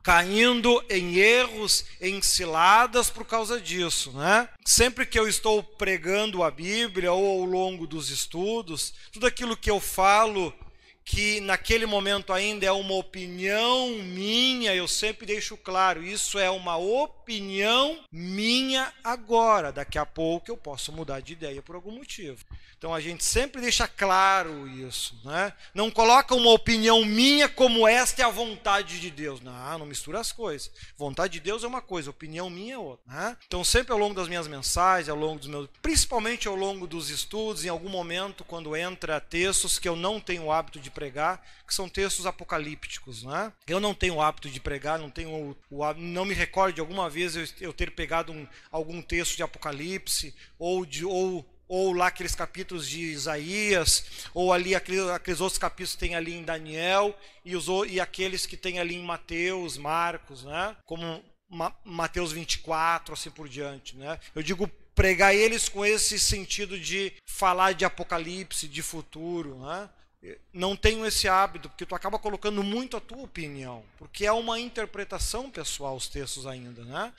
caindo 0.00 0.80
em 0.88 1.16
erros, 1.16 1.84
em 2.00 2.22
ciladas 2.22 3.10
por 3.10 3.24
causa 3.24 3.60
disso, 3.60 4.12
né? 4.12 4.48
Sempre 4.64 5.04
que 5.04 5.18
eu 5.18 5.26
estou 5.26 5.60
pregando 5.60 6.44
a 6.44 6.52
Bíblia 6.52 7.12
ou 7.12 7.40
ao 7.40 7.44
longo 7.44 7.84
dos 7.84 8.10
estudos, 8.10 8.94
tudo 9.10 9.26
aquilo 9.26 9.56
que 9.56 9.72
eu 9.72 9.80
falo 9.80 10.54
que 11.06 11.40
naquele 11.40 11.86
momento 11.86 12.32
ainda 12.32 12.66
é 12.66 12.72
uma 12.72 12.94
opinião 12.94 13.90
minha, 13.98 14.74
eu 14.74 14.88
sempre 14.88 15.24
deixo 15.24 15.56
claro, 15.56 16.02
isso 16.02 16.36
é 16.36 16.50
uma 16.50 16.76
opinião 16.76 18.00
minha 18.10 18.92
agora. 19.04 19.70
Daqui 19.70 19.98
a 19.98 20.04
pouco 20.04 20.50
eu 20.50 20.56
posso 20.56 20.92
mudar 20.92 21.20
de 21.20 21.32
ideia 21.32 21.62
por 21.62 21.76
algum 21.76 21.92
motivo. 21.92 22.44
Então 22.76 22.92
a 22.92 23.00
gente 23.00 23.24
sempre 23.24 23.62
deixa 23.62 23.86
claro 23.88 24.68
isso, 24.68 25.18
né? 25.24 25.52
Não 25.72 25.90
coloca 25.90 26.34
uma 26.34 26.50
opinião 26.50 27.04
minha 27.04 27.48
como 27.48 27.86
esta 27.86 28.22
é 28.22 28.24
a 28.24 28.28
vontade 28.30 29.00
de 29.00 29.10
Deus. 29.10 29.40
Não, 29.40 29.78
não 29.78 29.86
mistura 29.86 30.20
as 30.20 30.32
coisas. 30.32 30.70
Vontade 30.96 31.34
de 31.34 31.40
Deus 31.40 31.62
é 31.62 31.66
uma 31.66 31.80
coisa, 31.80 32.10
opinião 32.10 32.50
minha 32.50 32.74
é 32.74 32.78
outra. 32.78 33.04
Né? 33.06 33.36
Então 33.46 33.62
sempre 33.62 33.92
ao 33.92 33.98
longo 33.98 34.14
das 34.14 34.28
minhas 34.28 34.48
mensagens, 34.48 35.08
ao 35.08 35.16
longo 35.16 35.38
dos 35.38 35.48
meus, 35.48 35.68
principalmente 35.80 36.48
ao 36.48 36.56
longo 36.56 36.86
dos 36.86 37.10
estudos, 37.10 37.64
em 37.64 37.68
algum 37.68 37.88
momento 37.88 38.44
quando 38.44 38.76
entra 38.76 39.20
textos 39.20 39.78
que 39.78 39.88
eu 39.88 39.94
não 39.94 40.20
tenho 40.20 40.44
o 40.44 40.52
hábito 40.52 40.80
de 40.80 40.90
pregar, 40.96 41.42
que 41.66 41.74
são 41.74 41.90
textos 41.90 42.24
apocalípticos, 42.24 43.22
né? 43.22 43.52
Eu 43.66 43.78
não 43.78 43.94
tenho 43.94 44.14
o 44.14 44.22
hábito 44.22 44.48
de 44.48 44.58
pregar, 44.58 44.98
não 44.98 45.10
tenho 45.10 45.30
o, 45.30 45.56
o 45.70 45.92
não 45.92 46.24
me 46.24 46.32
recordo 46.32 46.74
de 46.74 46.80
alguma 46.80 47.10
vez 47.10 47.36
eu, 47.36 47.44
eu 47.60 47.72
ter 47.72 47.90
pegado 47.90 48.32
um, 48.32 48.48
algum 48.70 49.02
texto 49.02 49.36
de 49.36 49.42
Apocalipse 49.42 50.34
ou 50.58 50.86
de 50.86 51.04
ou 51.04 51.44
ou 51.68 51.92
lá 51.92 52.06
aqueles 52.06 52.34
capítulos 52.34 52.88
de 52.88 53.00
Isaías, 53.00 54.28
ou 54.32 54.52
ali 54.52 54.72
aqueles, 54.72 55.02
aqueles 55.08 55.40
outros 55.40 55.58
capítulos 55.58 55.94
que 55.94 55.98
tem 55.98 56.14
ali 56.14 56.32
em 56.32 56.44
Daniel, 56.44 57.18
e, 57.44 57.56
os, 57.56 57.66
e 57.88 57.98
aqueles 57.98 58.46
que 58.46 58.56
tem 58.56 58.78
ali 58.78 58.94
em 58.94 59.02
Mateus, 59.02 59.76
Marcos, 59.76 60.44
né? 60.44 60.76
como 60.84 61.24
Ma, 61.50 61.74
Mateus 61.84 62.30
24, 62.30 63.14
assim 63.14 63.32
por 63.32 63.48
diante. 63.48 63.96
Né? 63.96 64.16
Eu 64.32 64.44
digo 64.44 64.70
pregar 64.96 65.34
eles 65.34 65.68
com 65.68 65.84
esse 65.84 66.18
sentido 66.18 66.80
de 66.80 67.12
falar 67.26 67.72
de 67.72 67.84
apocalipse, 67.84 68.66
de 68.66 68.82
futuro. 68.82 69.58
Né? 69.60 69.88
Não 70.52 70.76
tenho 70.76 71.04
esse 71.06 71.28
hábito, 71.28 71.68
porque 71.68 71.86
tu 71.86 71.94
acaba 71.94 72.18
colocando 72.18 72.62
muito 72.62 72.96
a 72.96 73.00
tua 73.00 73.22
opinião, 73.22 73.84
porque 73.98 74.26
é 74.26 74.32
uma 74.32 74.58
interpretação 74.58 75.50
pessoal 75.50 75.96
os 75.96 76.08
textos 76.08 76.46
ainda, 76.46 76.84
né? 76.84 77.12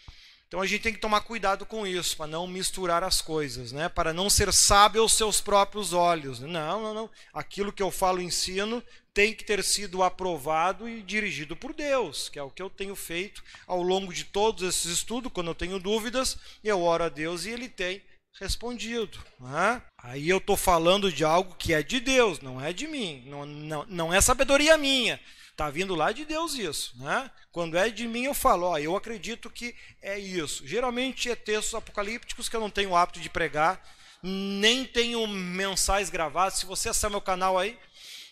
Então 0.47 0.61
a 0.61 0.65
gente 0.65 0.81
tem 0.81 0.93
que 0.93 0.99
tomar 0.99 1.21
cuidado 1.21 1.65
com 1.65 1.85
isso, 1.85 2.15
para 2.15 2.27
não 2.27 2.47
misturar 2.47 3.03
as 3.03 3.21
coisas, 3.21 3.73
né? 3.73 3.89
para 3.89 4.13
não 4.13 4.29
ser 4.29 4.53
sábio 4.53 5.01
aos 5.01 5.11
seus 5.13 5.41
próprios 5.41 5.91
olhos. 5.91 6.39
Não, 6.39 6.81
não, 6.81 6.93
não. 6.93 7.09
Aquilo 7.33 7.73
que 7.73 7.83
eu 7.83 7.91
falo 7.91 8.21
ensino 8.21 8.81
tem 9.13 9.33
que 9.33 9.43
ter 9.43 9.61
sido 9.61 10.03
aprovado 10.03 10.87
e 10.87 11.01
dirigido 11.01 11.53
por 11.53 11.73
Deus, 11.73 12.29
que 12.29 12.39
é 12.39 12.43
o 12.43 12.49
que 12.49 12.61
eu 12.61 12.69
tenho 12.69 12.95
feito 12.95 13.43
ao 13.65 13.81
longo 13.81 14.13
de 14.13 14.23
todos 14.23 14.63
esses 14.63 14.85
estudos. 14.85 15.31
Quando 15.33 15.47
eu 15.47 15.55
tenho 15.55 15.79
dúvidas, 15.79 16.37
eu 16.63 16.81
oro 16.81 17.03
a 17.03 17.09
Deus 17.09 17.43
e 17.43 17.49
Ele 17.49 17.67
tem 17.67 18.01
respondido. 18.39 19.17
Né? 19.39 19.81
Aí 19.97 20.29
eu 20.29 20.37
estou 20.37 20.55
falando 20.55 21.11
de 21.11 21.23
algo 21.23 21.55
que 21.55 21.73
é 21.73 21.81
de 21.81 21.99
Deus, 21.99 22.39
não 22.39 22.61
é 22.61 22.71
de 22.71 22.87
mim, 22.87 23.23
não, 23.25 23.45
não, 23.45 23.85
não 23.87 24.13
é 24.13 24.21
sabedoria 24.21 24.77
minha. 24.77 25.19
Está 25.51 25.71
vindo 25.71 25.95
lá 25.95 26.11
de 26.11 26.23
Deus 26.23 26.53
isso. 26.53 26.93
Né? 26.99 27.31
Quando 27.51 27.77
é 27.77 27.89
de 27.89 28.07
mim, 28.07 28.25
eu 28.25 28.33
falo, 28.35 28.67
ó, 28.67 28.77
eu 28.77 28.95
acredito 28.95 29.49
que 29.49 29.75
é 30.01 30.19
isso. 30.19 30.67
Geralmente 30.67 31.31
é 31.31 31.35
textos 31.35 31.73
apocalípticos 31.73 32.47
que 32.47 32.55
eu 32.55 32.59
não 32.59 32.69
tenho 32.69 32.91
o 32.91 32.95
hábito 32.95 33.19
de 33.19 33.29
pregar, 33.29 33.81
nem 34.21 34.85
tenho 34.85 35.25
mensais 35.25 36.11
gravadas. 36.11 36.59
Se 36.59 36.65
você 36.67 36.89
acessar 36.89 37.09
meu 37.09 37.21
canal 37.21 37.57
aí, 37.57 37.77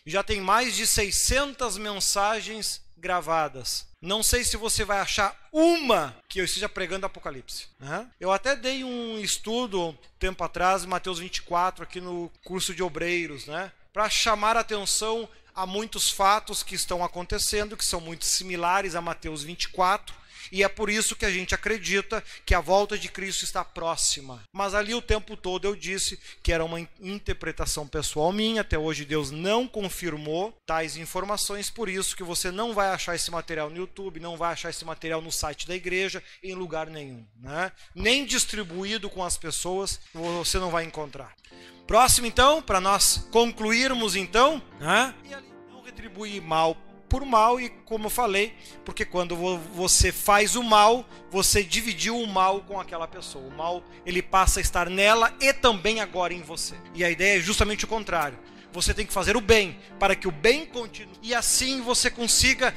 já 0.05 0.21
tem 0.21 0.39
mais 0.39 0.75
de 0.75 0.85
600 0.85 1.79
mensagens 1.79 2.84
gravadas. 3.05 3.85
Não 4.01 4.23
sei 4.23 4.43
se 4.43 4.57
você 4.57 4.83
vai 4.83 4.97
achar 4.97 5.35
uma 5.51 6.15
que 6.27 6.39
eu 6.39 6.45
esteja 6.45 6.67
pregando 6.67 7.05
Apocalipse. 7.05 7.67
Né? 7.79 8.07
Eu 8.19 8.31
até 8.31 8.55
dei 8.55 8.83
um 8.83 9.19
estudo 9.19 9.95
tempo 10.17 10.43
atrás, 10.43 10.83
Mateus 10.85 11.19
24, 11.19 11.83
aqui 11.83 12.01
no 12.01 12.31
curso 12.43 12.73
de 12.73 12.81
obreiros, 12.81 13.45
né? 13.45 13.71
para 13.93 14.09
chamar 14.09 14.57
a 14.57 14.61
atenção 14.61 15.29
há 15.53 15.67
muitos 15.67 16.09
fatos 16.09 16.63
que 16.63 16.73
estão 16.73 17.03
acontecendo 17.03 17.77
que 17.77 17.85
são 17.85 18.01
muito 18.01 18.25
similares 18.25 18.95
a 18.95 19.01
Mateus 19.01 19.43
24. 19.43 20.15
E 20.51 20.63
é 20.63 20.67
por 20.67 20.89
isso 20.89 21.15
que 21.15 21.25
a 21.25 21.31
gente 21.31 21.55
acredita 21.55 22.23
que 22.45 22.53
a 22.53 22.61
volta 22.61 22.97
de 22.97 23.09
Cristo 23.09 23.43
está 23.43 23.63
próxima. 23.63 24.43
Mas 24.51 24.73
ali 24.73 24.93
o 24.93 25.01
tempo 25.01 25.35
todo 25.35 25.65
eu 25.65 25.75
disse 25.75 26.19
que 26.41 26.51
era 26.51 26.63
uma 26.63 26.79
interpretação 26.99 27.87
pessoal 27.87 28.31
minha. 28.31 28.61
Até 28.61 28.77
hoje 28.77 29.05
Deus 29.05 29.31
não 29.31 29.67
confirmou 29.67 30.57
tais 30.65 30.97
informações. 30.97 31.69
Por 31.69 31.89
isso 31.89 32.15
que 32.15 32.23
você 32.23 32.51
não 32.51 32.73
vai 32.73 32.89
achar 32.89 33.15
esse 33.15 33.31
material 33.31 33.69
no 33.69 33.77
YouTube, 33.77 34.19
não 34.19 34.37
vai 34.37 34.53
achar 34.53 34.69
esse 34.69 34.85
material 34.85 35.21
no 35.21 35.31
site 35.31 35.67
da 35.67 35.75
igreja, 35.75 36.21
em 36.43 36.53
lugar 36.53 36.87
nenhum. 36.87 37.25
Né? 37.39 37.71
Nem 37.93 38.25
distribuído 38.25 39.09
com 39.09 39.23
as 39.23 39.37
pessoas, 39.37 39.99
você 40.13 40.57
não 40.57 40.71
vai 40.71 40.83
encontrar. 40.83 41.35
Próximo, 41.87 42.25
então, 42.25 42.61
para 42.61 42.81
nós 42.81 43.27
concluirmos, 43.31 44.15
então, 44.15 44.61
né? 44.79 45.13
não 45.71 45.83
retribuir 45.83 46.41
mal 46.41 46.75
por 47.07 47.25
mal, 47.25 47.59
e 47.59 47.69
como 47.69 48.07
eu 48.07 48.09
falei, 48.09 48.55
porque 48.83 49.05
quando 49.05 49.35
você 49.73 50.11
faz 50.11 50.55
o 50.55 50.63
mal, 50.63 51.05
você 51.29 51.63
dividiu 51.63 52.19
o 52.19 52.27
mal 52.27 52.61
com 52.61 52.79
aquela 52.79 53.07
pessoa. 53.07 53.45
O 53.47 53.55
mal 53.55 53.83
ele 54.05 54.21
passa 54.21 54.59
a 54.59 54.61
estar 54.61 54.89
nela 54.89 55.33
e 55.39 55.53
também 55.53 55.99
agora 55.99 56.33
em 56.33 56.41
você. 56.41 56.75
E 56.93 57.03
a 57.03 57.09
ideia 57.09 57.37
é 57.37 57.41
justamente 57.41 57.85
o 57.85 57.87
contrário. 57.87 58.37
Você 58.73 58.93
tem 58.93 59.05
que 59.05 59.13
fazer 59.13 59.37
o 59.37 59.41
bem 59.41 59.79
para 59.99 60.15
que 60.15 60.27
o 60.27 60.31
bem 60.31 60.65
continue 60.65 61.15
e 61.21 61.33
assim 61.33 61.81
você 61.81 62.09
consiga 62.09 62.73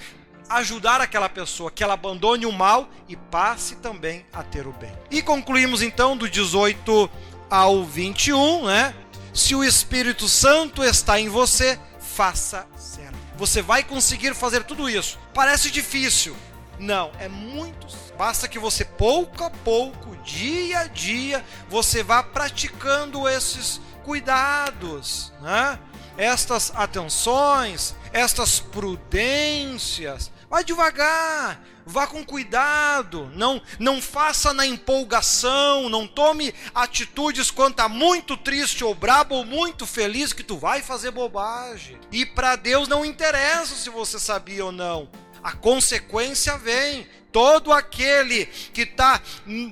ajudar 0.48 1.00
aquela 1.00 1.28
pessoa 1.28 1.70
que 1.70 1.82
ela 1.82 1.94
abandone 1.94 2.46
o 2.46 2.52
mal 2.52 2.88
e 3.08 3.16
passe 3.16 3.76
também 3.76 4.24
a 4.32 4.42
ter 4.42 4.66
o 4.66 4.72
bem. 4.72 4.92
E 5.10 5.20
concluímos 5.20 5.82
então 5.82 6.16
do 6.16 6.28
18 6.28 7.10
ao 7.50 7.84
21, 7.84 8.66
né? 8.66 8.94
Se 9.34 9.54
o 9.54 9.62
Espírito 9.62 10.28
Santo 10.28 10.82
está 10.82 11.20
em 11.20 11.28
você, 11.28 11.78
faça 11.98 12.66
certo. 12.76 13.07
Você 13.38 13.62
vai 13.62 13.84
conseguir 13.84 14.34
fazer 14.34 14.64
tudo 14.64 14.90
isso. 14.90 15.16
Parece 15.32 15.70
difícil. 15.70 16.36
Não, 16.76 17.12
é 17.20 17.28
muito. 17.28 17.86
Basta 18.18 18.48
que 18.48 18.58
você 18.58 18.84
pouco 18.84 19.44
a 19.44 19.50
pouco, 19.50 20.16
dia 20.24 20.80
a 20.80 20.86
dia, 20.88 21.44
você 21.68 22.02
vá 22.02 22.20
praticando 22.20 23.28
esses 23.28 23.80
cuidados, 24.04 25.32
né? 25.40 25.78
Estas 26.16 26.72
atenções, 26.74 27.94
estas 28.12 28.58
prudências. 28.58 30.32
Vai 30.50 30.64
devagar, 30.64 31.62
vá 31.88 32.06
com 32.06 32.24
cuidado, 32.24 33.30
não 33.34 33.60
não 33.78 34.00
faça 34.00 34.52
na 34.52 34.66
empolgação, 34.66 35.88
não 35.88 36.06
tome 36.06 36.54
atitudes 36.74 37.50
quando 37.50 37.72
está 37.72 37.88
muito 37.88 38.36
triste 38.36 38.84
ou 38.84 38.94
brabo 38.94 39.36
ou 39.36 39.44
muito 39.44 39.86
feliz 39.86 40.32
que 40.32 40.44
tu 40.44 40.56
vai 40.56 40.82
fazer 40.82 41.10
bobagem. 41.10 41.98
E 42.12 42.26
para 42.26 42.56
Deus 42.56 42.86
não 42.86 43.04
interessa 43.04 43.74
se 43.74 43.88
você 43.88 44.18
sabia 44.18 44.66
ou 44.66 44.72
não. 44.72 45.08
A 45.42 45.52
consequência 45.52 46.56
vem. 46.58 47.06
Todo 47.30 47.72
aquele 47.72 48.46
que 48.72 48.82
está 48.82 49.20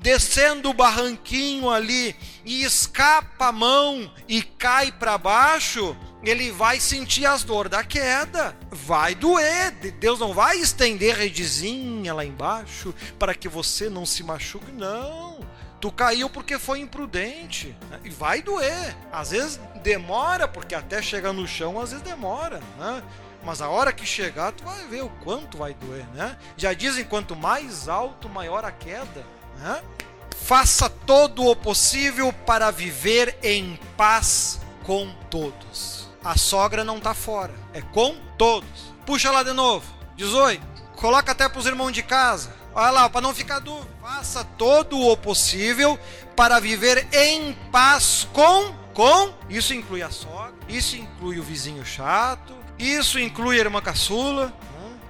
descendo 0.03 0.69
o 0.69 0.75
barranquinho 0.75 1.71
ali 1.71 2.14
e 2.45 2.62
escapa 2.62 3.47
a 3.47 3.53
mão 3.53 4.12
e 4.29 4.43
cai 4.43 4.93
para 4.93 5.17
baixo, 5.17 5.97
ele 6.31 6.51
vai 6.51 6.81
sentir 6.81 7.24
as 7.27 7.45
dores 7.45 7.70
da 7.70 7.85
queda, 7.85 8.57
vai 8.70 9.14
doer. 9.14 9.70
Deus 10.01 10.18
não 10.18 10.35
vai 10.35 10.59
estender 10.59 11.16
redezinha 11.16 12.12
lá 12.12 12.24
embaixo 12.24 12.95
para 13.18 13.35
que 13.35 13.49
você 13.49 13.89
não 13.89 14.05
se 14.05 14.22
machuque, 14.22 14.72
não. 14.72 15.39
Tu 15.81 15.93
caiu 15.93 16.29
porque 16.29 16.59
foi 16.59 16.81
imprudente 16.81 17.77
né? 17.91 18.01
e 18.03 18.11
vai 18.11 18.43
doer. 18.43 18.97
Às 19.12 19.31
vezes 19.31 19.61
demora, 19.83 20.49
porque 20.49 20.74
até 20.74 21.01
chegar 21.01 21.33
no 21.33 21.47
chão, 21.47 21.79
às 21.81 21.91
vezes 21.91 22.05
demora, 22.05 22.61
né? 22.79 23.03
Mas 23.45 23.62
a 23.62 23.68
hora 23.68 23.93
que 23.93 24.05
chegar, 24.05 24.51
tu 24.51 24.64
vai 24.64 24.85
ver 24.89 25.05
o 25.05 25.11
quanto 25.22 25.59
vai 25.59 25.74
doer, 25.74 26.07
né? 26.14 26.37
Já 26.57 26.72
dizem 26.72 27.05
quanto 27.05 27.37
mais 27.37 27.89
alto, 27.89 28.29
maior 28.29 28.64
a 28.64 28.72
queda, 28.72 29.24
né? 29.59 29.81
Faça 30.35 30.89
todo 30.91 31.45
o 31.45 31.55
possível 31.55 32.33
para 32.33 32.70
viver 32.70 33.39
em 33.43 33.79
paz 33.97 34.61
com 34.83 35.14
todos 35.31 36.07
a 36.25 36.37
sogra 36.37 36.85
não 36.85 36.99
está 36.99 37.14
fora, 37.14 37.55
é 37.73 37.81
com 37.81 38.17
todos. 38.37 38.95
Puxa 39.05 39.31
lá 39.31 39.43
de 39.43 39.53
novo, 39.53 39.87
18. 40.17 40.64
Coloca 40.97 41.33
até 41.33 41.49
para 41.49 41.59
os 41.59 41.67
irmãos 41.67 41.93
de 41.93 42.03
casa. 42.03 42.55
Olha 42.75 42.91
lá, 42.91 43.09
para 43.09 43.21
não 43.21 43.35
ficar 43.35 43.59
dúvida. 43.59 43.89
Faça 44.03 44.45
todo 44.45 44.99
o 44.99 45.17
possível 45.17 45.99
para 46.35 46.61
viver 46.61 47.07
em 47.12 47.53
paz 47.71 48.29
com 48.33 48.75
com. 48.97 49.33
Isso 49.49 49.75
inclui 49.75 50.03
a 50.03 50.11
sogra, 50.11 50.55
isso 50.69 50.97
inclui 50.97 51.39
o 51.39 51.43
vizinho 51.43 51.85
chato, 51.85 52.55
isso 52.79 53.21
inclui 53.21 53.57
a 53.57 53.61
irmã 53.61 53.81
caçula. 53.81 54.53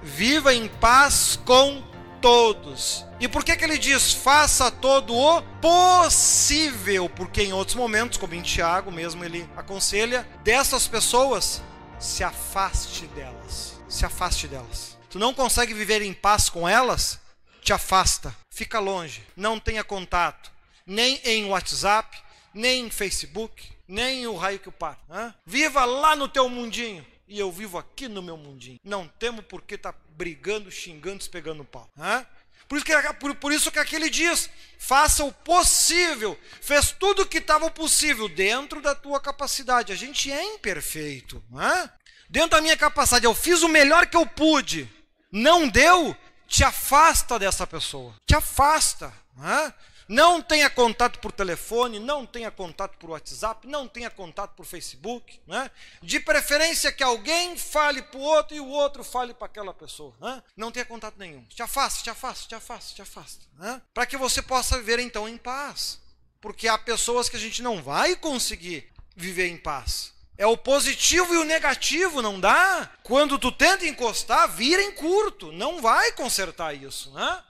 Viva 0.03 0.53
em 0.53 0.67
paz 0.67 1.39
com 1.45 1.81
todos. 2.21 3.05
E 3.19 3.27
por 3.27 3.43
que, 3.43 3.55
que 3.55 3.63
ele 3.63 3.77
diz 3.77 4.13
faça 4.13 4.69
todo 4.69 5.15
o 5.15 5.41
possível? 5.61 7.09
Porque 7.09 7.43
em 7.43 7.53
outros 7.53 7.75
momentos, 7.75 8.17
como 8.17 8.33
em 8.33 8.41
Tiago 8.41 8.91
mesmo, 8.91 9.23
ele 9.23 9.49
aconselha, 9.55 10.27
dessas 10.43 10.87
pessoas, 10.87 11.61
se 11.99 12.23
afaste 12.23 13.07
delas. 13.07 13.79
Se 13.87 14.05
afaste 14.05 14.47
delas. 14.47 14.97
Tu 15.09 15.17
não 15.17 15.33
consegue 15.33 15.73
viver 15.73 16.01
em 16.01 16.13
paz 16.13 16.49
com 16.49 16.67
elas? 16.67 17.19
Te 17.61 17.73
afasta. 17.73 18.35
Fica 18.49 18.79
longe. 18.79 19.23
Não 19.35 19.59
tenha 19.59 19.83
contato. 19.83 20.51
Nem 20.85 21.19
em 21.23 21.45
WhatsApp, 21.45 22.17
nem 22.53 22.85
em 22.85 22.89
Facebook, 22.89 23.69
nem 23.87 24.27
o 24.27 24.35
raio 24.35 24.59
que 24.59 24.69
o 24.69 24.71
par. 24.71 24.97
Viva 25.45 25.85
lá 25.85 26.15
no 26.15 26.27
teu 26.27 26.47
mundinho 26.49 27.05
e 27.27 27.39
eu 27.39 27.51
vivo 27.51 27.77
aqui 27.77 28.07
no 28.07 28.21
meu 28.21 28.37
mundinho. 28.37 28.79
Não 28.83 29.07
temo 29.07 29.43
por 29.43 29.61
que 29.61 29.77
tá 29.77 29.93
brigando, 30.09 30.71
xingando, 30.71 31.29
pegando 31.29 31.65
pau. 31.65 31.89
Hã? 31.97 32.25
Por 32.67 32.77
isso, 32.77 32.85
que, 32.85 33.13
por, 33.13 33.35
por 33.35 33.51
isso 33.51 33.71
que 33.71 33.79
aquele 33.79 34.09
diz: 34.09 34.49
faça 34.77 35.23
o 35.23 35.31
possível. 35.31 36.37
Fez 36.61 36.91
tudo 36.91 37.21
o 37.21 37.25
que 37.25 37.37
estava 37.37 37.69
possível 37.71 38.27
dentro 38.27 38.81
da 38.81 38.93
tua 38.93 39.19
capacidade. 39.19 39.93
A 39.93 39.95
gente 39.95 40.31
é 40.31 40.43
imperfeito. 40.55 41.43
Né? 41.49 41.89
Dentro 42.29 42.51
da 42.51 42.61
minha 42.61 42.75
capacidade, 42.75 43.25
eu 43.25 43.33
fiz 43.33 43.61
o 43.61 43.69
melhor 43.69 44.07
que 44.07 44.17
eu 44.17 44.25
pude. 44.25 44.89
Não 45.31 45.67
deu? 45.67 46.15
Te 46.47 46.63
afasta 46.63 47.39
dessa 47.39 47.65
pessoa. 47.65 48.13
Te 48.25 48.35
afasta. 48.35 49.13
Né? 49.35 49.73
Não 50.07 50.41
tenha 50.41 50.69
contato 50.69 51.19
por 51.19 51.31
telefone, 51.31 51.99
não 51.99 52.25
tenha 52.25 52.49
contato 52.49 52.97
por 52.97 53.09
WhatsApp, 53.09 53.67
não 53.67 53.87
tenha 53.87 54.09
contato 54.09 54.55
por 54.55 54.65
Facebook. 54.65 55.39
Né? 55.45 55.69
De 56.01 56.19
preferência 56.19 56.91
que 56.91 57.03
alguém 57.03 57.57
fale 57.57 58.01
para 58.01 58.17
o 58.17 58.21
outro 58.21 58.55
e 58.55 58.59
o 58.59 58.67
outro 58.67 59.03
fale 59.03 59.33
para 59.33 59.47
aquela 59.47 59.73
pessoa. 59.73 60.13
Né? 60.19 60.41
Não 60.55 60.71
tenha 60.71 60.85
contato 60.85 61.17
nenhum. 61.17 61.43
Te 61.45 61.61
afasta, 61.61 62.03
te 62.03 62.09
afasta, 62.09 62.47
te 62.47 62.55
afasta, 62.55 62.95
te 62.95 63.01
afasta. 63.01 63.45
Né? 63.57 63.81
Para 63.93 64.05
que 64.05 64.15
você 64.15 64.41
possa 64.41 64.77
viver 64.77 64.99
então 64.99 65.27
em 65.27 65.37
paz. 65.37 65.99
Porque 66.39 66.67
há 66.67 66.77
pessoas 66.77 67.27
que 67.27 67.35
a 67.35 67.39
gente 67.39 67.61
não 67.61 67.81
vai 67.81 68.15
conseguir 68.15 68.89
viver 69.15 69.47
em 69.47 69.57
paz. 69.57 70.13
É 70.37 70.45
o 70.45 70.55
positivo 70.55 71.33
e 71.33 71.37
o 71.37 71.43
negativo, 71.43 72.21
não 72.21 72.39
dá? 72.39 72.91
Quando 73.01 73.39
tu 73.39 73.51
tenta 73.51 73.87
encostar, 73.87 74.47
vira 74.47 74.83
em 74.83 74.91
curto. 74.91 75.51
Não 75.51 75.81
vai 75.81 76.11
consertar 76.11 76.75
isso, 76.75 77.11
né? 77.11 77.43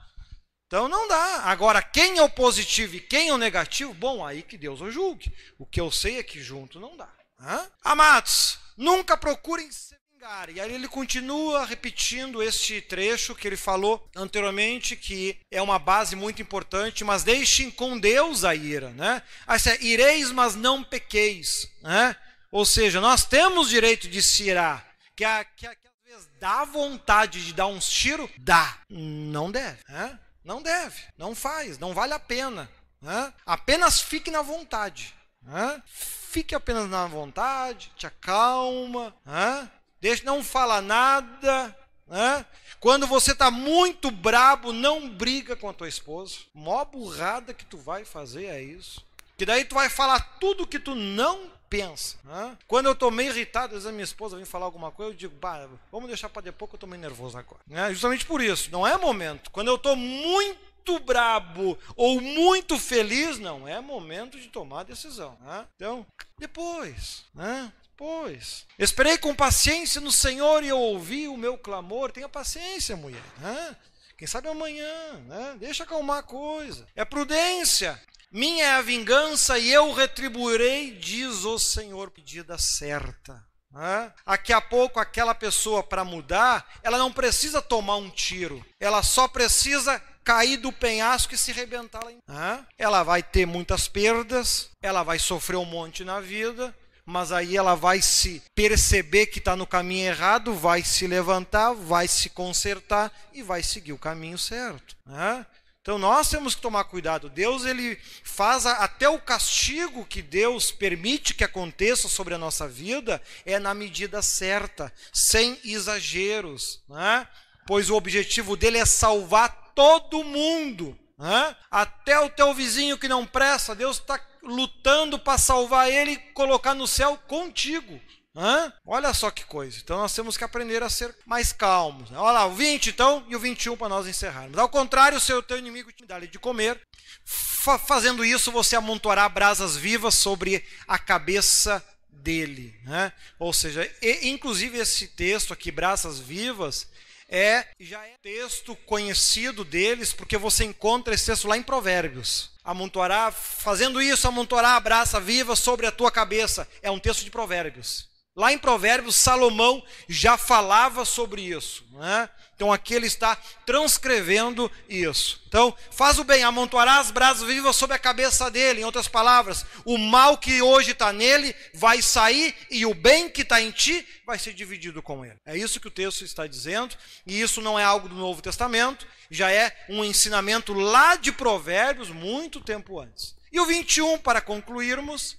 Então 0.68 0.86
não 0.86 1.08
dá. 1.08 1.44
Agora, 1.44 1.80
quem 1.80 2.18
é 2.18 2.22
o 2.22 2.28
positivo 2.28 2.96
e 2.96 3.00
quem 3.00 3.30
é 3.30 3.32
o 3.32 3.38
negativo, 3.38 3.94
bom, 3.94 4.24
aí 4.24 4.42
que 4.42 4.58
Deus 4.58 4.82
o 4.82 4.90
julgue. 4.90 5.32
O 5.58 5.64
que 5.64 5.80
eu 5.80 5.90
sei 5.90 6.18
é 6.18 6.22
que 6.22 6.42
junto 6.42 6.78
não 6.78 6.94
dá. 6.94 7.08
Hã? 7.40 7.66
Amados, 7.82 8.58
nunca 8.76 9.16
procurem 9.16 9.72
se 9.72 9.96
vingar. 10.12 10.50
E 10.50 10.60
aí 10.60 10.74
ele 10.74 10.86
continua 10.86 11.64
repetindo 11.64 12.42
este 12.42 12.82
trecho 12.82 13.34
que 13.34 13.48
ele 13.48 13.56
falou 13.56 14.06
anteriormente, 14.14 14.94
que 14.94 15.40
é 15.50 15.62
uma 15.62 15.78
base 15.78 16.14
muito 16.14 16.42
importante, 16.42 17.02
mas 17.02 17.22
deixem 17.22 17.70
com 17.70 17.98
Deus 17.98 18.44
a 18.44 18.54
ira. 18.54 18.90
Né? 18.90 19.22
Aí, 19.46 19.58
é, 19.64 19.82
ireis, 19.82 20.30
mas 20.30 20.54
não 20.54 20.84
pequeis. 20.84 21.66
Né? 21.80 22.14
Ou 22.52 22.66
seja, 22.66 23.00
nós 23.00 23.24
temos 23.24 23.70
direito 23.70 24.06
de 24.06 24.22
se 24.22 24.42
irar. 24.42 24.86
Que, 25.16 25.24
a, 25.24 25.46
que, 25.46 25.66
que 25.66 25.66
às 25.66 26.12
vezes 26.12 26.28
dá 26.38 26.66
vontade 26.66 27.42
de 27.42 27.54
dar 27.54 27.68
uns 27.68 27.88
tiros? 27.88 28.28
Dá. 28.36 28.76
Não 28.90 29.50
deve. 29.50 29.78
Né? 29.88 30.18
Não 30.48 30.62
deve, 30.62 31.02
não 31.18 31.34
faz, 31.34 31.78
não 31.78 31.92
vale 31.92 32.14
a 32.14 32.18
pena. 32.18 32.70
Né? 33.02 33.34
Apenas 33.44 34.00
fique 34.00 34.30
na 34.30 34.40
vontade. 34.40 35.14
Né? 35.42 35.82
Fique 35.84 36.54
apenas 36.54 36.88
na 36.88 37.06
vontade, 37.06 37.92
te 37.94 38.06
acalma, 38.06 39.14
né? 39.26 39.70
Deixa, 40.00 40.24
não 40.24 40.42
fala 40.42 40.80
nada. 40.80 41.76
Né? 42.06 42.46
Quando 42.80 43.06
você 43.06 43.32
está 43.32 43.50
muito 43.50 44.10
brabo, 44.10 44.72
não 44.72 45.06
briga 45.10 45.54
com 45.54 45.68
a 45.68 45.74
tua 45.74 45.86
esposa. 45.86 46.36
Mó 46.54 46.82
burrada 46.82 47.52
que 47.52 47.66
tu 47.66 47.76
vai 47.76 48.06
fazer 48.06 48.46
é 48.46 48.62
isso. 48.62 49.04
Que 49.36 49.44
daí 49.44 49.66
tu 49.66 49.74
vai 49.74 49.90
falar 49.90 50.38
tudo 50.40 50.66
que 50.66 50.78
tu 50.78 50.94
não 50.94 51.52
pensa. 51.68 52.16
Né? 52.24 52.56
Quando 52.66 52.86
eu 52.86 52.92
estou 52.92 53.10
meio 53.10 53.30
irritado, 53.30 53.66
às 53.66 53.72
vezes 53.72 53.86
a 53.86 53.92
minha 53.92 54.04
esposa 54.04 54.36
vem 54.36 54.44
falar 54.44 54.66
alguma 54.66 54.90
coisa, 54.90 55.12
eu 55.12 55.16
digo, 55.16 55.34
bah, 55.36 55.68
vamos 55.90 56.08
deixar 56.08 56.28
para 56.28 56.42
depois 56.42 56.68
que 56.70 56.74
eu 56.74 56.78
estou 56.78 56.88
meio 56.88 57.00
nervoso 57.00 57.38
agora. 57.38 57.60
Né? 57.66 57.90
Justamente 57.90 58.24
por 58.26 58.40
isso, 58.40 58.70
não 58.70 58.86
é 58.86 58.96
momento. 58.96 59.50
Quando 59.50 59.68
eu 59.68 59.76
estou 59.76 59.96
muito 59.96 60.98
brabo 61.00 61.78
ou 61.96 62.20
muito 62.20 62.78
feliz, 62.78 63.38
não 63.38 63.68
é 63.68 63.80
momento 63.80 64.38
de 64.38 64.48
tomar 64.48 64.84
decisão. 64.84 65.36
Né? 65.40 65.66
Então, 65.76 66.06
depois, 66.38 67.24
né? 67.34 67.72
Depois. 67.90 68.64
Esperei 68.78 69.18
com 69.18 69.34
paciência 69.34 70.00
no 70.00 70.12
Senhor 70.12 70.62
e 70.62 70.68
eu 70.68 70.78
ouvi 70.78 71.26
o 71.26 71.36
meu 71.36 71.58
clamor. 71.58 72.12
Tenha 72.12 72.28
paciência, 72.28 72.96
mulher. 72.96 73.22
Né? 73.38 73.76
Quem 74.16 74.26
sabe 74.26 74.48
amanhã, 74.48 75.12
né? 75.26 75.56
Deixa 75.60 75.84
acalmar 75.84 76.18
a 76.18 76.22
coisa. 76.24 76.86
É 76.96 77.04
prudência. 77.04 78.00
Minha 78.30 78.64
é 78.64 78.70
a 78.74 78.82
vingança 78.82 79.58
e 79.58 79.72
eu 79.72 79.92
retribuirei, 79.92 80.92
diz 80.92 81.44
o 81.44 81.58
Senhor, 81.58 82.10
pedida 82.10 82.58
certa. 82.58 83.42
Né? 83.70 84.12
Daqui 84.26 84.52
a 84.52 84.60
pouco, 84.60 85.00
aquela 85.00 85.34
pessoa, 85.34 85.82
para 85.82 86.04
mudar, 86.04 86.66
ela 86.82 86.98
não 86.98 87.12
precisa 87.12 87.62
tomar 87.62 87.96
um 87.96 88.10
tiro, 88.10 88.64
ela 88.80 89.02
só 89.02 89.28
precisa 89.28 90.02
cair 90.24 90.58
do 90.58 90.70
penhasco 90.70 91.34
e 91.34 91.38
se 91.38 91.52
rebentar 91.52 92.04
lá. 92.04 92.10
Né? 92.26 92.66
Ela 92.76 93.02
vai 93.02 93.22
ter 93.22 93.46
muitas 93.46 93.88
perdas, 93.88 94.68
ela 94.82 95.02
vai 95.02 95.18
sofrer 95.18 95.56
um 95.56 95.64
monte 95.64 96.04
na 96.04 96.20
vida, 96.20 96.74
mas 97.06 97.32
aí 97.32 97.56
ela 97.56 97.74
vai 97.74 98.02
se 98.02 98.42
perceber 98.54 99.28
que 99.28 99.38
está 99.38 99.56
no 99.56 99.66
caminho 99.66 100.08
errado, 100.08 100.52
vai 100.52 100.82
se 100.82 101.06
levantar, 101.06 101.72
vai 101.72 102.06
se 102.06 102.28
consertar 102.28 103.10
e 103.32 103.42
vai 103.42 103.62
seguir 103.62 103.94
o 103.94 103.98
caminho 103.98 104.36
certo. 104.36 104.94
Né? 105.06 105.46
Então 105.88 105.96
nós 105.96 106.28
temos 106.28 106.54
que 106.54 106.60
tomar 106.60 106.84
cuidado. 106.84 107.30
Deus 107.30 107.64
ele 107.64 107.98
faz 108.22 108.66
a, 108.66 108.72
até 108.84 109.08
o 109.08 109.18
castigo 109.18 110.04
que 110.04 110.20
Deus 110.20 110.70
permite 110.70 111.32
que 111.32 111.42
aconteça 111.42 112.10
sobre 112.10 112.34
a 112.34 112.38
nossa 112.38 112.68
vida 112.68 113.22
é 113.46 113.58
na 113.58 113.72
medida 113.72 114.20
certa, 114.20 114.92
sem 115.10 115.58
exageros, 115.64 116.82
né? 116.90 117.26
Pois 117.66 117.88
o 117.88 117.96
objetivo 117.96 118.54
dele 118.54 118.76
é 118.76 118.84
salvar 118.84 119.72
todo 119.74 120.22
mundo, 120.22 120.94
né? 121.16 121.56
Até 121.70 122.20
o 122.20 122.28
teu 122.28 122.52
vizinho 122.52 122.98
que 122.98 123.08
não 123.08 123.24
presta, 123.24 123.74
Deus 123.74 123.96
está 123.96 124.20
lutando 124.42 125.18
para 125.18 125.38
salvar 125.38 125.90
ele 125.90 126.10
e 126.10 126.18
colocar 126.34 126.74
no 126.74 126.86
céu 126.86 127.18
contigo. 127.26 127.98
Hã? 128.38 128.72
Olha 128.86 129.12
só 129.12 129.32
que 129.32 129.44
coisa. 129.44 129.78
Então 129.82 129.98
nós 129.98 130.14
temos 130.14 130.36
que 130.36 130.44
aprender 130.44 130.80
a 130.80 130.88
ser 130.88 131.12
mais 131.26 131.52
calmos. 131.52 132.08
Olha 132.12 132.32
lá, 132.32 132.46
o 132.46 132.54
20 132.54 132.90
então 132.90 133.26
e 133.28 133.34
o 133.34 133.40
21 133.40 133.76
para 133.76 133.88
nós 133.88 134.06
encerrarmos. 134.06 134.56
Ao 134.56 134.68
contrário, 134.68 135.18
se 135.18 135.32
o 135.32 135.42
teu 135.42 135.58
inimigo 135.58 135.92
te 135.92 136.06
dá 136.06 136.20
de 136.20 136.38
comer, 136.38 136.80
fa 137.24 137.76
fazendo 137.78 138.24
isso 138.24 138.52
você 138.52 138.76
amontoará 138.76 139.28
brasas 139.28 139.76
vivas 139.76 140.14
sobre 140.14 140.64
a 140.86 140.98
cabeça 140.98 141.84
dele. 142.08 142.78
Né? 142.84 143.12
Ou 143.40 143.52
seja, 143.52 143.90
e, 144.00 144.28
inclusive 144.28 144.78
esse 144.78 145.08
texto 145.08 145.52
aqui, 145.52 145.72
brasas 145.72 146.20
vivas, 146.20 146.86
é 147.28 147.66
já 147.78 148.06
é 148.06 148.14
texto 148.22 148.74
conhecido 148.86 149.64
deles, 149.64 150.12
porque 150.12 150.38
você 150.38 150.64
encontra 150.64 151.12
esse 151.12 151.26
texto 151.26 151.48
lá 151.48 151.56
em 151.56 151.62
Provérbios. 151.62 152.50
Amontoará, 152.64 153.32
fazendo 153.32 154.00
isso, 154.00 154.28
amontoará 154.28 154.76
a 154.76 154.80
braça 154.80 155.18
viva 155.18 155.56
sobre 155.56 155.86
a 155.86 155.92
tua 155.92 156.10
cabeça. 156.10 156.68
É 156.80 156.90
um 156.90 156.98
texto 156.98 157.24
de 157.24 157.30
Provérbios. 157.30 158.07
Lá 158.38 158.52
em 158.52 158.58
Provérbios, 158.58 159.16
Salomão 159.16 159.84
já 160.08 160.38
falava 160.38 161.04
sobre 161.04 161.42
isso. 161.42 161.84
Né? 161.90 162.30
Então 162.54 162.72
aqui 162.72 162.94
ele 162.94 163.08
está 163.08 163.34
transcrevendo 163.66 164.70
isso. 164.88 165.42
Então, 165.48 165.76
faz 165.90 166.20
o 166.20 166.24
bem, 166.24 166.44
amontoará 166.44 167.00
as 167.00 167.10
brasas 167.10 167.48
vivas 167.48 167.74
sobre 167.74 167.96
a 167.96 167.98
cabeça 167.98 168.48
dele. 168.48 168.80
Em 168.80 168.84
outras 168.84 169.08
palavras, 169.08 169.66
o 169.84 169.98
mal 169.98 170.38
que 170.38 170.62
hoje 170.62 170.92
está 170.92 171.12
nele 171.12 171.52
vai 171.74 172.00
sair 172.00 172.54
e 172.70 172.86
o 172.86 172.94
bem 172.94 173.28
que 173.28 173.42
está 173.42 173.60
em 173.60 173.72
ti 173.72 174.06
vai 174.24 174.38
ser 174.38 174.54
dividido 174.54 175.02
com 175.02 175.24
ele. 175.24 175.40
É 175.44 175.58
isso 175.58 175.80
que 175.80 175.88
o 175.88 175.90
texto 175.90 176.22
está 176.24 176.46
dizendo. 176.46 176.94
E 177.26 177.40
isso 177.40 177.60
não 177.60 177.76
é 177.76 177.82
algo 177.82 178.08
do 178.08 178.14
Novo 178.14 178.40
Testamento, 178.40 179.04
já 179.28 179.50
é 179.50 179.76
um 179.88 180.04
ensinamento 180.04 180.72
lá 180.74 181.16
de 181.16 181.32
Provérbios, 181.32 182.08
muito 182.10 182.60
tempo 182.60 183.00
antes. 183.00 183.34
E 183.50 183.58
o 183.58 183.66
21, 183.66 184.16
para 184.18 184.40
concluirmos, 184.40 185.36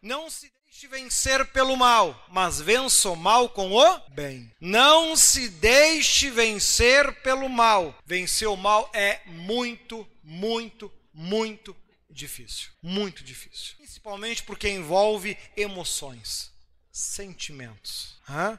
não 0.00 0.30
se 0.30 0.50
deixe 0.78 0.86
vencer 0.86 1.44
pelo 1.46 1.76
mal, 1.76 2.24
mas 2.30 2.60
vença 2.60 3.10
o 3.10 3.16
mal 3.16 3.48
com 3.48 3.72
o 3.72 3.98
bem. 4.10 4.48
Não 4.60 5.16
se 5.16 5.48
deixe 5.48 6.30
vencer 6.30 7.20
pelo 7.22 7.48
mal. 7.48 7.98
Vencer 8.06 8.46
o 8.46 8.56
mal 8.56 8.88
é 8.94 9.20
muito, 9.26 10.06
muito, 10.22 10.92
muito 11.12 11.74
difícil. 12.08 12.70
Muito 12.80 13.24
difícil. 13.24 13.74
Principalmente 13.78 14.44
porque 14.44 14.68
envolve 14.68 15.36
emoções, 15.56 16.52
sentimentos. 16.92 18.16
Hã? 18.28 18.56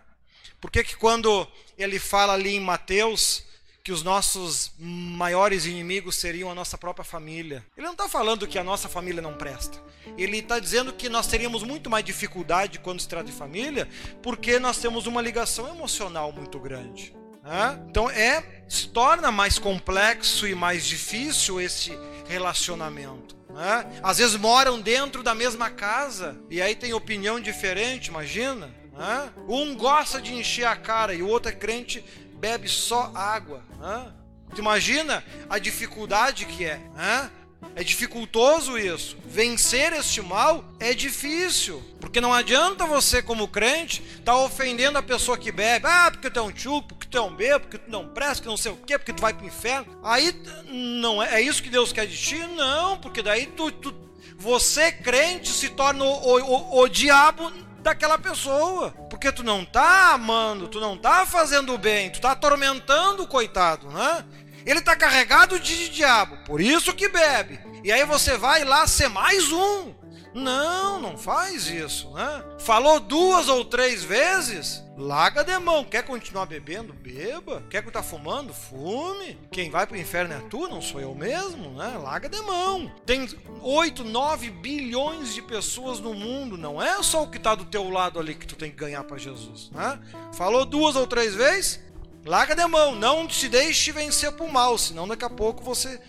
Por 0.59 0.69
que, 0.69 0.83
que 0.83 0.97
quando 0.97 1.47
ele 1.77 1.99
fala 1.99 2.33
ali 2.33 2.55
em 2.55 2.59
Mateus 2.59 3.43
que 3.89 3.93
os 3.93 4.03
nossos 4.03 4.71
maiores 4.77 5.65
inimigos 5.65 6.15
seriam 6.15 6.51
a 6.51 6.53
nossa 6.53 6.77
própria 6.77 7.03
família. 7.03 7.65
Ele 7.75 7.87
não 7.87 7.93
está 7.93 8.07
falando 8.07 8.45
que 8.45 8.59
a 8.59 8.63
nossa 8.63 8.87
família 8.87 9.19
não 9.19 9.33
presta. 9.33 9.81
Ele 10.15 10.37
está 10.37 10.59
dizendo 10.59 10.93
que 10.93 11.09
nós 11.09 11.25
teríamos 11.25 11.63
muito 11.63 11.89
mais 11.89 12.05
dificuldade 12.05 12.77
quando 12.77 12.99
se 12.99 13.07
trata 13.07 13.25
de 13.25 13.31
família, 13.31 13.89
porque 14.21 14.59
nós 14.59 14.77
temos 14.77 15.07
uma 15.07 15.23
ligação 15.23 15.67
emocional 15.69 16.31
muito 16.31 16.59
grande. 16.59 17.15
Né? 17.43 17.83
Então 17.89 18.07
é 18.11 18.61
se 18.69 18.89
torna 18.89 19.31
mais 19.31 19.57
complexo 19.57 20.47
e 20.47 20.53
mais 20.53 20.85
difícil 20.85 21.59
esse 21.59 21.91
relacionamento. 22.27 23.35
Né? 23.49 24.01
Às 24.03 24.19
vezes 24.19 24.35
moram 24.35 24.79
dentro 24.79 25.23
da 25.23 25.33
mesma 25.33 25.71
casa 25.71 26.39
e 26.47 26.61
aí 26.61 26.75
tem 26.75 26.93
opinião 26.93 27.39
diferente, 27.39 28.09
imagina. 28.09 28.69
Né? 28.95 29.29
Um 29.47 29.75
gosta 29.75 30.21
de 30.21 30.31
encher 30.31 30.67
a 30.67 30.75
cara 30.75 31.15
e 31.15 31.23
o 31.23 31.27
outro 31.27 31.49
é 31.49 31.55
crente 31.55 32.05
bebe 32.39 32.67
só 32.67 33.11
água. 33.13 33.61
Hã? 33.81 34.13
Tu 34.55 34.61
imagina 34.61 35.23
a 35.49 35.59
dificuldade 35.59 36.45
que 36.45 36.65
é. 36.65 36.79
Hã? 36.97 37.29
É 37.75 37.83
dificultoso 37.83 38.77
isso. 38.77 39.17
Vencer 39.25 39.93
este 39.93 40.21
mal 40.21 40.63
é 40.79 40.93
difícil. 40.93 41.83
Porque 41.99 42.21
não 42.21 42.33
adianta 42.33 42.85
você, 42.85 43.21
como 43.21 43.47
crente, 43.47 44.01
estar 44.01 44.33
tá 44.33 44.37
ofendendo 44.37 44.97
a 44.97 45.03
pessoa 45.03 45.37
que 45.37 45.51
bebe. 45.51 45.85
Ah, 45.85 46.09
porque 46.09 46.29
tu 46.29 46.39
é 46.39 46.41
um 46.41 46.51
tchuco, 46.51 46.87
porque 46.89 47.07
tu 47.07 47.17
é 47.17 47.21
um 47.21 47.35
bebo, 47.35 47.61
porque 47.61 47.77
tu 47.77 47.91
não 47.91 48.07
presta, 48.07 48.43
que 48.43 48.47
não 48.47 48.57
sei 48.57 48.71
o 48.71 48.77
quê, 48.77 48.97
porque 48.97 49.13
tu 49.13 49.21
vai 49.21 49.33
pro 49.33 49.45
inferno. 49.45 49.99
Aí 50.03 50.33
não 50.67 51.21
é, 51.21 51.35
é 51.35 51.41
isso 51.41 51.61
que 51.61 51.69
Deus 51.69 51.91
quer 51.91 52.07
de 52.07 52.17
ti? 52.17 52.37
Não, 52.55 52.97
porque 52.97 53.21
daí 53.21 53.45
tu, 53.45 53.71
tu 53.71 53.93
você, 54.37 54.91
crente, 54.91 55.49
se 55.49 55.69
torna 55.69 56.03
o, 56.03 56.07
o, 56.07 56.39
o, 56.39 56.79
o 56.79 56.87
diabo 56.87 57.51
daquela 57.81 58.17
pessoa. 58.17 58.91
Porque 59.09 59.31
tu 59.31 59.43
não 59.43 59.65
tá 59.65 60.13
amando, 60.13 60.67
tu 60.67 60.79
não 60.79 60.97
tá 60.97 61.25
fazendo 61.25 61.77
bem, 61.77 62.09
tu 62.09 62.21
tá 62.21 62.31
atormentando 62.31 63.23
o 63.23 63.27
coitado, 63.27 63.89
né? 63.89 64.25
Ele 64.65 64.81
tá 64.81 64.95
carregado 64.95 65.59
de 65.59 65.89
diabo, 65.89 66.37
por 66.45 66.61
isso 66.61 66.93
que 66.93 67.07
bebe. 67.07 67.59
E 67.83 67.91
aí 67.91 68.05
você 68.05 68.37
vai 68.37 68.63
lá 68.63 68.85
ser 68.85 69.07
mais 69.09 69.51
um. 69.51 69.93
Não, 70.39 71.01
não 71.01 71.17
faz 71.17 71.67
isso, 71.67 72.11
né? 72.11 72.43
Falou 72.59 72.99
duas 72.99 73.49
ou 73.49 73.65
três 73.65 74.03
vezes, 74.03 74.83
larga 74.97 75.43
de 75.43 75.57
mão. 75.59 75.83
Quer 75.83 76.03
continuar 76.03 76.45
bebendo? 76.45 76.93
Beba. 76.93 77.63
Quer 77.69 77.83
continuar 77.83 78.03
fumando? 78.03 78.53
Fume. 78.53 79.37
Quem 79.51 79.69
vai 79.69 79.85
pro 79.85 79.97
inferno 79.97 80.33
é 80.33 80.39
tu, 80.49 80.67
não 80.67 80.81
sou 80.81 81.01
eu 81.01 81.13
mesmo, 81.13 81.71
né? 81.71 81.97
Larga 82.01 82.29
de 82.29 82.41
mão. 82.41 82.91
Tem 83.05 83.27
8, 83.61 84.03
9 84.03 84.49
bilhões 84.49 85.33
de 85.33 85.41
pessoas 85.41 85.99
no 85.99 86.13
mundo, 86.13 86.57
não 86.57 86.81
é 86.81 87.01
só 87.03 87.23
o 87.23 87.29
que 87.29 87.39
tá 87.39 87.55
do 87.55 87.65
teu 87.65 87.89
lado 87.89 88.19
ali 88.19 88.35
que 88.35 88.47
tu 88.47 88.55
tem 88.55 88.71
que 88.71 88.77
ganhar 88.77 89.03
para 89.03 89.17
Jesus, 89.17 89.69
né? 89.71 89.99
Falou 90.33 90.65
duas 90.65 90.95
ou 90.95 91.05
três 91.05 91.35
vezes, 91.35 91.79
Larga 92.25 92.53
de 92.53 92.65
mão, 92.67 92.93
não 92.95 93.29
se 93.29 93.47
deixe 93.47 93.91
vencer 93.91 94.31
por 94.33 94.51
mal, 94.51 94.77
senão 94.77 95.07
daqui 95.07 95.23
a 95.23 95.29
pouco 95.29 95.63
você 95.63 95.99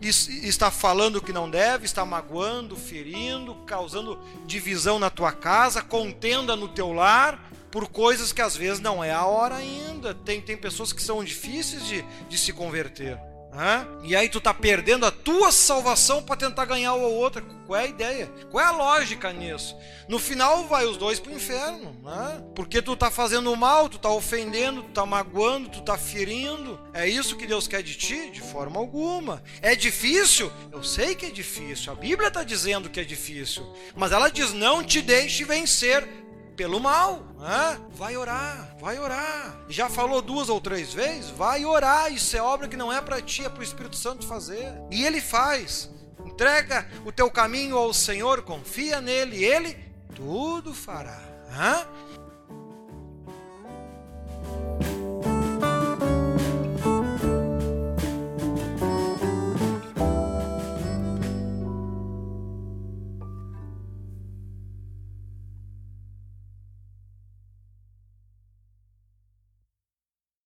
está 0.00 0.70
falando 0.70 1.16
o 1.16 1.22
que 1.22 1.32
não 1.32 1.48
deve, 1.48 1.84
está 1.84 2.04
magoando, 2.04 2.76
ferindo, 2.76 3.54
causando 3.66 4.18
divisão 4.46 4.98
na 4.98 5.10
tua 5.10 5.30
casa, 5.32 5.80
contenda 5.80 6.56
no 6.56 6.66
teu 6.66 6.92
lar, 6.92 7.50
por 7.70 7.88
coisas 7.88 8.32
que 8.32 8.42
às 8.42 8.56
vezes 8.56 8.80
não 8.80 9.02
é 9.02 9.12
a 9.12 9.24
hora 9.24 9.56
ainda. 9.56 10.12
Tem, 10.12 10.40
tem 10.40 10.56
pessoas 10.56 10.92
que 10.92 11.02
são 11.02 11.22
difíceis 11.22 11.86
de, 11.86 12.04
de 12.28 12.36
se 12.36 12.52
converter. 12.52 13.16
Né? 13.52 13.86
E 14.04 14.14
aí 14.14 14.28
tu 14.28 14.40
tá 14.40 14.54
perdendo 14.54 15.04
a 15.04 15.10
tua 15.10 15.50
salvação 15.50 16.22
para 16.22 16.36
tentar 16.36 16.64
ganhar 16.64 16.94
o 16.94 17.02
outro. 17.02 17.44
Qual 17.66 17.78
é 17.78 17.84
a 17.84 17.88
ideia? 17.88 18.26
Qual 18.50 18.64
é 18.64 18.66
a 18.66 18.72
lógica 18.72 19.32
nisso? 19.32 19.76
No 20.08 20.18
final 20.18 20.66
vai 20.66 20.86
os 20.86 20.96
dois 20.96 21.18
pro 21.18 21.32
inferno, 21.32 21.96
né? 22.02 22.42
Porque 22.54 22.80
tu 22.80 22.96
tá 22.96 23.10
fazendo 23.10 23.54
mal, 23.56 23.88
tu 23.88 23.98
tá 23.98 24.08
ofendendo, 24.08 24.82
tu 24.82 24.90
tá 24.90 25.04
magoando, 25.04 25.68
tu 25.68 25.80
tá 25.82 25.98
ferindo. 25.98 26.80
É 26.92 27.08
isso 27.08 27.36
que 27.36 27.46
Deus 27.46 27.66
quer 27.66 27.82
de 27.82 27.94
ti? 27.94 28.30
De 28.30 28.40
forma 28.40 28.78
alguma. 28.78 29.42
É 29.60 29.74
difícil? 29.74 30.50
Eu 30.72 30.82
sei 30.82 31.14
que 31.14 31.26
é 31.26 31.30
difícil. 31.30 31.92
A 31.92 31.96
Bíblia 31.96 32.30
tá 32.30 32.44
dizendo 32.44 32.88
que 32.88 33.00
é 33.00 33.04
difícil, 33.04 33.64
mas 33.96 34.12
ela 34.12 34.30
diz: 34.30 34.52
"Não 34.52 34.82
te 34.82 35.02
deixe 35.02 35.44
vencer 35.44 36.08
pelo 36.60 36.78
mal. 36.78 37.22
Vai 37.92 38.18
orar, 38.18 38.76
vai 38.78 38.98
orar. 38.98 39.64
Já 39.66 39.88
falou 39.88 40.20
duas 40.20 40.50
ou 40.50 40.60
três 40.60 40.92
vezes? 40.92 41.30
Vai 41.30 41.64
orar. 41.64 42.12
Isso 42.12 42.36
é 42.36 42.42
obra 42.42 42.68
que 42.68 42.76
não 42.76 42.92
é 42.92 43.00
para 43.00 43.22
ti, 43.22 43.46
é 43.46 43.48
para 43.48 43.60
o 43.60 43.62
Espírito 43.62 43.96
Santo 43.96 44.26
fazer. 44.26 44.70
E 44.90 45.02
ele 45.02 45.22
faz. 45.22 45.88
Entrega 46.26 46.86
o 47.06 47.10
teu 47.10 47.30
caminho 47.30 47.78
ao 47.78 47.94
Senhor, 47.94 48.42
confia 48.42 49.00
nele, 49.00 49.42
ele 49.42 49.74
tudo 50.14 50.74
fará. 50.74 51.18
Hã? 51.50 51.86